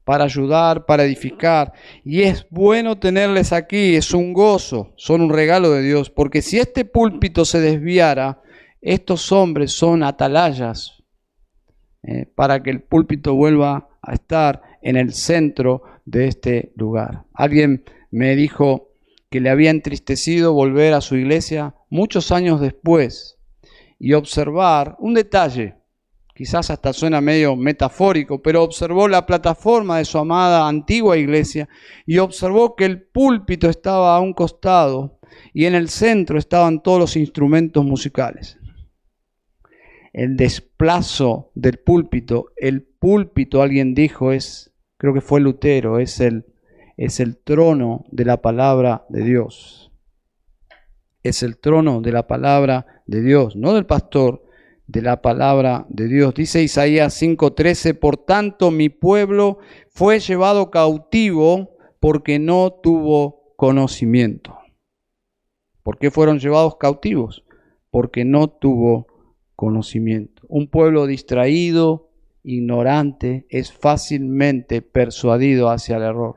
para 0.09 0.25
ayudar, 0.25 0.87
para 0.87 1.05
edificar. 1.05 1.75
Y 2.03 2.23
es 2.23 2.47
bueno 2.49 2.99
tenerles 2.99 3.53
aquí, 3.53 3.95
es 3.95 4.15
un 4.15 4.33
gozo, 4.33 4.95
son 4.97 5.21
un 5.21 5.29
regalo 5.29 5.71
de 5.71 5.83
Dios, 5.83 6.09
porque 6.09 6.41
si 6.41 6.59
este 6.59 6.87
púlpito 6.87 7.45
se 7.45 7.61
desviara, 7.61 8.41
estos 8.81 9.31
hombres 9.33 9.73
son 9.73 10.03
atalayas 10.03 11.05
eh, 12.03 12.25
para 12.35 12.63
que 12.63 12.71
el 12.71 12.81
púlpito 12.81 13.35
vuelva 13.35 13.91
a 14.01 14.15
estar 14.15 14.63
en 14.81 14.97
el 14.97 15.13
centro 15.13 15.83
de 16.07 16.29
este 16.29 16.73
lugar. 16.75 17.25
Alguien 17.35 17.85
me 18.11 18.35
dijo 18.35 18.95
que 19.29 19.43
le 19.43 19.51
había 19.51 19.69
entristecido 19.69 20.55
volver 20.55 20.95
a 20.95 21.03
su 21.03 21.17
iglesia 21.17 21.75
muchos 21.91 22.33
años 22.33 22.63
después 22.63 23.37
y 23.99 24.15
observar 24.15 24.97
un 25.01 25.13
detalle 25.13 25.78
quizás 26.39 26.71
hasta 26.71 26.93
suena 26.93 27.21
medio 27.21 27.57
metafórico, 27.57 28.41
pero 28.41 28.63
observó 28.63 29.09
la 29.09 29.27
plataforma 29.27 29.99
de 29.99 30.05
su 30.05 30.19
amada 30.19 30.69
antigua 30.69 31.17
iglesia 31.17 31.69
y 32.07 32.19
observó 32.19 32.77
que 32.77 32.85
el 32.85 33.03
púlpito 33.03 33.69
estaba 33.69 34.15
a 34.15 34.21
un 34.21 34.35
costado 34.35 35.19
y 35.53 35.65
en 35.65 35.75
el 35.75 35.89
centro 35.89 36.39
estaban 36.39 36.81
todos 36.81 37.01
los 37.01 37.17
instrumentos 37.17 37.85
musicales. 37.85 38.57
El 40.13 40.37
desplazo 40.37 41.51
del 41.57 41.81
púlpito, 41.81 42.53
el 42.57 42.85
púlpito, 42.85 43.61
alguien 43.61 43.93
dijo, 43.93 44.31
es, 44.31 44.73
creo 44.97 45.15
que 45.15 45.21
fue 45.21 45.41
Lutero, 45.41 45.99
es 45.99 46.21
el, 46.21 46.47
es 46.97 47.19
el 47.19 47.37
trono 47.37 48.05
de 48.13 48.25
la 48.25 48.41
palabra 48.43 49.07
de 49.09 49.25
Dios. 49.25 49.91
Es 51.25 51.43
el 51.43 51.59
trono 51.59 52.01
de 52.01 52.13
la 52.13 52.29
palabra 52.29 53.03
de 53.07 53.23
Dios, 53.23 53.57
no 53.57 53.75
del 53.75 53.87
pastor, 53.87 54.48
de 54.89 55.03
la 55.03 55.21
palabra 55.23 55.87
de 55.91 56.09
Dios. 56.09 56.35
Dice 56.35 56.63
Isaías 56.63 57.15
5:13, 57.15 57.95
por 57.95 58.17
tanto 58.17 58.71
mi 58.71 58.89
pueblo 58.89 59.59
fue 59.91 60.19
llevado 60.19 60.71
cautivo 60.71 61.77
porque 62.01 62.39
no 62.39 62.73
tuvo 62.83 63.55
conocimiento. 63.57 64.59
¿Por 65.83 65.99
qué 65.99 66.11
fueron 66.11 66.39
llevados 66.39 66.77
cautivos? 66.77 67.45
Porque 67.91 68.25
no 68.25 68.49
tuvo 68.49 69.07
conocimiento. 69.55 70.43
Un 70.49 70.69
pueblo 70.69 71.07
distraído, 71.07 72.11
ignorante, 72.43 73.47
es 73.51 73.73
fácilmente 73.73 74.81
persuadido 74.83 75.69
hacia 75.69 75.97
el 75.97 76.03
error. 76.03 76.37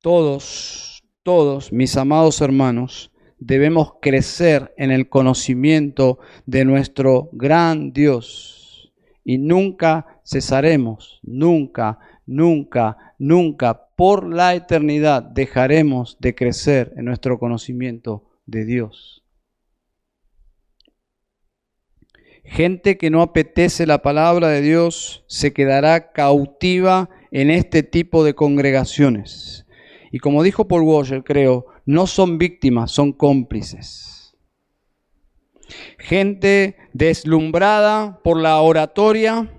Todos, 0.00 1.02
todos, 1.22 1.72
mis 1.72 1.96
amados 1.96 2.40
hermanos, 2.40 3.12
debemos 3.38 3.94
crecer 4.00 4.72
en 4.76 4.90
el 4.90 5.08
conocimiento 5.08 6.18
de 6.46 6.64
nuestro 6.64 7.28
gran 7.32 7.92
Dios. 7.92 8.92
Y 9.24 9.38
nunca 9.38 10.20
cesaremos, 10.24 11.20
nunca, 11.22 11.98
nunca, 12.26 13.14
nunca, 13.18 13.88
por 13.96 14.32
la 14.32 14.54
eternidad 14.54 15.22
dejaremos 15.22 16.16
de 16.20 16.34
crecer 16.34 16.92
en 16.96 17.06
nuestro 17.06 17.38
conocimiento 17.38 18.24
de 18.46 18.64
Dios. 18.64 19.24
Gente 22.44 22.96
que 22.96 23.10
no 23.10 23.22
apetece 23.22 23.86
la 23.86 24.02
palabra 24.02 24.48
de 24.48 24.60
Dios 24.60 25.24
se 25.26 25.52
quedará 25.52 26.12
cautiva 26.12 27.10
en 27.32 27.50
este 27.50 27.82
tipo 27.82 28.22
de 28.22 28.34
congregaciones. 28.34 29.66
Y 30.12 30.20
como 30.20 30.44
dijo 30.44 30.68
Paul 30.68 30.82
Washer, 30.82 31.24
creo, 31.24 31.66
no 31.86 32.08
son 32.08 32.36
víctimas, 32.36 32.90
son 32.90 33.12
cómplices. 33.12 34.36
Gente 35.98 36.76
deslumbrada 36.92 38.20
por 38.22 38.40
la 38.40 38.60
oratoria, 38.60 39.52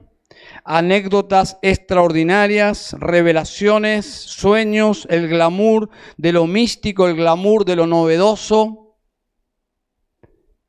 anécdotas 0.64 1.58
extraordinarias, 1.62 2.96
revelaciones, 3.00 4.06
sueños, 4.06 5.08
el 5.10 5.28
glamour 5.30 5.90
de 6.18 6.34
lo 6.34 6.48
místico, 6.48 7.08
el 7.08 7.16
glamour 7.16 7.66
de 7.66 7.76
lo 7.78 7.88
novedoso. 7.88 8.98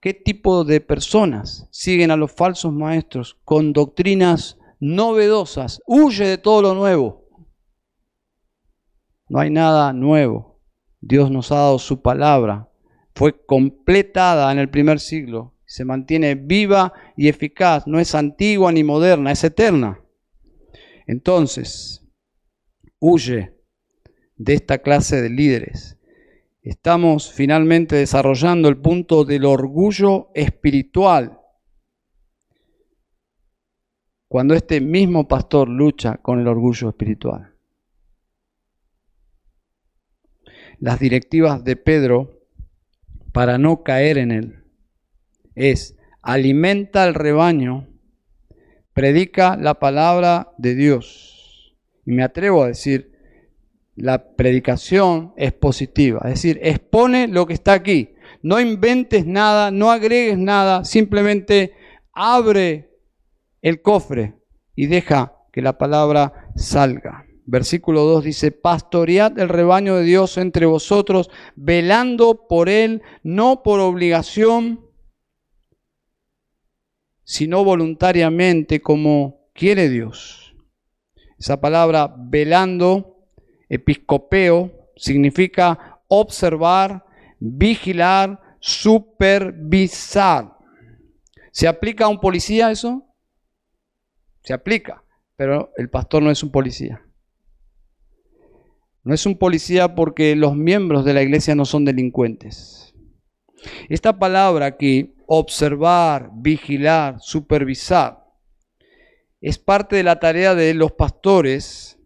¿Qué 0.01 0.15
tipo 0.15 0.65
de 0.65 0.81
personas 0.81 1.69
siguen 1.73 2.13
a 2.13 2.17
los 2.17 2.33
falsos 2.33 2.73
maestros 2.73 3.37
con 3.45 3.73
doctrinas 3.73 4.59
novedosas? 4.79 5.83
Huye 5.87 6.25
de 6.25 6.39
todo 6.39 6.63
lo 6.63 6.75
nuevo. 6.75 7.27
No 9.29 9.41
hay 9.41 9.51
nada 9.51 9.93
nuevo. 9.93 10.47
Dios 11.01 11.30
nos 11.30 11.53
ha 11.53 11.57
dado 11.57 11.78
su 11.78 12.03
palabra. 12.03 12.68
Fue 13.14 13.44
completada 13.44 14.51
en 14.53 14.59
el 14.59 14.70
primer 14.70 15.01
siglo. 15.01 15.55
Se 15.64 15.84
mantiene 15.84 16.34
viva 16.34 16.92
y 17.16 17.28
eficaz. 17.28 17.86
No 17.86 17.99
es 18.01 18.14
antigua 18.14 18.72
ni 18.72 18.84
moderna, 18.84 19.32
es 19.32 19.44
eterna. 19.44 20.01
Entonces, 21.07 22.07
huye 22.99 23.55
de 24.36 24.55
esta 24.55 24.78
clase 24.78 25.20
de 25.20 25.30
líderes. 25.30 25.99
Estamos 26.62 27.32
finalmente 27.32 27.96
desarrollando 27.96 28.68
el 28.68 28.76
punto 28.76 29.24
del 29.24 29.44
orgullo 29.44 30.30
espiritual. 30.34 31.40
Cuando 34.28 34.55
este 34.55 34.80
mismo 34.80 35.26
pastor 35.26 35.68
lucha 35.68 36.18
con 36.18 36.38
el 36.38 36.46
orgullo 36.46 36.90
espiritual. 36.90 37.55
Las 40.81 40.99
directivas 40.99 41.64
de 41.64 41.76
Pedro 41.76 42.39
para 43.33 43.59
no 43.59 43.83
caer 43.83 44.18
en 44.18 44.31
él. 44.31 44.64
Es, 45.55 45.97
alimenta 46.22 47.05
al 47.05 47.14
rebaño, 47.14 47.89
predica 48.93 49.57
la 49.57 49.74
palabra 49.74 50.53
de 50.59 50.74
Dios. 50.74 51.76
Y 52.07 52.12
me 52.12 52.22
atrevo 52.22 52.64
a 52.64 52.68
decir, 52.68 53.12
la 53.97 54.37
predicación 54.37 55.35
es 55.37 55.53
positiva, 55.53 56.20
es 56.24 56.31
decir, 56.31 56.61
expone 56.62 57.26
lo 57.26 57.47
que 57.47 57.55
está 57.55 57.72
aquí. 57.72 58.14
No 58.43 58.61
inventes 58.61 59.26
nada, 59.26 59.70
no 59.70 59.91
agregues 59.91 60.39
nada, 60.39 60.85
simplemente 60.85 61.72
abre 62.12 62.91
el 63.62 63.83
cofre 63.83 64.35
y 64.76 64.87
deja 64.87 65.35
que 65.53 65.62
la 65.62 65.76
palabra 65.76 66.51
salga. 66.55 67.28
Versículo 67.51 68.03
2 68.03 68.24
dice, 68.24 68.53
pastoread 68.53 69.38
el 69.38 69.49
rebaño 69.49 69.96
de 69.96 70.03
Dios 70.03 70.36
entre 70.36 70.66
vosotros, 70.66 71.30
velando 71.57 72.46
por 72.46 72.68
él, 72.68 73.01
no 73.22 73.62
por 73.62 73.80
obligación, 73.80 74.86
sino 77.24 77.64
voluntariamente 77.64 78.82
como 78.82 79.49
quiere 79.55 79.88
Dios. 79.88 80.55
Esa 81.38 81.59
palabra 81.59 82.14
velando, 82.18 83.30
episcopeo, 83.70 84.90
significa 84.94 86.03
observar, 86.09 87.07
vigilar, 87.38 88.59
supervisar. 88.61 90.55
¿Se 91.51 91.66
aplica 91.66 92.05
a 92.05 92.09
un 92.09 92.20
policía 92.20 92.70
eso? 92.70 93.07
Se 94.42 94.53
aplica, 94.53 95.03
pero 95.34 95.72
el 95.78 95.88
pastor 95.88 96.22
no 96.22 96.30
es 96.30 96.42
un 96.42 96.51
policía. 96.51 97.08
No 99.09 99.15
es 99.15 99.25
un 99.25 99.39
policía 99.39 99.95
porque 99.95 100.37
los 100.37 100.55
miembros 100.55 101.03
de 101.03 101.15
la 101.15 101.23
iglesia 101.23 101.55
no 101.55 101.65
son 101.65 101.87
delincuentes. 101.87 102.95
Esta 103.89 104.19
palabra 104.19 104.67
aquí, 104.67 105.15
observar, 105.27 106.29
vigilar, 106.35 107.17
supervisar, 107.19 108.23
es 109.41 109.59
parte 109.59 109.97
de 109.97 110.03
la 110.03 110.21
tarea 110.21 110.55
de 110.55 110.75
los 110.75 110.93
pastores 110.93 111.99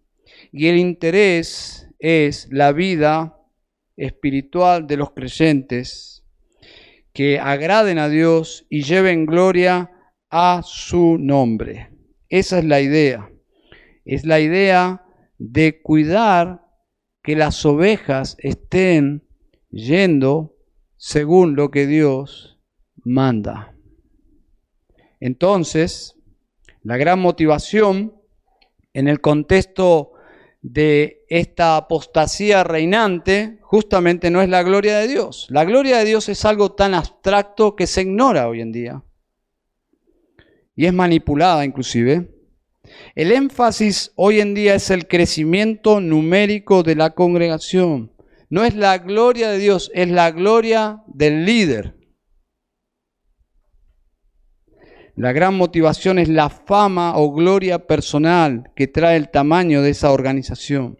y 0.53 0.69
el 0.69 0.79
interés 0.79 1.89
es 1.99 2.47
la 2.53 2.71
vida 2.71 3.37
espiritual 3.97 4.87
de 4.87 4.99
los 4.99 5.11
creyentes 5.11 6.25
que 7.13 7.41
agraden 7.41 7.99
a 7.99 8.09
Dios 8.09 8.65
y 8.71 8.85
lleven 8.85 9.27
gloria 9.27 9.91
a 10.31 10.63
su 10.65 11.19
nombre. 11.19 11.91
Esa 12.29 12.61
es 12.61 12.65
la 12.65 12.81
idea. 12.81 13.29
Es 14.05 14.25
la 14.25 14.39
idea 14.39 15.05
de 15.39 15.83
cuidar 15.83 16.63
que 17.23 17.37
las 17.37 17.64
ovejas 17.64 18.37
estén 18.39 19.27
yendo 19.70 20.57
según 20.97 21.57
lo 21.57 21.70
que 21.70 21.87
Dios 21.87 22.59
manda. 23.05 23.75
Entonces, 25.20 26.16
la 26.83 26.97
gran 26.97 27.20
motivación 27.20 28.14
en 28.93 29.09
el 29.09 29.20
contexto 29.20 30.12
de 30.62 31.25
esta 31.29 31.77
apostasía 31.77 32.64
reinante 32.64 33.59
justamente 33.62 34.31
no 34.31 34.43
es 34.43 34.49
la 34.49 34.62
gloria 34.62 34.99
de 34.99 35.09
Dios. 35.09 35.47
La 35.51 35.64
gloria 35.64 35.99
de 35.99 36.05
Dios 36.05 36.29
es 36.29 36.45
algo 36.45 36.73
tan 36.73 36.95
abstracto 36.95 37.75
que 37.75 37.87
se 37.87 38.03
ignora 38.03 38.49
hoy 38.49 38.61
en 38.61 38.73
día 38.73 39.03
y 40.75 40.87
es 40.87 40.93
manipulada 40.93 41.64
inclusive. 41.64 42.29
El 43.14 43.30
énfasis 43.30 44.12
hoy 44.16 44.41
en 44.41 44.55
día 44.55 44.74
es 44.74 44.91
el 44.91 45.07
crecimiento 45.07 46.01
numérico 46.01 46.83
de 46.83 46.97
la 46.97 47.11
congregación. 47.11 48.12
No 48.51 48.64
es 48.64 48.74
la 48.74 48.99
gloria 48.99 49.51
de 49.51 49.59
Dios, 49.59 49.91
es 49.95 50.11
la 50.11 50.30
gloria 50.30 51.03
del 51.07 51.45
líder. 51.45 51.97
La 55.14 55.33
gran 55.33 55.55
motivación 55.57 56.18
es 56.18 56.28
la 56.28 56.49
fama 56.49 57.18
o 57.18 57.33
gloria 57.33 57.87
personal 57.87 58.72
que 58.74 58.89
trae 58.89 59.16
el 59.16 59.30
tamaño 59.30 59.83
de 59.83 59.91
esa 59.91 60.11
organización. 60.11 60.99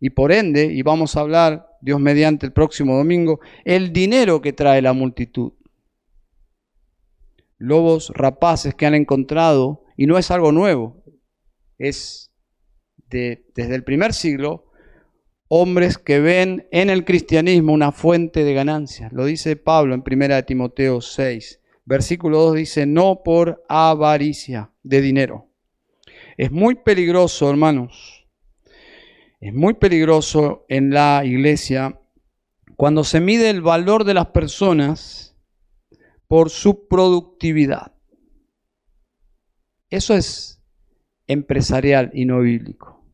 Y 0.00 0.10
por 0.10 0.32
ende, 0.32 0.66
y 0.66 0.82
vamos 0.82 1.16
a 1.16 1.20
hablar, 1.20 1.66
Dios 1.80 1.98
mediante 1.98 2.46
el 2.46 2.52
próximo 2.52 2.96
domingo, 2.96 3.40
el 3.64 3.92
dinero 3.92 4.40
que 4.40 4.52
trae 4.52 4.82
la 4.82 4.92
multitud. 4.92 5.54
Lobos 7.56 8.12
rapaces 8.14 8.74
que 8.74 8.86
han 8.86 8.94
encontrado, 8.94 9.82
y 9.96 10.06
no 10.06 10.18
es 10.18 10.30
algo 10.30 10.52
nuevo, 10.52 11.02
es 11.78 12.30
desde 13.08 13.74
el 13.74 13.84
primer 13.84 14.12
siglo, 14.12 14.66
hombres 15.48 15.96
que 15.96 16.20
ven 16.20 16.68
en 16.70 16.90
el 16.90 17.04
cristianismo 17.04 17.72
una 17.72 17.92
fuente 17.92 18.44
de 18.44 18.52
ganancias. 18.52 19.12
Lo 19.12 19.24
dice 19.24 19.56
Pablo 19.56 19.94
en 19.94 20.04
1 20.06 20.44
Timoteo 20.44 21.00
6. 21.00 21.60
Versículo 21.84 22.38
2 22.40 22.54
dice, 22.54 22.84
no 22.84 23.22
por 23.24 23.64
avaricia 23.68 24.72
de 24.82 25.00
dinero. 25.00 25.48
Es 26.36 26.50
muy 26.50 26.74
peligroso, 26.74 27.48
hermanos. 27.48 28.26
Es 29.40 29.54
muy 29.54 29.74
peligroso 29.74 30.66
en 30.68 30.90
la 30.90 31.22
iglesia 31.24 31.98
cuando 32.76 33.04
se 33.04 33.20
mide 33.20 33.48
el 33.48 33.62
valor 33.62 34.04
de 34.04 34.14
las 34.14 34.26
personas 34.26 35.36
por 36.26 36.50
su 36.50 36.86
productividad. 36.88 37.94
Eso 39.88 40.14
es 40.14 40.57
empresarial 41.28 42.10
y 42.12 42.24
no 42.24 42.40
bíblico. 42.40 43.04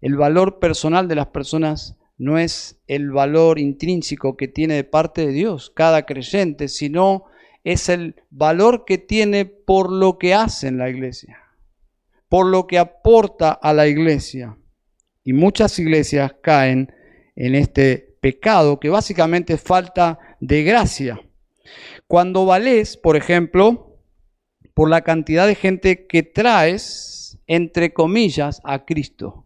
El 0.00 0.16
valor 0.16 0.58
personal 0.58 1.08
de 1.08 1.16
las 1.16 1.28
personas 1.28 1.96
no 2.18 2.38
es 2.38 2.80
el 2.86 3.10
valor 3.10 3.58
intrínseco 3.58 4.36
que 4.36 4.48
tiene 4.48 4.74
de 4.74 4.84
parte 4.84 5.26
de 5.26 5.32
Dios 5.32 5.70
cada 5.74 6.06
creyente, 6.06 6.68
sino 6.68 7.24
es 7.64 7.88
el 7.88 8.16
valor 8.30 8.84
que 8.84 8.98
tiene 8.98 9.44
por 9.44 9.90
lo 9.90 10.18
que 10.18 10.34
hace 10.34 10.68
en 10.68 10.78
la 10.78 10.88
iglesia, 10.88 11.38
por 12.28 12.46
lo 12.46 12.66
que 12.66 12.78
aporta 12.78 13.50
a 13.50 13.72
la 13.72 13.86
iglesia. 13.86 14.56
Y 15.24 15.32
muchas 15.32 15.78
iglesias 15.78 16.34
caen 16.42 16.92
en 17.36 17.54
este 17.54 18.16
pecado 18.20 18.78
que 18.78 18.88
básicamente 18.88 19.54
es 19.54 19.60
falta 19.60 20.18
de 20.40 20.62
gracia. 20.64 21.20
Cuando 22.06 22.44
vales, 22.44 22.96
por 22.96 23.16
ejemplo, 23.16 23.91
por 24.74 24.88
la 24.88 25.02
cantidad 25.02 25.46
de 25.46 25.54
gente 25.54 26.06
que 26.06 26.22
traes, 26.22 27.38
entre 27.46 27.92
comillas, 27.92 28.60
a 28.64 28.84
Cristo. 28.84 29.44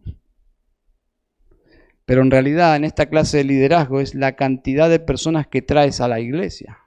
Pero 2.05 2.21
en 2.21 2.31
realidad 2.31 2.75
en 2.75 2.85
esta 2.85 3.07
clase 3.07 3.37
de 3.37 3.43
liderazgo 3.43 3.99
es 3.99 4.15
la 4.15 4.35
cantidad 4.35 4.89
de 4.89 4.99
personas 4.99 5.47
que 5.47 5.61
traes 5.61 5.99
a 5.99 6.07
la 6.07 6.19
iglesia. 6.19 6.79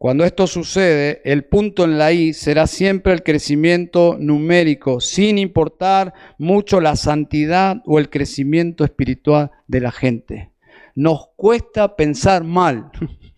Cuando 0.00 0.24
esto 0.24 0.46
sucede, 0.46 1.20
el 1.26 1.44
punto 1.44 1.84
en 1.84 1.98
la 1.98 2.10
I 2.10 2.32
será 2.32 2.66
siempre 2.66 3.12
el 3.12 3.22
crecimiento 3.22 4.16
numérico, 4.18 4.98
sin 4.98 5.36
importar 5.36 6.14
mucho 6.38 6.80
la 6.80 6.96
santidad 6.96 7.82
o 7.84 7.98
el 7.98 8.08
crecimiento 8.08 8.82
espiritual 8.82 9.50
de 9.66 9.80
la 9.80 9.90
gente. 9.90 10.52
Nos 10.94 11.28
cuesta 11.36 11.96
pensar 11.96 12.44
mal. 12.44 12.90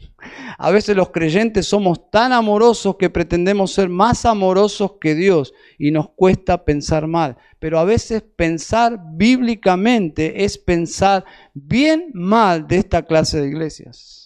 A 0.59 0.70
veces 0.70 0.97
los 0.97 1.11
creyentes 1.11 1.66
somos 1.66 2.11
tan 2.11 2.33
amorosos 2.33 2.97
que 2.97 3.11
pretendemos 3.11 3.72
ser 3.72 3.89
más 3.89 4.24
amorosos 4.24 4.95
que 5.01 5.14
Dios 5.14 5.53
y 5.78 5.91
nos 5.91 6.11
cuesta 6.11 6.64
pensar 6.64 7.07
mal. 7.07 7.37
Pero 7.59 7.78
a 7.78 7.85
veces 7.85 8.22
pensar 8.22 8.99
bíblicamente 9.14 10.45
es 10.45 10.59
pensar 10.59 11.24
bien 11.55 12.11
mal 12.14 12.66
de 12.66 12.76
esta 12.76 13.03
clase 13.03 13.41
de 13.41 13.49
iglesias. 13.49 14.22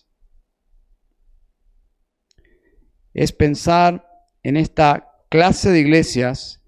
es 3.16 3.32
pensar 3.32 4.06
en 4.42 4.58
esta 4.58 5.10
clase 5.30 5.70
de 5.70 5.80
iglesias 5.80 6.62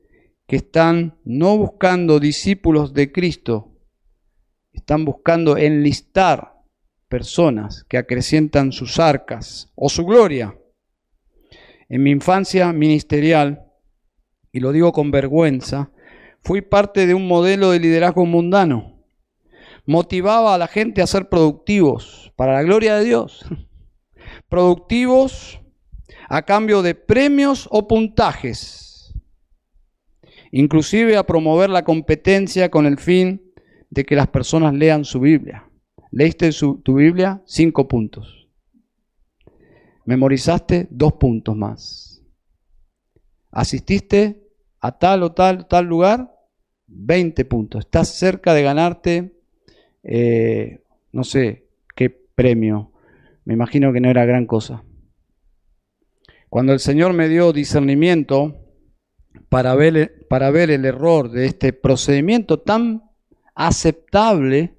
que 0.47 0.57
están 0.57 1.20
no 1.22 1.59
buscando 1.59 2.18
discípulos 2.18 2.95
de 2.95 3.12
Cristo, 3.12 3.76
están 4.72 5.05
buscando 5.05 5.59
enlistar 5.59 6.55
personas 7.09 7.84
que 7.88 7.98
acrecientan 7.98 8.72
sus 8.72 8.98
arcas 8.98 9.70
o 9.74 9.88
su 9.88 10.04
gloria. 10.04 10.56
En 11.88 12.02
mi 12.02 12.11
infancia 12.11 12.72
ministerial, 12.72 13.66
y 14.52 14.61
lo 14.61 14.72
digo 14.72 14.92
con 14.92 15.11
vergüenza, 15.11 15.90
fui 16.42 16.61
parte 16.61 17.06
de 17.06 17.14
un 17.14 17.26
modelo 17.26 17.70
de 17.70 17.80
liderazgo 17.80 18.26
mundano. 18.26 19.02
Motivaba 19.86 20.54
a 20.54 20.59
la 20.59 20.68
gente 20.68 21.00
a 21.00 21.06
ser 21.06 21.28
productivos 21.28 22.32
para 22.36 22.52
la 22.52 22.62
gloria 22.62 22.96
de 22.96 23.04
Dios. 23.04 23.46
Productivos 24.48 25.61
a 26.28 26.42
cambio 26.42 26.82
de 26.82 26.94
premios 26.94 27.66
o 27.70 27.88
puntajes, 27.88 29.14
inclusive 30.52 31.16
a 31.16 31.24
promover 31.24 31.70
la 31.70 31.84
competencia 31.84 32.70
con 32.70 32.84
el 32.84 32.98
fin 32.98 33.52
de 33.88 34.04
que 34.04 34.14
las 34.14 34.28
personas 34.28 34.74
lean 34.74 35.06
su 35.06 35.20
Biblia. 35.20 35.68
¿Leíste 36.19 36.51
tu 36.83 36.95
Biblia? 36.95 37.45
Cinco 37.47 37.87
puntos. 37.87 38.49
¿Memorizaste? 40.05 40.89
Dos 40.91 41.12
puntos 41.12 41.57
más. 41.57 42.25
¿Asististe 43.53 44.43
a 44.81 44.99
tal 44.99 45.23
o 45.23 45.31
tal, 45.31 45.69
tal 45.69 45.85
lugar? 45.85 46.35
Veinte 46.89 47.45
puntos. 47.45 47.85
Estás 47.85 48.09
cerca 48.09 48.53
de 48.53 48.64
ganarte, 48.64 49.39
eh, 50.03 50.83
no 51.12 51.23
sé 51.23 51.69
qué 51.95 52.11
premio. 52.11 52.91
Me 53.45 53.55
imagino 53.55 53.93
que 53.93 54.01
no 54.01 54.11
era 54.11 54.25
gran 54.25 54.47
cosa. 54.47 54.83
Cuando 56.49 56.73
el 56.73 56.81
Señor 56.81 57.12
me 57.12 57.29
dio 57.29 57.53
discernimiento 57.53 58.57
para 59.49 59.77
ver, 59.77 60.27
para 60.29 60.51
ver 60.51 60.73
el 60.73 60.85
error 60.85 61.31
de 61.31 61.47
este 61.47 61.73
procedimiento 61.73 62.59
tan 62.59 63.05
aceptable 63.55 64.78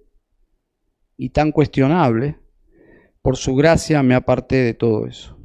y 1.19 1.29
tan 1.29 1.51
cuestionable, 1.51 2.39
por 3.21 3.37
su 3.37 3.53
gracia 3.53 4.01
me 4.01 4.15
aparté 4.15 4.55
de 4.55 4.73
todo 4.73 5.05
eso. 5.05 5.37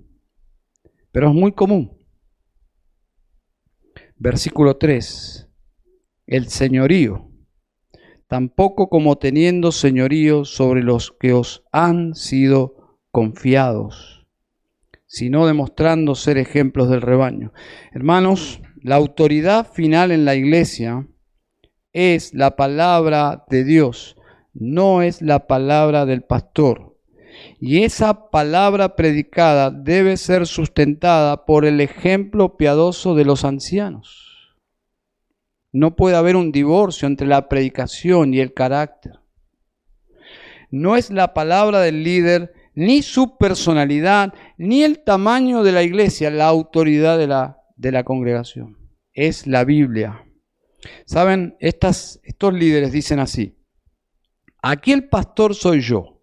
Pero 1.12 1.28
es 1.28 1.34
muy 1.34 1.52
común. 1.52 1.98
Versículo 4.16 4.76
3. 4.76 5.50
El 6.26 6.48
señorío. 6.48 7.28
Tampoco 8.28 8.88
como 8.88 9.18
teniendo 9.18 9.72
señorío 9.72 10.44
sobre 10.44 10.82
los 10.82 11.12
que 11.12 11.32
os 11.32 11.64
han 11.72 12.14
sido 12.14 12.98
confiados 13.10 14.14
sino 15.14 15.46
demostrando 15.46 16.16
ser 16.16 16.38
ejemplos 16.38 16.90
del 16.90 17.00
rebaño. 17.00 17.52
Hermanos, 17.92 18.60
la 18.82 18.96
autoridad 18.96 19.70
final 19.72 20.10
en 20.10 20.24
la 20.24 20.34
iglesia 20.34 21.06
es 21.92 22.34
la 22.34 22.56
palabra 22.56 23.44
de 23.48 23.62
Dios, 23.62 24.16
no 24.54 25.02
es 25.02 25.20
la 25.20 25.46
palabra 25.46 26.06
del 26.06 26.22
pastor. 26.22 26.96
Y 27.60 27.82
esa 27.82 28.30
palabra 28.30 28.96
predicada 28.96 29.70
debe 29.70 30.16
ser 30.16 30.46
sustentada 30.46 31.44
por 31.44 31.64
el 31.64 31.80
ejemplo 31.80 32.56
piadoso 32.56 33.14
de 33.14 33.24
los 33.24 33.44
ancianos. 33.44 34.56
No 35.72 35.96
puede 35.96 36.16
haber 36.16 36.36
un 36.36 36.52
divorcio 36.52 37.08
entre 37.08 37.26
la 37.26 37.48
predicación 37.48 38.32
y 38.32 38.40
el 38.40 38.54
carácter. 38.54 39.18
No 40.70 40.96
es 40.96 41.10
la 41.10 41.34
palabra 41.34 41.80
del 41.80 42.04
líder 42.04 42.52
ni 42.74 43.02
su 43.02 43.36
personalidad, 43.36 44.34
ni 44.56 44.82
el 44.82 45.00
tamaño 45.00 45.62
de 45.62 45.72
la 45.72 45.82
iglesia, 45.82 46.30
la 46.30 46.46
autoridad 46.46 47.18
de 47.18 47.26
la, 47.26 47.58
de 47.76 47.92
la 47.92 48.04
congregación. 48.04 48.76
Es 49.12 49.46
la 49.46 49.64
Biblia. 49.64 50.24
Saben, 51.06 51.56
estos 51.60 52.20
líderes 52.52 52.92
dicen 52.92 53.18
así, 53.20 53.56
aquí 54.64 54.92
el 54.92 55.08
pastor 55.08 55.54
soy 55.54 55.80
yo. 55.80 56.22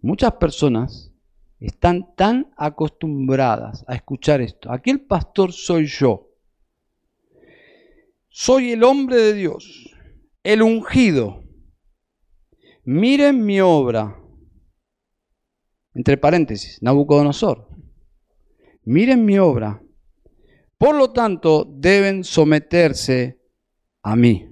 Muchas 0.00 0.32
personas 0.34 1.10
están 1.58 2.14
tan 2.14 2.52
acostumbradas 2.56 3.82
a 3.88 3.94
escuchar 3.94 4.42
esto. 4.42 4.70
Aquí 4.70 4.90
el 4.90 5.00
pastor 5.00 5.52
soy 5.52 5.86
yo. 5.86 6.28
Soy 8.28 8.72
el 8.72 8.84
hombre 8.84 9.16
de 9.16 9.32
Dios, 9.32 9.90
el 10.42 10.62
ungido. 10.62 11.42
Miren 12.84 13.44
mi 13.44 13.60
obra. 13.60 14.16
Entre 15.94 16.18
paréntesis, 16.18 16.80
Nabucodonosor. 16.82 17.68
Miren 18.84 19.24
mi 19.24 19.38
obra. 19.38 19.82
Por 20.76 20.94
lo 20.94 21.10
tanto, 21.10 21.64
deben 21.64 22.22
someterse 22.22 23.40
a 24.02 24.14
mí. 24.14 24.47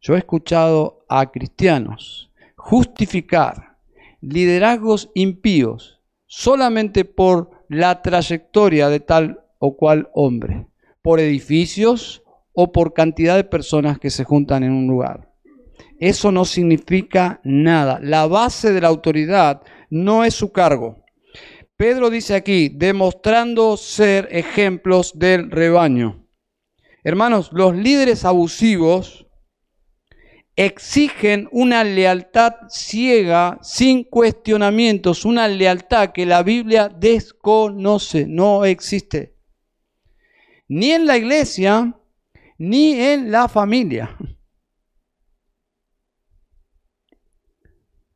Yo 0.00 0.14
he 0.14 0.18
escuchado 0.18 1.04
a 1.08 1.30
cristianos 1.30 2.30
justificar 2.54 3.76
liderazgos 4.20 5.10
impíos 5.14 6.00
solamente 6.26 7.04
por 7.04 7.50
la 7.68 8.02
trayectoria 8.02 8.88
de 8.88 9.00
tal 9.00 9.40
o 9.58 9.76
cual 9.76 10.10
hombre, 10.14 10.66
por 11.02 11.20
edificios 11.20 12.22
o 12.52 12.72
por 12.72 12.92
cantidad 12.92 13.36
de 13.36 13.44
personas 13.44 13.98
que 13.98 14.10
se 14.10 14.24
juntan 14.24 14.64
en 14.64 14.72
un 14.72 14.86
lugar. 14.86 15.32
Eso 15.98 16.32
no 16.32 16.44
significa 16.44 17.40
nada. 17.44 17.98
La 18.02 18.26
base 18.26 18.72
de 18.72 18.80
la 18.80 18.88
autoridad 18.88 19.62
no 19.88 20.24
es 20.24 20.34
su 20.34 20.52
cargo. 20.52 21.04
Pedro 21.76 22.10
dice 22.10 22.34
aquí, 22.34 22.68
demostrando 22.68 23.76
ser 23.76 24.28
ejemplos 24.30 25.18
del 25.18 25.50
rebaño. 25.50 26.26
Hermanos, 27.04 27.50
los 27.52 27.76
líderes 27.76 28.24
abusivos 28.24 29.25
exigen 30.56 31.48
una 31.52 31.84
lealtad 31.84 32.54
ciega, 32.70 33.58
sin 33.62 34.04
cuestionamientos, 34.04 35.26
una 35.26 35.46
lealtad 35.46 36.12
que 36.12 36.24
la 36.24 36.42
Biblia 36.42 36.88
desconoce, 36.88 38.26
no 38.26 38.64
existe. 38.64 39.36
Ni 40.68 40.92
en 40.92 41.06
la 41.06 41.18
iglesia, 41.18 41.94
ni 42.58 42.94
en 42.94 43.30
la 43.30 43.48
familia. 43.48 44.16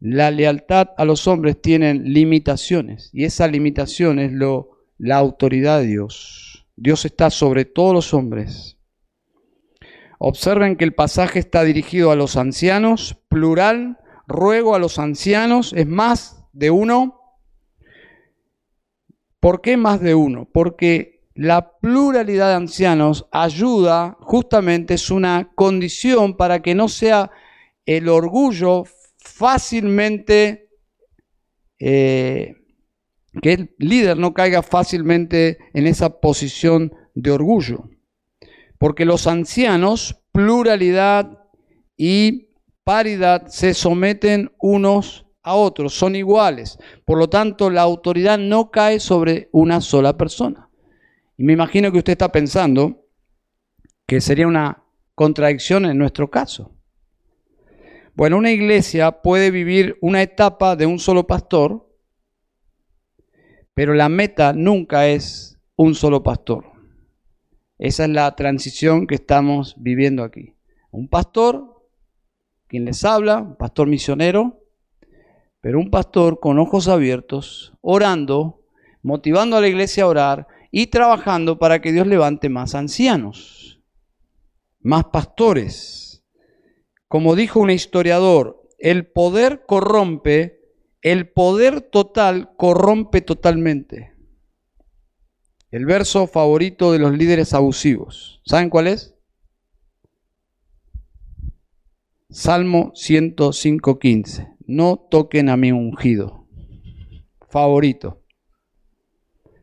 La 0.01 0.31
lealtad 0.31 0.89
a 0.97 1.05
los 1.05 1.29
hombres 1.29 1.61
tiene 1.61 1.93
limitaciones 1.93 3.11
y 3.13 3.25
esa 3.25 3.47
limitación 3.47 4.19
es 4.19 4.33
lo, 4.33 4.71
la 4.97 5.19
autoridad 5.19 5.81
de 5.81 5.89
Dios. 5.89 6.67
Dios 6.75 7.05
está 7.05 7.29
sobre 7.29 7.67
todos 7.67 7.93
los 7.93 8.15
hombres. 8.15 8.80
Observen 10.23 10.77
que 10.77 10.85
el 10.85 10.93
pasaje 10.93 11.39
está 11.39 11.65
dirigido 11.65 12.11
a 12.11 12.15
los 12.15 12.37
ancianos, 12.37 13.17
plural, 13.29 13.99
ruego 14.27 14.75
a 14.75 14.79
los 14.79 14.99
ancianos, 14.99 15.73
es 15.73 15.87
más 15.87 16.45
de 16.53 16.71
uno. 16.71 17.39
¿Por 19.41 19.63
qué 19.63 19.79
más 19.79 20.03
de 20.03 20.15
uno? 20.15 20.47
Porque 20.53 21.27
la 21.35 21.79
pluralidad 21.79 22.51
de 22.51 22.57
ancianos 22.57 23.29
ayuda, 23.33 24.19
justamente 24.21 24.93
es 24.93 25.11
una 25.11 25.53
condición 25.55 26.37
para 26.37 26.61
que 26.61 26.75
no 26.75 26.89
sea 26.89 27.31
el 27.87 28.07
orgullo 28.11 28.85
fácilmente, 29.17 30.69
eh, 31.79 32.57
que 33.41 33.53
el 33.55 33.75
líder 33.79 34.19
no 34.19 34.35
caiga 34.35 34.63
fácilmente 34.63 35.57
en 35.73 35.87
esa 35.87 36.21
posición 36.21 36.95
de 37.15 37.31
orgullo. 37.31 37.89
Porque 38.81 39.05
los 39.05 39.27
ancianos, 39.27 40.23
pluralidad 40.33 41.39
y 41.99 42.49
paridad, 42.83 43.49
se 43.49 43.75
someten 43.75 44.53
unos 44.59 45.27
a 45.43 45.55
otros, 45.55 45.93
son 45.93 46.17
iguales. 46.17 46.79
Por 47.05 47.19
lo 47.19 47.29
tanto, 47.29 47.69
la 47.69 47.83
autoridad 47.83 48.39
no 48.39 48.71
cae 48.71 48.99
sobre 48.99 49.51
una 49.53 49.83
sola 49.83 50.17
persona. 50.17 50.71
Y 51.37 51.45
me 51.45 51.53
imagino 51.53 51.93
que 51.93 51.99
usted 51.99 52.13
está 52.13 52.33
pensando 52.33 53.05
que 54.07 54.23
sería 54.23 54.47
una 54.47 54.83
contradicción 55.15 55.85
en 55.85 55.99
nuestro 55.99 56.31
caso. 56.31 56.75
Bueno, 58.15 58.39
una 58.39 58.51
iglesia 58.51 59.21
puede 59.21 59.51
vivir 59.51 59.99
una 60.01 60.23
etapa 60.23 60.75
de 60.75 60.87
un 60.87 60.99
solo 60.99 61.27
pastor, 61.27 61.87
pero 63.75 63.93
la 63.93 64.09
meta 64.09 64.55
nunca 64.55 65.07
es 65.07 65.59
un 65.77 65.95
solo 65.95 66.23
pastor. 66.23 66.80
Esa 67.81 68.05
es 68.05 68.11
la 68.11 68.37
transición 68.37 69.09
que 69.09 69.17
estamos 69.17 69.75
viviendo 69.77 70.23
aquí. 70.23 70.55
Un 70.93 71.09
pastor, 71.09 71.89
quien 72.69 72.85
les 72.85 73.05
habla, 73.05 73.39
un 73.39 73.57
pastor 73.57 73.89
misionero, 73.89 74.63
pero 75.61 75.81
un 75.81 75.91
pastor 75.91 76.39
con 76.39 76.61
ojos 76.61 76.87
abiertos, 76.87 77.73
orando, 77.81 78.63
motivando 79.03 79.57
a 79.57 79.61
la 79.61 79.67
iglesia 79.67 80.05
a 80.05 80.09
orar 80.09 80.47
y 80.71 80.87
trabajando 80.87 81.59
para 81.59 81.81
que 81.81 81.91
Dios 81.91 82.07
levante 82.07 82.49
más 82.49 82.77
ancianos, 82.77 83.81
más 84.81 85.07
pastores 85.07 86.11
como 87.11 87.35
dijo 87.35 87.59
un 87.59 87.71
historiador, 87.71 88.69
el 88.79 89.05
poder 89.05 89.65
corrompe, 89.67 90.61
el 91.03 91.29
poder 91.29 91.81
total 91.81 92.55
corrompe 92.57 93.21
totalmente. 93.21 94.10
El 95.71 95.87
verso 95.87 96.27
favorito 96.27 96.91
de 96.93 96.99
los 96.99 97.17
líderes 97.17 97.55
abusivos. 97.55 98.41
¿Saben 98.45 98.71
cuál 98.71 98.89
es? 98.89 99.15
Salmo 102.29 102.93
105.15. 102.95 104.57
No 104.67 104.99
toquen 105.11 105.49
a 105.49 105.57
mi 105.57 105.71
ungido. 105.71 106.47
Favorito. 107.49 108.23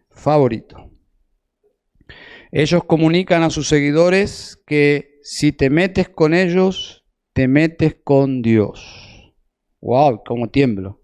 Favorito. 0.10 0.92
Ellos 2.52 2.84
comunican 2.86 3.44
a 3.44 3.50
sus 3.50 3.68
seguidores 3.68 4.62
que 4.66 5.20
si 5.22 5.52
te 5.52 5.70
metes 5.70 6.08
con 6.08 6.34
ellos, 6.34 7.06
te 7.34 7.50
metes 7.50 7.98
con 8.04 8.42
Dios. 8.42 9.34
¡Wow! 9.82 10.24
¡Cómo 10.26 10.50
tiemblo! 10.50 11.02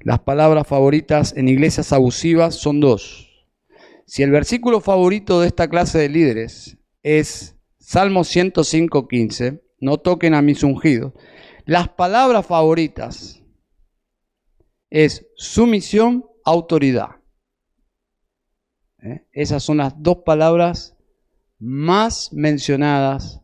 Las 0.00 0.20
palabras 0.20 0.66
favoritas 0.66 1.34
en 1.36 1.48
iglesias 1.48 1.92
abusivas 1.92 2.54
son 2.54 2.80
dos. 2.80 3.30
Si 4.06 4.22
el 4.22 4.30
versículo 4.30 4.80
favorito 4.80 5.40
de 5.40 5.46
esta 5.46 5.68
clase 5.68 5.98
de 5.98 6.08
líderes 6.08 6.78
es 7.02 7.56
Salmo 7.78 8.20
105.15, 8.20 9.62
no 9.80 9.98
toquen 9.98 10.34
a 10.34 10.42
mis 10.42 10.62
ungidos, 10.62 11.12
las 11.64 11.88
palabras 11.90 12.46
favoritas 12.46 13.42
es 14.90 15.26
sumisión, 15.36 16.26
autoridad. 16.44 17.20
¿Eh? 19.02 19.24
Esas 19.32 19.62
son 19.62 19.78
las 19.78 19.94
dos 19.96 20.18
palabras 20.24 20.96
más 21.58 22.32
mencionadas 22.32 23.40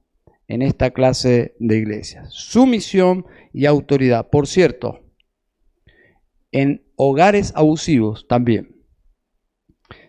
en 0.48 0.62
esta 0.62 0.90
clase 0.90 1.54
de 1.58 1.78
iglesias. 1.78 2.32
Sumisión 2.32 3.26
y 3.52 3.66
autoridad. 3.66 4.28
Por 4.28 4.46
cierto, 4.46 5.05
en 6.52 6.84
hogares 6.96 7.52
abusivos 7.54 8.26
también. 8.28 8.76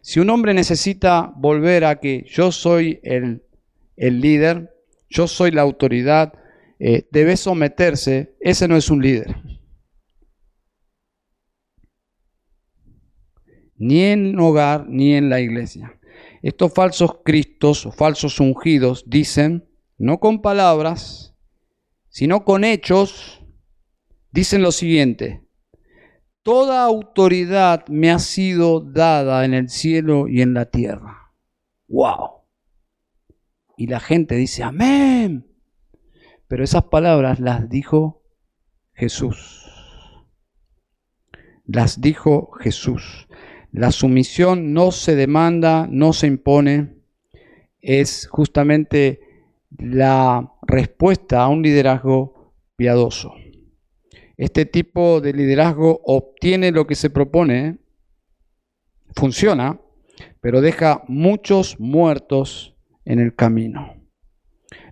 Si 0.01 0.19
un 0.19 0.29
hombre 0.29 0.53
necesita 0.53 1.33
volver 1.35 1.85
a 1.85 1.99
que 1.99 2.25
yo 2.27 2.51
soy 2.51 2.99
el, 3.03 3.43
líder, 3.97 4.73
yo 5.09 5.27
soy 5.27 5.51
la 5.51 5.61
autoridad, 5.63 6.33
eh, 6.79 7.07
debe 7.11 7.37
someterse, 7.37 8.35
ese 8.39 8.67
no 8.67 8.77
es 8.77 8.89
un 8.89 9.01
líder. 9.01 9.35
Ni 13.75 14.01
en 14.03 14.39
hogar 14.39 14.87
ni 14.87 15.13
en 15.13 15.29
la 15.29 15.39
iglesia. 15.39 15.99
Estos 16.41 16.73
falsos 16.73 17.19
cristos 17.23 17.89
falsos 17.95 18.39
ungidos 18.39 19.03
dicen, 19.07 19.67
no 19.97 20.19
con 20.19 20.41
palabras, 20.41 21.35
sino 22.09 22.45
con 22.45 22.63
hechos, 22.63 23.43
dicen 24.31 24.61
lo 24.61 24.71
siguiente, 24.71 25.46
toda 26.47 26.85
autoridad 26.85 27.85
me 27.89 28.09
ha 28.09 28.19
sido 28.19 28.79
dada 28.79 29.43
en 29.43 29.53
el 29.53 29.67
cielo 29.67 30.29
y 30.29 30.41
en 30.41 30.53
la 30.53 30.63
tierra. 30.63 31.33
¡Wow! 31.89 32.45
Y 33.75 33.87
la 33.87 33.99
gente 33.99 34.35
dice, 34.35 34.63
amén. 34.63 35.45
Pero 36.47 36.63
esas 36.63 36.83
palabras 36.83 37.41
las 37.41 37.67
dijo 37.67 38.23
Jesús. 38.93 39.69
Las 41.65 41.99
dijo 41.99 42.51
Jesús. 42.61 43.27
La 43.73 43.91
sumisión 43.91 44.71
no 44.71 44.91
se 44.91 45.17
demanda, 45.17 45.85
no 45.91 46.13
se 46.13 46.27
impone, 46.27 46.95
es 47.81 48.25
justamente 48.31 49.19
la 49.77 50.53
respuesta 50.61 51.43
a 51.43 51.49
un 51.49 51.61
liderazgo 51.61 52.53
piadoso. 52.77 53.33
Este 54.37 54.65
tipo 54.65 55.19
de 55.19 55.33
liderazgo 55.33 55.99
obtiene 56.05 56.71
lo 56.71 56.85
que 56.85 56.93
se 56.93 57.09
propone, 57.09 57.79
funciona, 59.15 59.81
pero 60.41 60.61
deja 60.61 61.03
muchos 61.07 61.79
muertos 61.79 62.75
en 63.03 63.19
el 63.19 63.33
camino. 63.33 63.95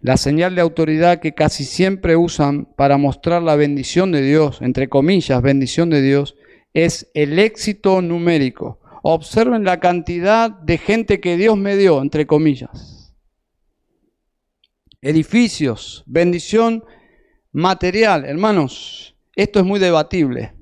La 0.02 0.18
señal 0.18 0.56
de 0.56 0.62
autoridad 0.62 1.20
que 1.20 1.34
casi 1.34 1.64
siempre 1.64 2.16
usan 2.16 2.66
para 2.76 2.98
mostrar 2.98 3.44
la 3.44 3.56
bendición 3.56 4.12
de 4.12 4.22
Dios, 4.22 4.62
entre 4.62 4.90
comillas, 4.90 5.42
bendición 5.42 5.90
de 5.90 6.02
Dios, 6.02 6.36
es 6.74 7.10
el 7.14 7.38
éxito 7.40 8.02
numérico. 8.02 8.80
Observen 9.04 9.64
la 9.64 9.80
cantidad 9.80 10.50
de 10.50 10.78
gente 10.78 11.20
que 11.20 11.38
Dios 11.38 11.58
me 11.58 11.78
dio, 11.78 12.02
entre 12.02 12.26
comillas. 12.26 13.16
Edificios, 15.02 16.04
bendición 16.08 16.84
material. 17.52 18.26
Hermanos, 18.26 19.15
esto 19.36 19.60
es 19.60 19.66
muy 19.66 19.80
debatible. 19.80 20.54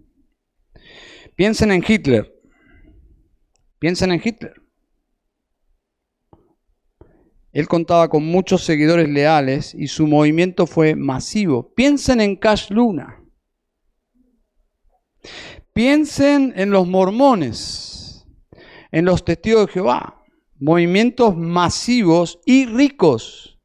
Piensen 1.35 1.71
en 1.71 1.83
Hitler. 1.87 2.33
Piensen 3.79 4.11
en 4.11 4.21
Hitler. 4.23 4.53
Él 7.51 7.67
contaba 7.67 8.09
con 8.09 8.25
muchos 8.25 8.63
seguidores 8.63 9.07
leales 9.07 9.75
y 9.75 9.87
su 9.87 10.07
movimiento 10.07 10.65
fue 10.65 10.95
masivo. 10.95 11.73
Piensen 11.75 12.19
en 12.19 12.35
Cash 12.35 12.71
Luna. 12.71 13.23
Piensen 15.73 16.53
en 16.55 16.71
los 16.71 16.87
mormones, 16.87 18.27
en 18.91 19.05
los 19.05 19.23
testigos 19.23 19.67
de 19.67 19.73
Jehová. 19.73 20.23
Movimientos 20.59 21.37
masivos 21.37 22.39
y 22.45 22.65
ricos. 22.65 23.59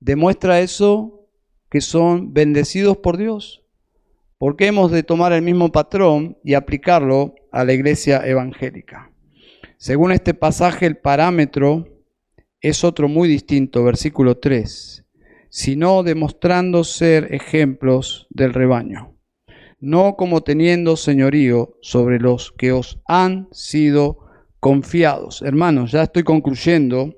¿Demuestra 0.00 0.60
eso 0.60 1.28
que 1.70 1.80
son 1.80 2.32
bendecidos 2.32 2.96
por 2.96 3.16
Dios? 3.16 3.63
Porque 4.44 4.66
hemos 4.66 4.90
de 4.90 5.02
tomar 5.02 5.32
el 5.32 5.40
mismo 5.40 5.72
patrón 5.72 6.36
y 6.44 6.52
aplicarlo 6.52 7.34
a 7.50 7.64
la 7.64 7.72
iglesia 7.72 8.20
evangélica. 8.26 9.10
Según 9.78 10.12
este 10.12 10.34
pasaje, 10.34 10.84
el 10.84 10.98
parámetro 10.98 11.88
es 12.60 12.84
otro 12.84 13.08
muy 13.08 13.26
distinto, 13.26 13.82
versículo 13.82 14.36
3, 14.36 15.06
sino 15.48 16.02
demostrando 16.02 16.84
ser 16.84 17.32
ejemplos 17.32 18.26
del 18.28 18.52
rebaño, 18.52 19.16
no 19.80 20.14
como 20.14 20.42
teniendo 20.42 20.98
señorío 20.98 21.78
sobre 21.80 22.18
los 22.18 22.52
que 22.52 22.72
os 22.72 23.00
han 23.06 23.48
sido 23.50 24.26
confiados. 24.60 25.40
Hermanos, 25.40 25.90
ya 25.90 26.02
estoy 26.02 26.22
concluyendo, 26.22 27.14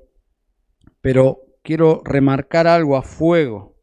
pero 1.01 1.41
quiero 1.61 2.01
remarcar 2.05 2.67
algo 2.67 2.95
a 2.95 3.01
fuego. 3.01 3.76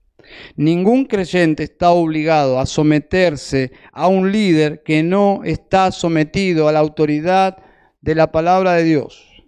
Ningún 0.57 1.05
creyente 1.05 1.63
está 1.65 1.91
obligado 1.91 2.59
a 2.59 2.67
someterse 2.67 3.73
a 3.93 4.09
un 4.09 4.33
líder 4.33 4.83
que 4.83 5.03
no 5.03 5.43
está 5.45 5.91
sometido 5.91 6.69
a 6.69 6.73
la 6.73 6.81
autoridad 6.81 7.59
de 8.01 8.15
la 8.15 8.31
palabra 8.33 8.75
de 8.75 8.85
Dios. 8.85 9.45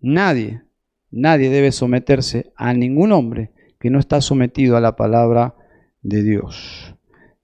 Nadie, 0.00 0.62
nadie 1.10 1.50
debe 1.50 1.72
someterse 1.72 2.52
a 2.56 2.72
ningún 2.72 3.12
hombre 3.12 3.52
que 3.80 3.90
no 3.90 3.98
está 3.98 4.20
sometido 4.20 4.76
a 4.76 4.80
la 4.80 4.96
palabra 4.96 5.54
de 6.02 6.22
Dios. 6.22 6.94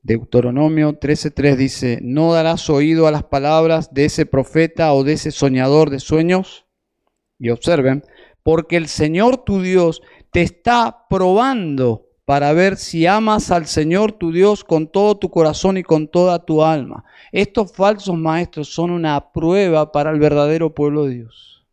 Deuteronomio 0.02 0.98
13:3 0.98 1.56
dice, 1.56 1.98
no 2.02 2.32
darás 2.32 2.68
oído 2.70 3.06
a 3.06 3.12
las 3.12 3.24
palabras 3.24 3.94
de 3.94 4.04
ese 4.04 4.26
profeta 4.26 4.92
o 4.94 5.04
de 5.04 5.12
ese 5.12 5.30
soñador 5.30 5.90
de 5.90 6.00
sueños. 6.00 6.66
Y 7.38 7.50
observen, 7.50 8.02
porque 8.42 8.76
el 8.76 8.88
Señor 8.88 9.44
tu 9.44 9.62
Dios 9.62 10.02
te 10.32 10.42
está 10.42 11.06
probando 11.08 12.08
para 12.24 12.52
ver 12.52 12.76
si 12.76 13.06
amas 13.06 13.50
al 13.50 13.66
Señor 13.66 14.12
tu 14.12 14.32
Dios 14.32 14.64
con 14.64 14.88
todo 14.88 15.18
tu 15.18 15.30
corazón 15.30 15.76
y 15.76 15.82
con 15.82 16.08
toda 16.08 16.44
tu 16.44 16.64
alma. 16.64 17.04
Estos 17.30 17.72
falsos 17.72 18.16
maestros 18.16 18.72
son 18.72 18.90
una 18.90 19.32
prueba 19.32 19.92
para 19.92 20.10
el 20.10 20.18
verdadero 20.18 20.74
pueblo 20.74 21.04
de 21.04 21.14
Dios. 21.16 21.66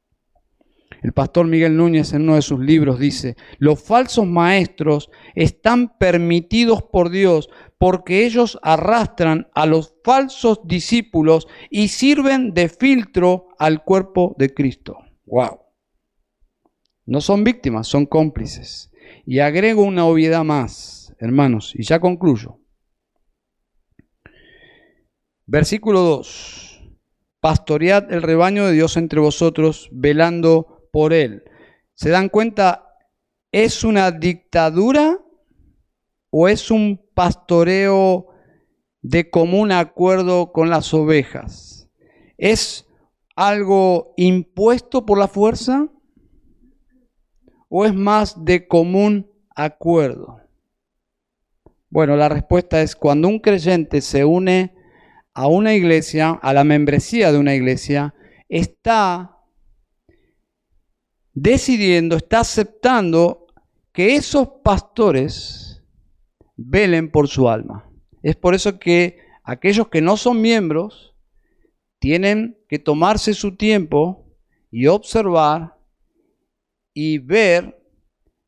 El 1.02 1.14
pastor 1.14 1.48
Miguel 1.48 1.78
Núñez 1.78 2.12
en 2.12 2.24
uno 2.24 2.36
de 2.36 2.42
sus 2.42 2.60
libros 2.60 3.00
dice, 3.00 3.38
los 3.58 3.82
falsos 3.82 4.28
maestros 4.28 5.10
están 5.34 5.98
permitidos 5.98 6.84
por 6.84 7.10
Dios 7.10 7.50
porque 7.78 8.26
ellos 8.26 8.60
arrastran 8.62 9.48
a 9.56 9.66
los 9.66 9.96
falsos 10.04 10.60
discípulos 10.66 11.48
y 11.70 11.88
sirven 11.88 12.54
de 12.54 12.68
filtro 12.68 13.48
al 13.58 13.86
cuerpo 13.86 14.36
de 14.38 14.54
Cristo. 14.54 14.98
¡Wow! 15.26 15.69
No 17.10 17.22
son 17.22 17.44
víctimas, 17.44 17.88
son 17.88 18.06
cómplices. 18.06 18.92
Y 19.26 19.40
agrego 19.40 19.82
una 19.82 20.06
obviedad 20.06 20.44
más, 20.44 21.16
hermanos, 21.18 21.74
y 21.76 21.82
ya 21.82 22.00
concluyo. 22.00 22.60
Versículo 25.48 26.02
2. 26.02 26.92
Pastoread 27.40 28.14
el 28.14 28.22
rebaño 28.22 28.68
de 28.68 28.74
Dios 28.74 28.96
entre 28.96 29.20
vosotros, 29.20 29.90
velando 29.92 30.88
por 30.92 31.12
él. 31.14 31.46
¿Se 31.96 32.12
dan 32.12 32.30
cuenta? 32.30 32.86
¿Es 33.52 33.84
una 33.84 34.12
dictadura 34.12 35.20
o 36.30 36.48
es 36.48 36.70
un 36.70 37.02
pastoreo 37.16 38.28
de 39.02 39.32
común 39.32 39.72
acuerdo 39.72 40.52
con 40.52 40.70
las 40.70 40.94
ovejas? 40.94 41.90
¿Es 42.38 42.88
algo 43.36 44.14
impuesto 44.16 45.08
por 45.08 45.18
la 45.18 45.28
fuerza 45.28 45.90
o 47.70 47.86
es 47.86 47.94
más 47.94 48.44
de 48.44 48.68
común 48.68 49.32
acuerdo? 49.56 50.42
Bueno, 51.90 52.16
la 52.16 52.30
respuesta 52.30 52.82
es 52.82 52.96
cuando 52.96 53.28
un 53.28 53.40
creyente 53.40 54.02
se 54.02 54.26
une 54.26 54.76
a 55.34 55.48
una 55.48 55.74
iglesia, 55.74 56.32
a 56.42 56.54
la 56.54 56.64
membresía 56.64 57.32
de 57.32 57.38
una 57.38 57.56
iglesia, 57.56 58.14
está 58.48 59.38
decidiendo, 61.34 62.18
está 62.18 62.42
aceptando 62.42 63.48
que 63.94 64.16
esos 64.16 64.48
pastores 64.64 65.84
velen 66.56 67.10
por 67.10 67.28
su 67.28 67.50
alma. 67.50 67.90
Es 68.22 68.36
por 68.36 68.54
eso 68.54 68.80
que 68.80 69.18
aquellos 69.44 69.88
que 69.88 70.02
no 70.02 70.18
son 70.18 70.42
miembros 70.42 71.16
tienen 72.00 72.58
que 72.68 72.80
tomarse 72.80 73.34
su 73.34 73.56
tiempo 73.56 74.26
y 74.72 74.88
observar 74.88 75.79
y 77.02 77.18
ver 77.18 77.82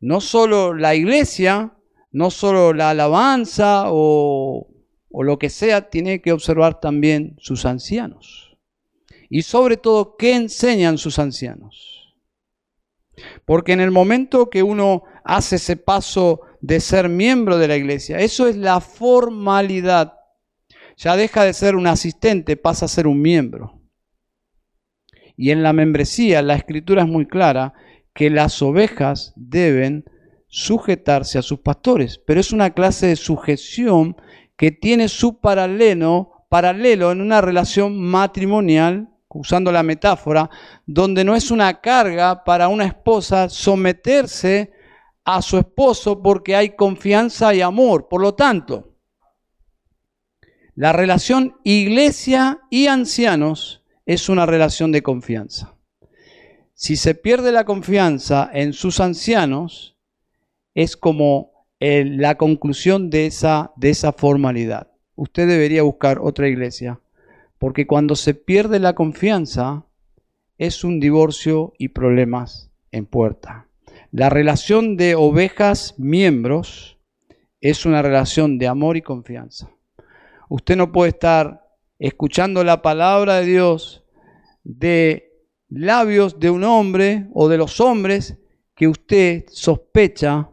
no 0.01 0.19
solo 0.19 0.73
la 0.73 0.93
iglesia, 0.93 1.73
no 2.11 2.29
solo 2.29 2.73
la 2.73 2.89
alabanza 2.89 3.83
o, 3.85 4.67
o 5.09 5.23
lo 5.23 5.39
que 5.39 5.49
sea, 5.49 5.89
tiene 5.89 6.21
que 6.21 6.33
observar 6.33 6.81
también 6.81 7.37
sus 7.39 7.65
ancianos. 7.65 8.57
Y 9.29 9.43
sobre 9.43 9.77
todo, 9.77 10.17
¿qué 10.17 10.35
enseñan 10.35 10.97
sus 10.97 11.17
ancianos? 11.17 12.13
Porque 13.45 13.71
en 13.71 13.79
el 13.79 13.91
momento 13.91 14.49
que 14.49 14.63
uno 14.63 15.03
hace 15.23 15.55
ese 15.55 15.77
paso 15.77 16.41
de 16.59 16.81
ser 16.81 17.07
miembro 17.07 17.57
de 17.57 17.69
la 17.69 17.77
iglesia, 17.77 18.19
eso 18.19 18.47
es 18.47 18.57
la 18.57 18.81
formalidad. 18.81 20.15
Ya 20.97 21.15
deja 21.15 21.45
de 21.45 21.53
ser 21.53 21.77
un 21.77 21.87
asistente, 21.87 22.57
pasa 22.57 22.83
a 22.83 22.89
ser 22.89 23.07
un 23.07 23.21
miembro. 23.21 23.79
Y 25.37 25.51
en 25.51 25.63
la 25.63 25.71
membresía 25.71 26.41
la 26.41 26.55
escritura 26.55 27.03
es 27.03 27.07
muy 27.07 27.25
clara 27.25 27.75
que 28.13 28.29
las 28.29 28.61
ovejas 28.61 29.33
deben 29.35 30.05
sujetarse 30.47 31.37
a 31.37 31.41
sus 31.41 31.59
pastores, 31.59 32.19
pero 32.25 32.39
es 32.39 32.51
una 32.51 32.71
clase 32.71 33.07
de 33.07 33.15
sujeción 33.15 34.17
que 34.57 34.71
tiene 34.71 35.07
su 35.07 35.39
paralelo, 35.39 36.45
paralelo 36.49 37.11
en 37.11 37.21
una 37.21 37.41
relación 37.41 37.99
matrimonial 37.99 39.11
usando 39.29 39.71
la 39.71 39.83
metáfora, 39.83 40.49
donde 40.85 41.23
no 41.23 41.35
es 41.35 41.51
una 41.51 41.79
carga 41.79 42.43
para 42.43 42.67
una 42.67 42.85
esposa 42.85 43.49
someterse 43.49 44.71
a 45.23 45.41
su 45.41 45.57
esposo 45.57 46.21
porque 46.21 46.55
hay 46.55 46.75
confianza 46.75 47.53
y 47.53 47.61
amor. 47.61 48.07
Por 48.09 48.21
lo 48.21 48.33
tanto, 48.33 48.95
la 50.75 50.93
relación 50.93 51.57
iglesia 51.63 52.61
y 52.69 52.87
ancianos 52.87 53.83
es 54.05 54.29
una 54.29 54.45
relación 54.45 54.91
de 54.91 55.03
confianza. 55.03 55.75
Si 56.81 56.95
se 56.95 57.13
pierde 57.13 57.51
la 57.51 57.63
confianza 57.63 58.49
en 58.51 58.73
sus 58.73 59.01
ancianos, 59.01 59.95
es 60.73 60.97
como 60.97 61.67
la 61.79 62.37
conclusión 62.37 63.11
de 63.11 63.27
esa, 63.27 63.71
formalidad. 64.17 64.87
Usted 65.15 65.47
debería 65.47 65.83
buscar 65.83 66.17
otra 66.17 66.47
iglesia 66.47 66.99
porque 67.59 67.85
cuando 67.85 68.15
se 68.15 68.33
pierde 68.33 68.79
la 68.79 68.93
confianza, 68.93 69.85
es 70.57 70.83
un 70.83 70.99
divorcio 70.99 71.73
y 71.77 71.89
problemas 71.89 72.71
en 72.91 73.05
puerta. 73.05 73.67
La 74.11 74.31
relación 74.31 74.97
de 74.97 75.13
ovejas 75.13 75.93
miembros 75.99 76.97
es 77.59 77.85
una 77.85 78.01
relación 78.01 78.57
de 78.57 78.67
amor 78.67 78.97
y 78.97 79.03
confianza. 79.03 79.69
Usted 80.49 80.77
no 80.77 80.91
puede 80.91 81.09
estar 81.09 81.63
escuchando 81.99 82.63
la 82.63 82.81
palabra 82.81 83.35
de 83.35 83.45
Dios 83.45 84.03
de 84.63 85.30
labios 85.71 86.39
de 86.39 86.51
un 86.51 86.63
hombre 86.63 87.27
o 87.33 87.49
de 87.49 87.57
los 87.57 87.79
hombres 87.81 88.37
que 88.75 88.87
usted 88.87 89.45
sospecha 89.47 90.51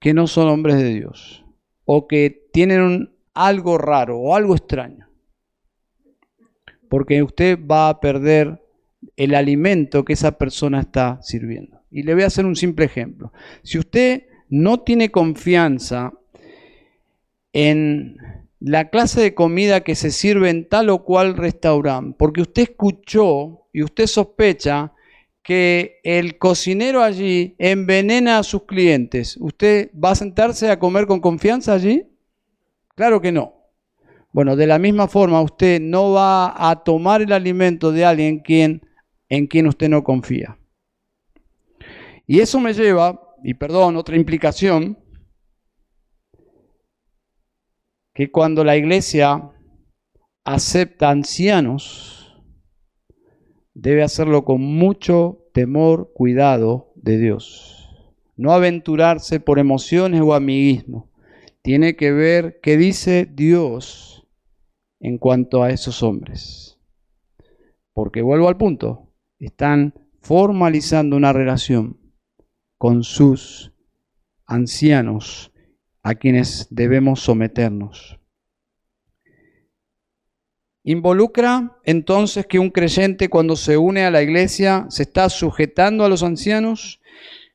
que 0.00 0.12
no 0.12 0.26
son 0.26 0.48
hombres 0.48 0.76
de 0.76 0.94
Dios 0.94 1.44
o 1.84 2.08
que 2.08 2.48
tienen 2.52 3.14
algo 3.34 3.78
raro 3.78 4.18
o 4.18 4.34
algo 4.34 4.56
extraño 4.56 5.12
porque 6.92 7.22
usted 7.22 7.58
va 7.58 7.88
a 7.88 8.00
perder 8.00 8.62
el 9.16 9.34
alimento 9.34 10.04
que 10.04 10.12
esa 10.12 10.36
persona 10.36 10.80
está 10.80 11.22
sirviendo. 11.22 11.80
Y 11.90 12.02
le 12.02 12.12
voy 12.12 12.22
a 12.22 12.26
hacer 12.26 12.44
un 12.44 12.54
simple 12.54 12.84
ejemplo. 12.84 13.32
Si 13.62 13.78
usted 13.78 14.24
no 14.50 14.80
tiene 14.80 15.10
confianza 15.10 16.12
en 17.54 18.18
la 18.64 18.90
clase 18.90 19.20
de 19.20 19.34
comida 19.34 19.80
que 19.80 19.96
se 19.96 20.12
sirve 20.12 20.48
en 20.48 20.68
tal 20.68 20.88
o 20.90 21.04
cual 21.04 21.36
restaurante, 21.36 22.14
porque 22.16 22.42
usted 22.42 22.62
escuchó 22.62 23.66
y 23.72 23.82
usted 23.82 24.06
sospecha 24.06 24.92
que 25.42 25.98
el 26.04 26.38
cocinero 26.38 27.02
allí 27.02 27.56
envenena 27.58 28.38
a 28.38 28.44
sus 28.44 28.64
clientes, 28.64 29.36
¿usted 29.40 29.90
va 29.92 30.12
a 30.12 30.14
sentarse 30.14 30.70
a 30.70 30.78
comer 30.78 31.06
con 31.06 31.20
confianza 31.20 31.74
allí? 31.74 32.06
Claro 32.94 33.20
que 33.20 33.32
no. 33.32 33.54
Bueno, 34.30 34.54
de 34.54 34.68
la 34.68 34.78
misma 34.78 35.08
forma, 35.08 35.42
usted 35.42 35.80
no 35.80 36.12
va 36.12 36.70
a 36.70 36.84
tomar 36.84 37.20
el 37.20 37.32
alimento 37.32 37.90
de 37.90 38.04
alguien 38.04 38.42
en 39.28 39.46
quien 39.48 39.66
usted 39.66 39.88
no 39.88 40.04
confía. 40.04 40.56
Y 42.28 42.38
eso 42.38 42.60
me 42.60 42.72
lleva, 42.72 43.34
y 43.42 43.54
perdón, 43.54 43.96
otra 43.96 44.14
implicación, 44.14 45.01
cuando 48.30 48.64
la 48.64 48.76
iglesia 48.76 49.50
acepta 50.44 51.10
ancianos, 51.10 52.42
debe 53.74 54.02
hacerlo 54.02 54.44
con 54.44 54.60
mucho 54.60 55.48
temor, 55.52 56.12
cuidado 56.14 56.92
de 56.96 57.18
Dios. 57.18 57.88
No 58.36 58.52
aventurarse 58.52 59.40
por 59.40 59.58
emociones 59.58 60.20
o 60.22 60.34
amiguismo. 60.34 61.10
Tiene 61.62 61.96
que 61.96 62.12
ver 62.12 62.60
qué 62.62 62.76
dice 62.76 63.28
Dios 63.30 64.26
en 65.00 65.18
cuanto 65.18 65.62
a 65.62 65.70
esos 65.70 66.02
hombres. 66.02 66.78
Porque 67.92 68.22
vuelvo 68.22 68.48
al 68.48 68.56
punto, 68.56 69.12
están 69.38 69.94
formalizando 70.20 71.16
una 71.16 71.32
relación 71.32 72.00
con 72.78 73.04
sus 73.04 73.72
ancianos 74.46 75.51
a 76.02 76.14
quienes 76.14 76.66
debemos 76.70 77.20
someternos. 77.20 78.18
¿Involucra 80.84 81.76
entonces 81.84 82.44
que 82.46 82.58
un 82.58 82.70
creyente 82.70 83.28
cuando 83.28 83.54
se 83.54 83.76
une 83.76 84.04
a 84.04 84.10
la 84.10 84.22
iglesia 84.22 84.86
se 84.88 85.04
está 85.04 85.28
sujetando 85.28 86.04
a 86.04 86.08
los 86.08 86.24
ancianos? 86.24 87.00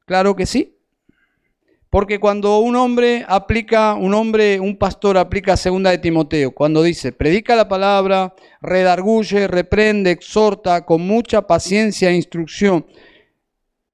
Claro 0.06 0.36
que 0.36 0.46
sí. 0.46 0.78
Porque 1.90 2.20
cuando 2.20 2.60
un 2.60 2.76
hombre 2.76 3.26
aplica, 3.28 3.96
un 3.96 4.14
hombre, 4.14 4.60
un 4.60 4.78
pastor 4.78 5.18
aplica 5.18 5.58
segunda 5.58 5.92
de 5.92 5.98
Timoteo, 5.98 6.52
cuando 6.52 6.84
dice, 6.84 7.12
predica 7.12 7.56
la 7.56 7.68
palabra, 7.68 8.34
redarguye, 8.62 9.48
reprende, 9.48 10.12
exhorta 10.12 10.86
con 10.86 11.02
mucha 11.02 11.48
paciencia 11.48 12.10
e 12.10 12.16
instrucción, 12.16 12.86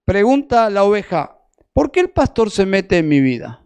pregunta 0.06 0.72
la 0.72 0.84
oveja, 0.84 1.40
¿por 1.72 1.92
qué 1.92 2.00
el 2.00 2.10
pastor 2.10 2.50
se 2.50 2.66
mete 2.66 2.98
en 2.98 3.08
mi 3.08 3.22
vida? 3.22 3.63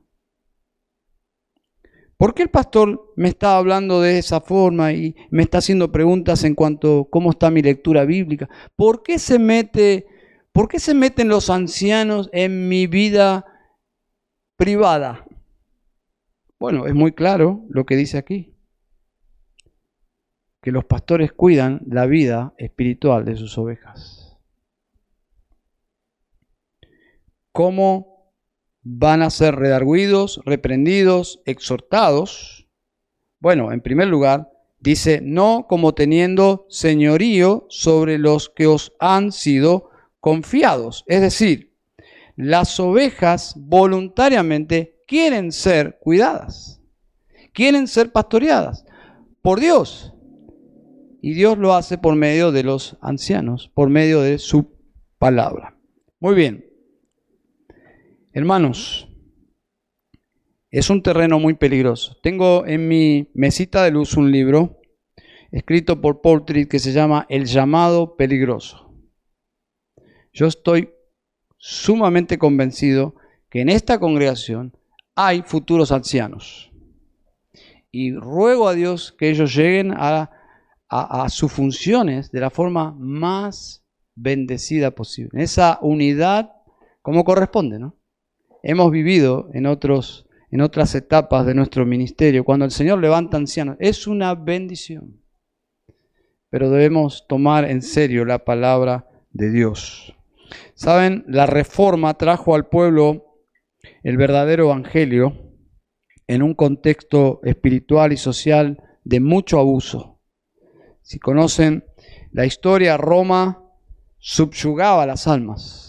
¿Por 2.17 2.33
qué 2.33 2.43
el 2.43 2.49
pastor 2.49 3.13
me 3.15 3.29
está 3.29 3.57
hablando 3.57 4.01
de 4.01 4.17
esa 4.17 4.41
forma 4.41 4.91
y 4.91 5.15
me 5.29 5.43
está 5.43 5.59
haciendo 5.59 5.91
preguntas 5.91 6.43
en 6.43 6.55
cuanto 6.55 7.01
a 7.01 7.09
cómo 7.11 7.29
está 7.29 7.51
mi 7.51 7.61
lectura 7.61 8.05
bíblica? 8.05 8.49
¿Por 8.75 9.03
qué 9.03 9.19
se 9.19 9.37
mete, 9.37 10.07
por 10.51 10.67
qué 10.67 10.79
se 10.79 10.95
meten 10.95 11.29
los 11.29 11.51
ancianos 11.51 12.27
en 12.33 12.67
mi 12.69 12.87
vida 12.87 13.45
privada? 14.55 15.27
Bueno, 16.59 16.87
es 16.87 16.95
muy 16.95 17.11
claro 17.11 17.63
lo 17.69 17.85
que 17.85 17.95
dice 17.95 18.17
aquí. 18.17 18.55
Que 20.63 20.71
los 20.71 20.85
pastores 20.85 21.31
cuidan 21.31 21.81
la 21.85 22.07
vida 22.07 22.55
espiritual 22.57 23.25
de 23.25 23.35
sus 23.35 23.55
ovejas. 23.59 24.39
¿Cómo 27.51 28.16
van 28.89 29.21
a 29.21 29.29
ser 29.29 29.55
redarguidos, 29.55 30.41
reprendidos, 30.45 31.41
exhortados. 31.45 32.67
Bueno, 33.39 33.71
en 33.73 33.81
primer 33.81 34.07
lugar, 34.07 34.49
dice, 34.79 35.19
no 35.21 35.65
como 35.67 35.93
teniendo 35.93 36.65
señorío 36.69 37.65
sobre 37.69 38.17
los 38.17 38.49
que 38.49 38.65
os 38.65 38.93
han 38.99 39.33
sido 39.33 39.89
confiados. 40.21 41.03
Es 41.07 41.19
decir, 41.19 41.75
las 42.37 42.79
ovejas 42.79 43.55
voluntariamente 43.57 45.01
quieren 45.05 45.51
ser 45.51 45.97
cuidadas, 45.99 46.81
quieren 47.53 47.87
ser 47.87 48.11
pastoreadas 48.11 48.85
por 49.41 49.59
Dios. 49.59 50.13
Y 51.21 51.33
Dios 51.33 51.57
lo 51.57 51.73
hace 51.73 51.97
por 51.97 52.15
medio 52.15 52.53
de 52.53 52.63
los 52.63 52.97
ancianos, 53.01 53.69
por 53.73 53.89
medio 53.89 54.21
de 54.21 54.37
su 54.37 54.71
palabra. 55.17 55.75
Muy 56.19 56.35
bien, 56.35 56.66
Hermanos, 58.37 59.07
es 60.69 60.91
un 60.91 61.01
terreno 61.01 61.39
muy 61.39 61.55
peligroso. 61.55 62.17
Tengo 62.21 62.67
en 62.67 62.87
mi 62.87 63.31
mesita 63.33 63.83
de 63.83 63.89
luz 63.89 64.15
un 64.15 64.31
libro 64.31 64.79
escrito 65.51 65.99
por 65.99 66.45
Tritt 66.45 66.69
que 66.69 66.77
se 66.77 66.91
llama 66.91 67.25
El 67.29 67.45
llamado 67.47 68.15
peligroso. 68.15 68.93
Yo 70.33 70.45
estoy 70.45 70.91
sumamente 71.57 72.37
convencido 72.37 73.15
que 73.49 73.61
en 73.61 73.69
esta 73.69 73.99
congregación 73.99 74.77
hay 75.15 75.41
futuros 75.41 75.91
ancianos. 75.91 76.71
Y 77.91 78.13
ruego 78.13 78.67
a 78.67 78.75
Dios 78.75 79.15
que 79.17 79.31
ellos 79.31 79.55
lleguen 79.55 79.95
a, 79.97 80.29
a 80.89 81.29
sus 81.29 81.51
funciones 81.51 82.29
de 82.29 82.41
la 82.41 82.51
forma 82.51 82.95
más 82.99 83.83
bendecida 84.13 84.91
posible. 84.91 85.41
Esa 85.41 85.79
unidad 85.81 86.51
como 87.01 87.23
corresponde, 87.23 87.79
¿no? 87.79 87.96
Hemos 88.63 88.91
vivido 88.91 89.49
en, 89.53 89.65
otros, 89.65 90.27
en 90.51 90.61
otras 90.61 90.95
etapas 90.95 91.45
de 91.45 91.53
nuestro 91.53 91.85
ministerio. 91.85 92.43
Cuando 92.43 92.65
el 92.65 92.71
Señor 92.71 92.99
levanta 92.99 93.37
ancianos, 93.37 93.77
es 93.79 94.07
una 94.07 94.35
bendición. 94.35 95.21
Pero 96.49 96.69
debemos 96.69 97.25
tomar 97.27 97.65
en 97.65 97.81
serio 97.81 98.25
la 98.25 98.45
palabra 98.45 99.07
de 99.31 99.51
Dios. 99.51 100.15
Saben, 100.75 101.25
la 101.27 101.45
reforma 101.45 102.13
trajo 102.15 102.55
al 102.55 102.67
pueblo 102.67 103.25
el 104.03 104.17
verdadero 104.17 104.65
evangelio 104.65 105.33
en 106.27 106.41
un 106.41 106.53
contexto 106.53 107.41
espiritual 107.43 108.13
y 108.13 108.17
social 108.17 108.81
de 109.03 109.19
mucho 109.19 109.59
abuso. 109.59 110.19
Si 111.01 111.19
conocen 111.19 111.85
la 112.31 112.45
historia, 112.45 112.97
Roma 112.97 113.63
subyugaba 114.17 115.05
las 115.05 115.27
almas 115.27 115.86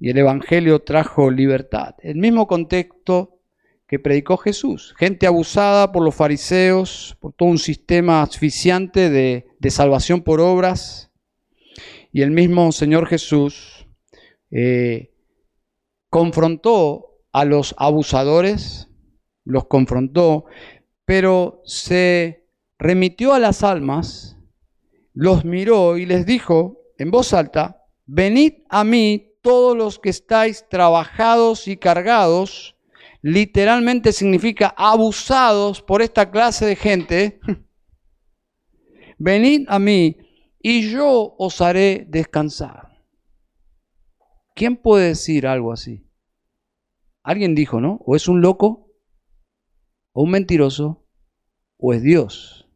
y 0.00 0.10
el 0.10 0.18
Evangelio 0.18 0.80
trajo 0.80 1.30
libertad. 1.30 1.94
El 2.02 2.16
mismo 2.16 2.46
contexto 2.46 3.38
que 3.88 3.98
predicó 3.98 4.36
Jesús. 4.36 4.94
Gente 4.98 5.26
abusada 5.26 5.90
por 5.92 6.04
los 6.04 6.14
fariseos, 6.14 7.16
por 7.20 7.32
todo 7.32 7.48
un 7.48 7.58
sistema 7.58 8.22
asfixiante 8.22 9.08
de, 9.08 9.70
salvación 9.70 10.22
por 10.22 10.40
obras. 10.40 11.10
Y 12.12 12.22
el 12.22 12.30
mismo 12.30 12.70
Señor 12.70 13.06
Jesús 13.06 13.86
eh, 14.50 15.14
confrontó 16.10 17.22
a 17.32 17.44
los 17.44 17.74
abusadores, 17.78 18.88
los 19.44 19.66
confrontó, 19.66 20.44
pero 21.04 21.62
se 21.64 22.46
remitió 22.78 23.32
a 23.32 23.38
las 23.38 23.62
almas, 23.62 24.36
los 25.14 25.44
miró 25.44 25.96
y 25.96 26.06
les 26.06 26.26
dijo 26.26 26.82
en 26.98 27.10
voz 27.10 27.32
alta, 27.32 27.84
venid 28.06 28.64
a 28.68 28.84
mí 28.84 29.27
todos 29.40 29.76
los 29.76 29.98
que 29.98 30.10
estáis 30.10 30.66
trabajados 30.68 31.68
y 31.68 31.76
cargados, 31.76 32.76
literalmente 33.22 34.12
significa 34.12 34.74
abusados 34.76 35.82
por 35.82 36.02
esta 36.02 36.30
clase 36.30 36.66
de 36.66 36.76
gente, 36.76 37.40
venid 39.18 39.66
a 39.68 39.78
mí 39.78 40.16
y 40.60 40.90
yo 40.90 41.34
os 41.38 41.60
haré 41.60 42.06
descansar. 42.08 42.88
¿Quién 44.54 44.76
puede 44.76 45.08
decir 45.08 45.46
algo 45.46 45.72
así? 45.72 46.04
Alguien 47.22 47.54
dijo, 47.54 47.80
¿no? 47.80 48.00
O 48.04 48.16
es 48.16 48.26
un 48.26 48.40
loco, 48.40 48.90
o 50.12 50.22
un 50.22 50.30
mentiroso, 50.30 51.06
o 51.76 51.92
es 51.92 52.02
Dios. 52.02 52.68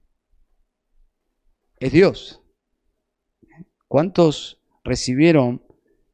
Es 1.80 1.93
Dios. 1.93 2.43
¿Cuántos 3.89 4.62
recibieron 4.84 5.64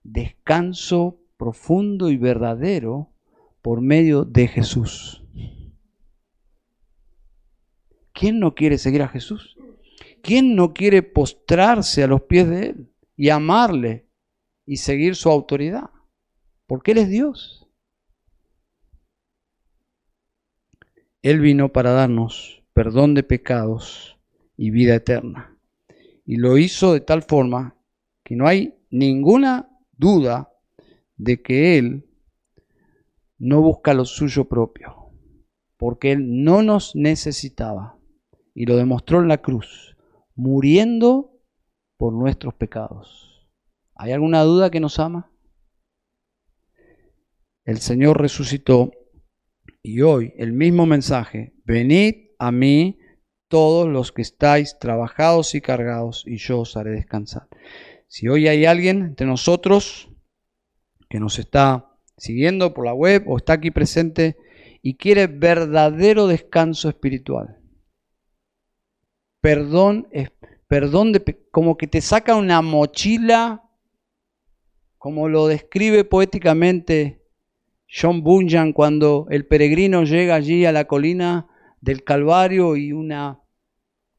descanso 0.03 1.21
profundo 1.37 2.11
y 2.11 2.17
verdadero 2.17 3.13
por 3.63 3.81
medio 3.81 4.25
de 4.25 4.49
Jesús. 4.49 5.25
¿Quién 8.13 8.41
no 8.41 8.55
quiere 8.55 8.79
seguir 8.79 9.03
a 9.03 9.09
Jesús? 9.09 9.57
¿Quién 10.23 10.57
no 10.57 10.75
quiere 10.75 11.03
postrarse 11.03 12.03
a 12.03 12.09
los 12.09 12.23
pies 12.23 12.49
de 12.49 12.67
Él 12.71 12.93
y 13.17 13.29
amarle 13.29 14.09
y 14.67 14.79
seguir 14.79 15.15
su 15.15 15.31
autoridad? 15.31 15.91
Porque 16.67 16.93
Él 16.93 16.99
es 16.99 17.09
Dios. 17.09 17.69
Él 21.23 21.41
vino 21.41 21.73
para 21.73 21.93
darnos 21.93 22.63
perdón 22.73 23.15
de 23.15 23.23
pecados 23.23 24.19
y 24.57 24.71
vida 24.71 24.95
eterna. 24.95 25.57
Y 26.25 26.37
lo 26.37 26.59
hizo 26.59 26.93
de 26.93 27.01
tal 27.01 27.23
forma 27.23 27.77
que 28.25 28.37
no 28.37 28.47
hay 28.47 28.75
ninguna 28.91 29.68
duda 29.99 30.51
de 31.17 31.43
que 31.43 31.77
Él 31.77 32.09
no 33.39 33.61
busca 33.61 33.93
lo 33.93 34.05
suyo 34.05 34.49
propio, 34.49 35.11
porque 35.77 36.13
Él 36.13 36.43
no 36.45 36.63
nos 36.63 36.97
necesitaba 36.97 37.99
y 38.55 38.67
lo 38.67 38.77
demostró 38.77 39.21
en 39.21 39.29
la 39.29 39.39
cruz, 39.39 39.97
muriendo 40.35 41.39
por 41.97 42.13
nuestros 42.13 42.55
pecados. 42.55 43.49
¿Hay 43.95 44.13
alguna 44.13 44.43
duda 44.43 44.71
que 44.71 44.81
nos 44.81 44.99
ama? 44.99 45.31
El 47.65 47.79
Señor 47.79 48.21
resucitó 48.21 48.91
y 49.83 50.01
hoy 50.03 50.33
el 50.39 50.53
mismo 50.53 50.87
mensaje, 50.87 51.55
venid 51.65 52.15
a 52.39 52.51
mí 52.51 52.99
todos 53.49 53.89
los 53.89 54.13
que 54.13 54.23
estáis 54.23 54.79
trabajados 54.79 55.55
y 55.55 55.61
cargados 55.61 56.25
y 56.27 56.37
yo 56.37 56.61
os 56.61 56.77
haré 56.77 56.93
descansar. 56.93 57.49
Si 58.09 58.27
hoy 58.27 58.49
hay 58.49 58.65
alguien 58.65 59.03
entre 59.03 59.27
nosotros 59.27 60.09
que 61.11 61.21
nos 61.21 61.39
está 61.39 61.95
siguiendo 62.17 62.73
por 62.73 62.87
la 62.87 62.95
web 62.95 63.25
o 63.29 63.37
está 63.37 63.55
aquí 63.55 63.71
presente 63.71 64.37
y 64.83 64.97
quiere 64.97 65.27
verdadero 65.27 66.27
descanso 66.27 66.89
espiritual, 66.89 67.59
perdón, 69.43 70.09
perdón 70.67 71.13
de, 71.13 71.47
como 71.51 71.77
que 71.77 71.87
te 71.87 72.01
saca 72.01 72.35
una 72.35 72.63
mochila, 72.63 73.63
como 74.97 75.29
lo 75.29 75.47
describe 75.47 76.05
poéticamente 76.05 77.27
John 77.89 78.23
Bunyan 78.23 78.73
cuando 78.73 79.27
el 79.31 79.47
peregrino 79.47 80.05
llega 80.05 80.35
allí 80.35 80.65
a 80.65 80.73
la 80.73 80.87
colina 80.87 81.47
del 81.81 82.05
Calvario 82.05 82.75
y 82.75 82.93
una 82.93 83.43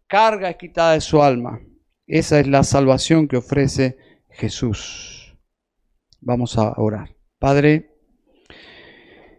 carga 0.07 0.51
es 0.51 0.57
quitada 0.57 0.93
de 0.93 1.01
su 1.01 1.21
alma. 1.21 1.59
Esa 2.09 2.39
es 2.39 2.47
la 2.47 2.63
salvación 2.63 3.27
que 3.27 3.37
ofrece 3.37 3.95
Jesús. 4.31 5.37
Vamos 6.21 6.57
a 6.57 6.73
orar. 6.77 7.15
Padre, 7.37 7.95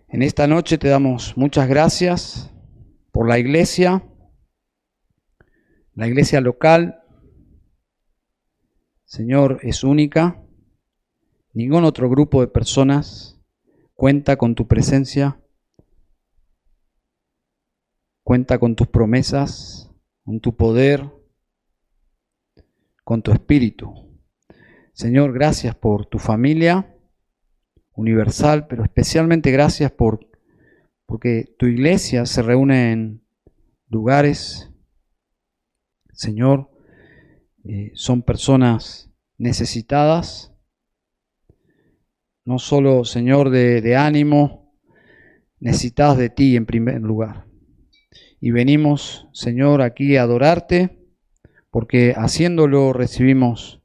en 0.07 0.23
esta 0.23 0.47
noche 0.47 0.79
te 0.79 0.87
damos 0.87 1.37
muchas 1.37 1.69
gracias 1.69 2.55
por 3.11 3.29
la 3.29 3.41
iglesia, 3.41 4.05
la 5.95 6.07
iglesia 6.07 6.41
local. 6.41 7.03
Señor, 9.05 9.59
es 9.63 9.83
única. 9.83 10.41
Ningún 11.53 11.83
otro 11.83 12.09
grupo 12.09 12.41
de 12.41 12.47
personas 12.47 13.43
cuenta 13.95 14.37
con 14.37 14.55
tu 14.55 14.69
presencia, 14.69 15.41
cuenta 18.23 18.61
con 18.61 18.77
tus 18.77 18.87
promesas, 18.87 19.91
con 20.23 20.39
tu 20.39 20.55
poder, 20.57 21.20
con 23.11 23.23
tu 23.23 23.33
espíritu. 23.33 23.93
Señor, 24.93 25.33
gracias 25.33 25.75
por 25.75 26.07
tu 26.07 26.21
familia 26.21 26.95
universal, 27.95 28.69
pero 28.69 28.85
especialmente 28.85 29.51
gracias 29.51 29.91
por 29.91 30.31
porque 31.07 31.53
tu 31.59 31.67
iglesia 31.67 32.25
se 32.25 32.41
reúne 32.41 32.93
en 32.93 33.25
lugares, 33.89 34.71
Señor, 36.13 36.71
eh, 37.65 37.91
son 37.95 38.23
personas 38.23 39.11
necesitadas, 39.39 40.55
no 42.45 42.61
solo, 42.61 43.05
Señor, 43.05 43.51
de, 43.51 43.97
ánimo, 43.97 44.73
necesitados 45.59 46.17
de 46.17 46.31
ti 46.31 46.55
en 46.55 46.65
primer 46.65 47.01
lugar. 47.01 47.49
Y 48.41 48.53
venimos, 48.53 49.27
Señor, 49.33 49.83
aquí 49.83 50.17
a 50.17 50.23
adorarte, 50.23 51.00
porque 51.71 52.15
haciéndolo 52.17 52.93
recibimos, 52.93 53.83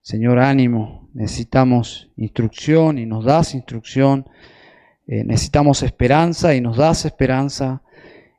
Señor, 0.00 0.38
ánimo. 0.38 1.08
Necesitamos 1.14 2.10
instrucción 2.16 2.98
y 2.98 3.06
nos 3.06 3.24
das 3.24 3.54
instrucción. 3.54 4.28
Eh, 5.06 5.24
necesitamos 5.24 5.82
esperanza 5.82 6.54
y 6.54 6.60
nos 6.60 6.76
das 6.76 7.04
esperanza. 7.04 7.82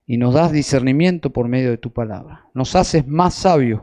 Y 0.06 0.18
nos 0.18 0.36
das 0.36 0.52
discernimiento 0.52 1.32
por 1.32 1.48
medio 1.48 1.72
de 1.72 1.78
tu 1.78 1.92
palabra. 1.92 2.48
Nos 2.54 2.76
haces 2.76 3.08
más 3.08 3.34
sabios, 3.34 3.82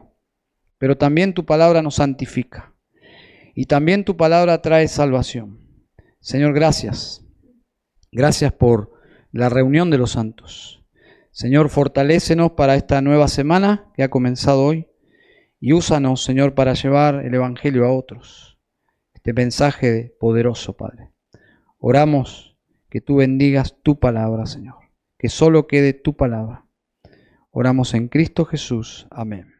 pero 0.79 0.97
también 0.97 1.35
tu 1.35 1.45
palabra 1.45 1.83
nos 1.83 1.97
santifica. 1.97 2.73
Y 3.55 3.67
también 3.67 4.05
tu 4.05 4.17
palabra 4.17 4.63
trae 4.63 4.87
salvación. 4.87 5.59
Señor, 6.21 6.55
gracias. 6.55 7.25
Gracias 8.13 8.53
por 8.53 8.93
la 9.33 9.49
reunión 9.49 9.91
de 9.91 9.99
los 9.99 10.13
santos. 10.13 10.82
Señor, 11.33 11.71
fortalécenos 11.71 12.53
para 12.53 12.75
esta 12.75 13.01
nueva 13.01 13.27
semana 13.27 13.91
que 13.95 14.03
ha 14.03 14.11
comenzado 14.11 14.65
hoy 14.65 14.89
y 15.61 15.73
úsanos, 15.73 16.23
Señor, 16.23 16.55
para 16.55 16.75
llevar 16.75 17.25
el 17.25 17.35
Evangelio 17.35 17.87
a 17.87 17.93
otros. 17.93 18.59
Este 19.15 19.33
mensaje 19.33 20.15
poderoso, 20.21 20.77
Padre. 20.77 21.09
Oramos 21.79 22.59
que 22.91 23.01
tú 23.01 23.17
bendigas 23.17 23.79
tu 23.83 23.99
palabra, 23.99 24.45
Señor. 24.45 24.75
Que 25.17 25.31
solo 25.31 25.67
quede 25.67 25.95
tu 25.95 26.17
palabra. 26.17 26.67
Oramos 27.51 27.95
en 27.95 28.09
Cristo 28.09 28.45
Jesús. 28.45 29.09
Amén. 29.11 29.52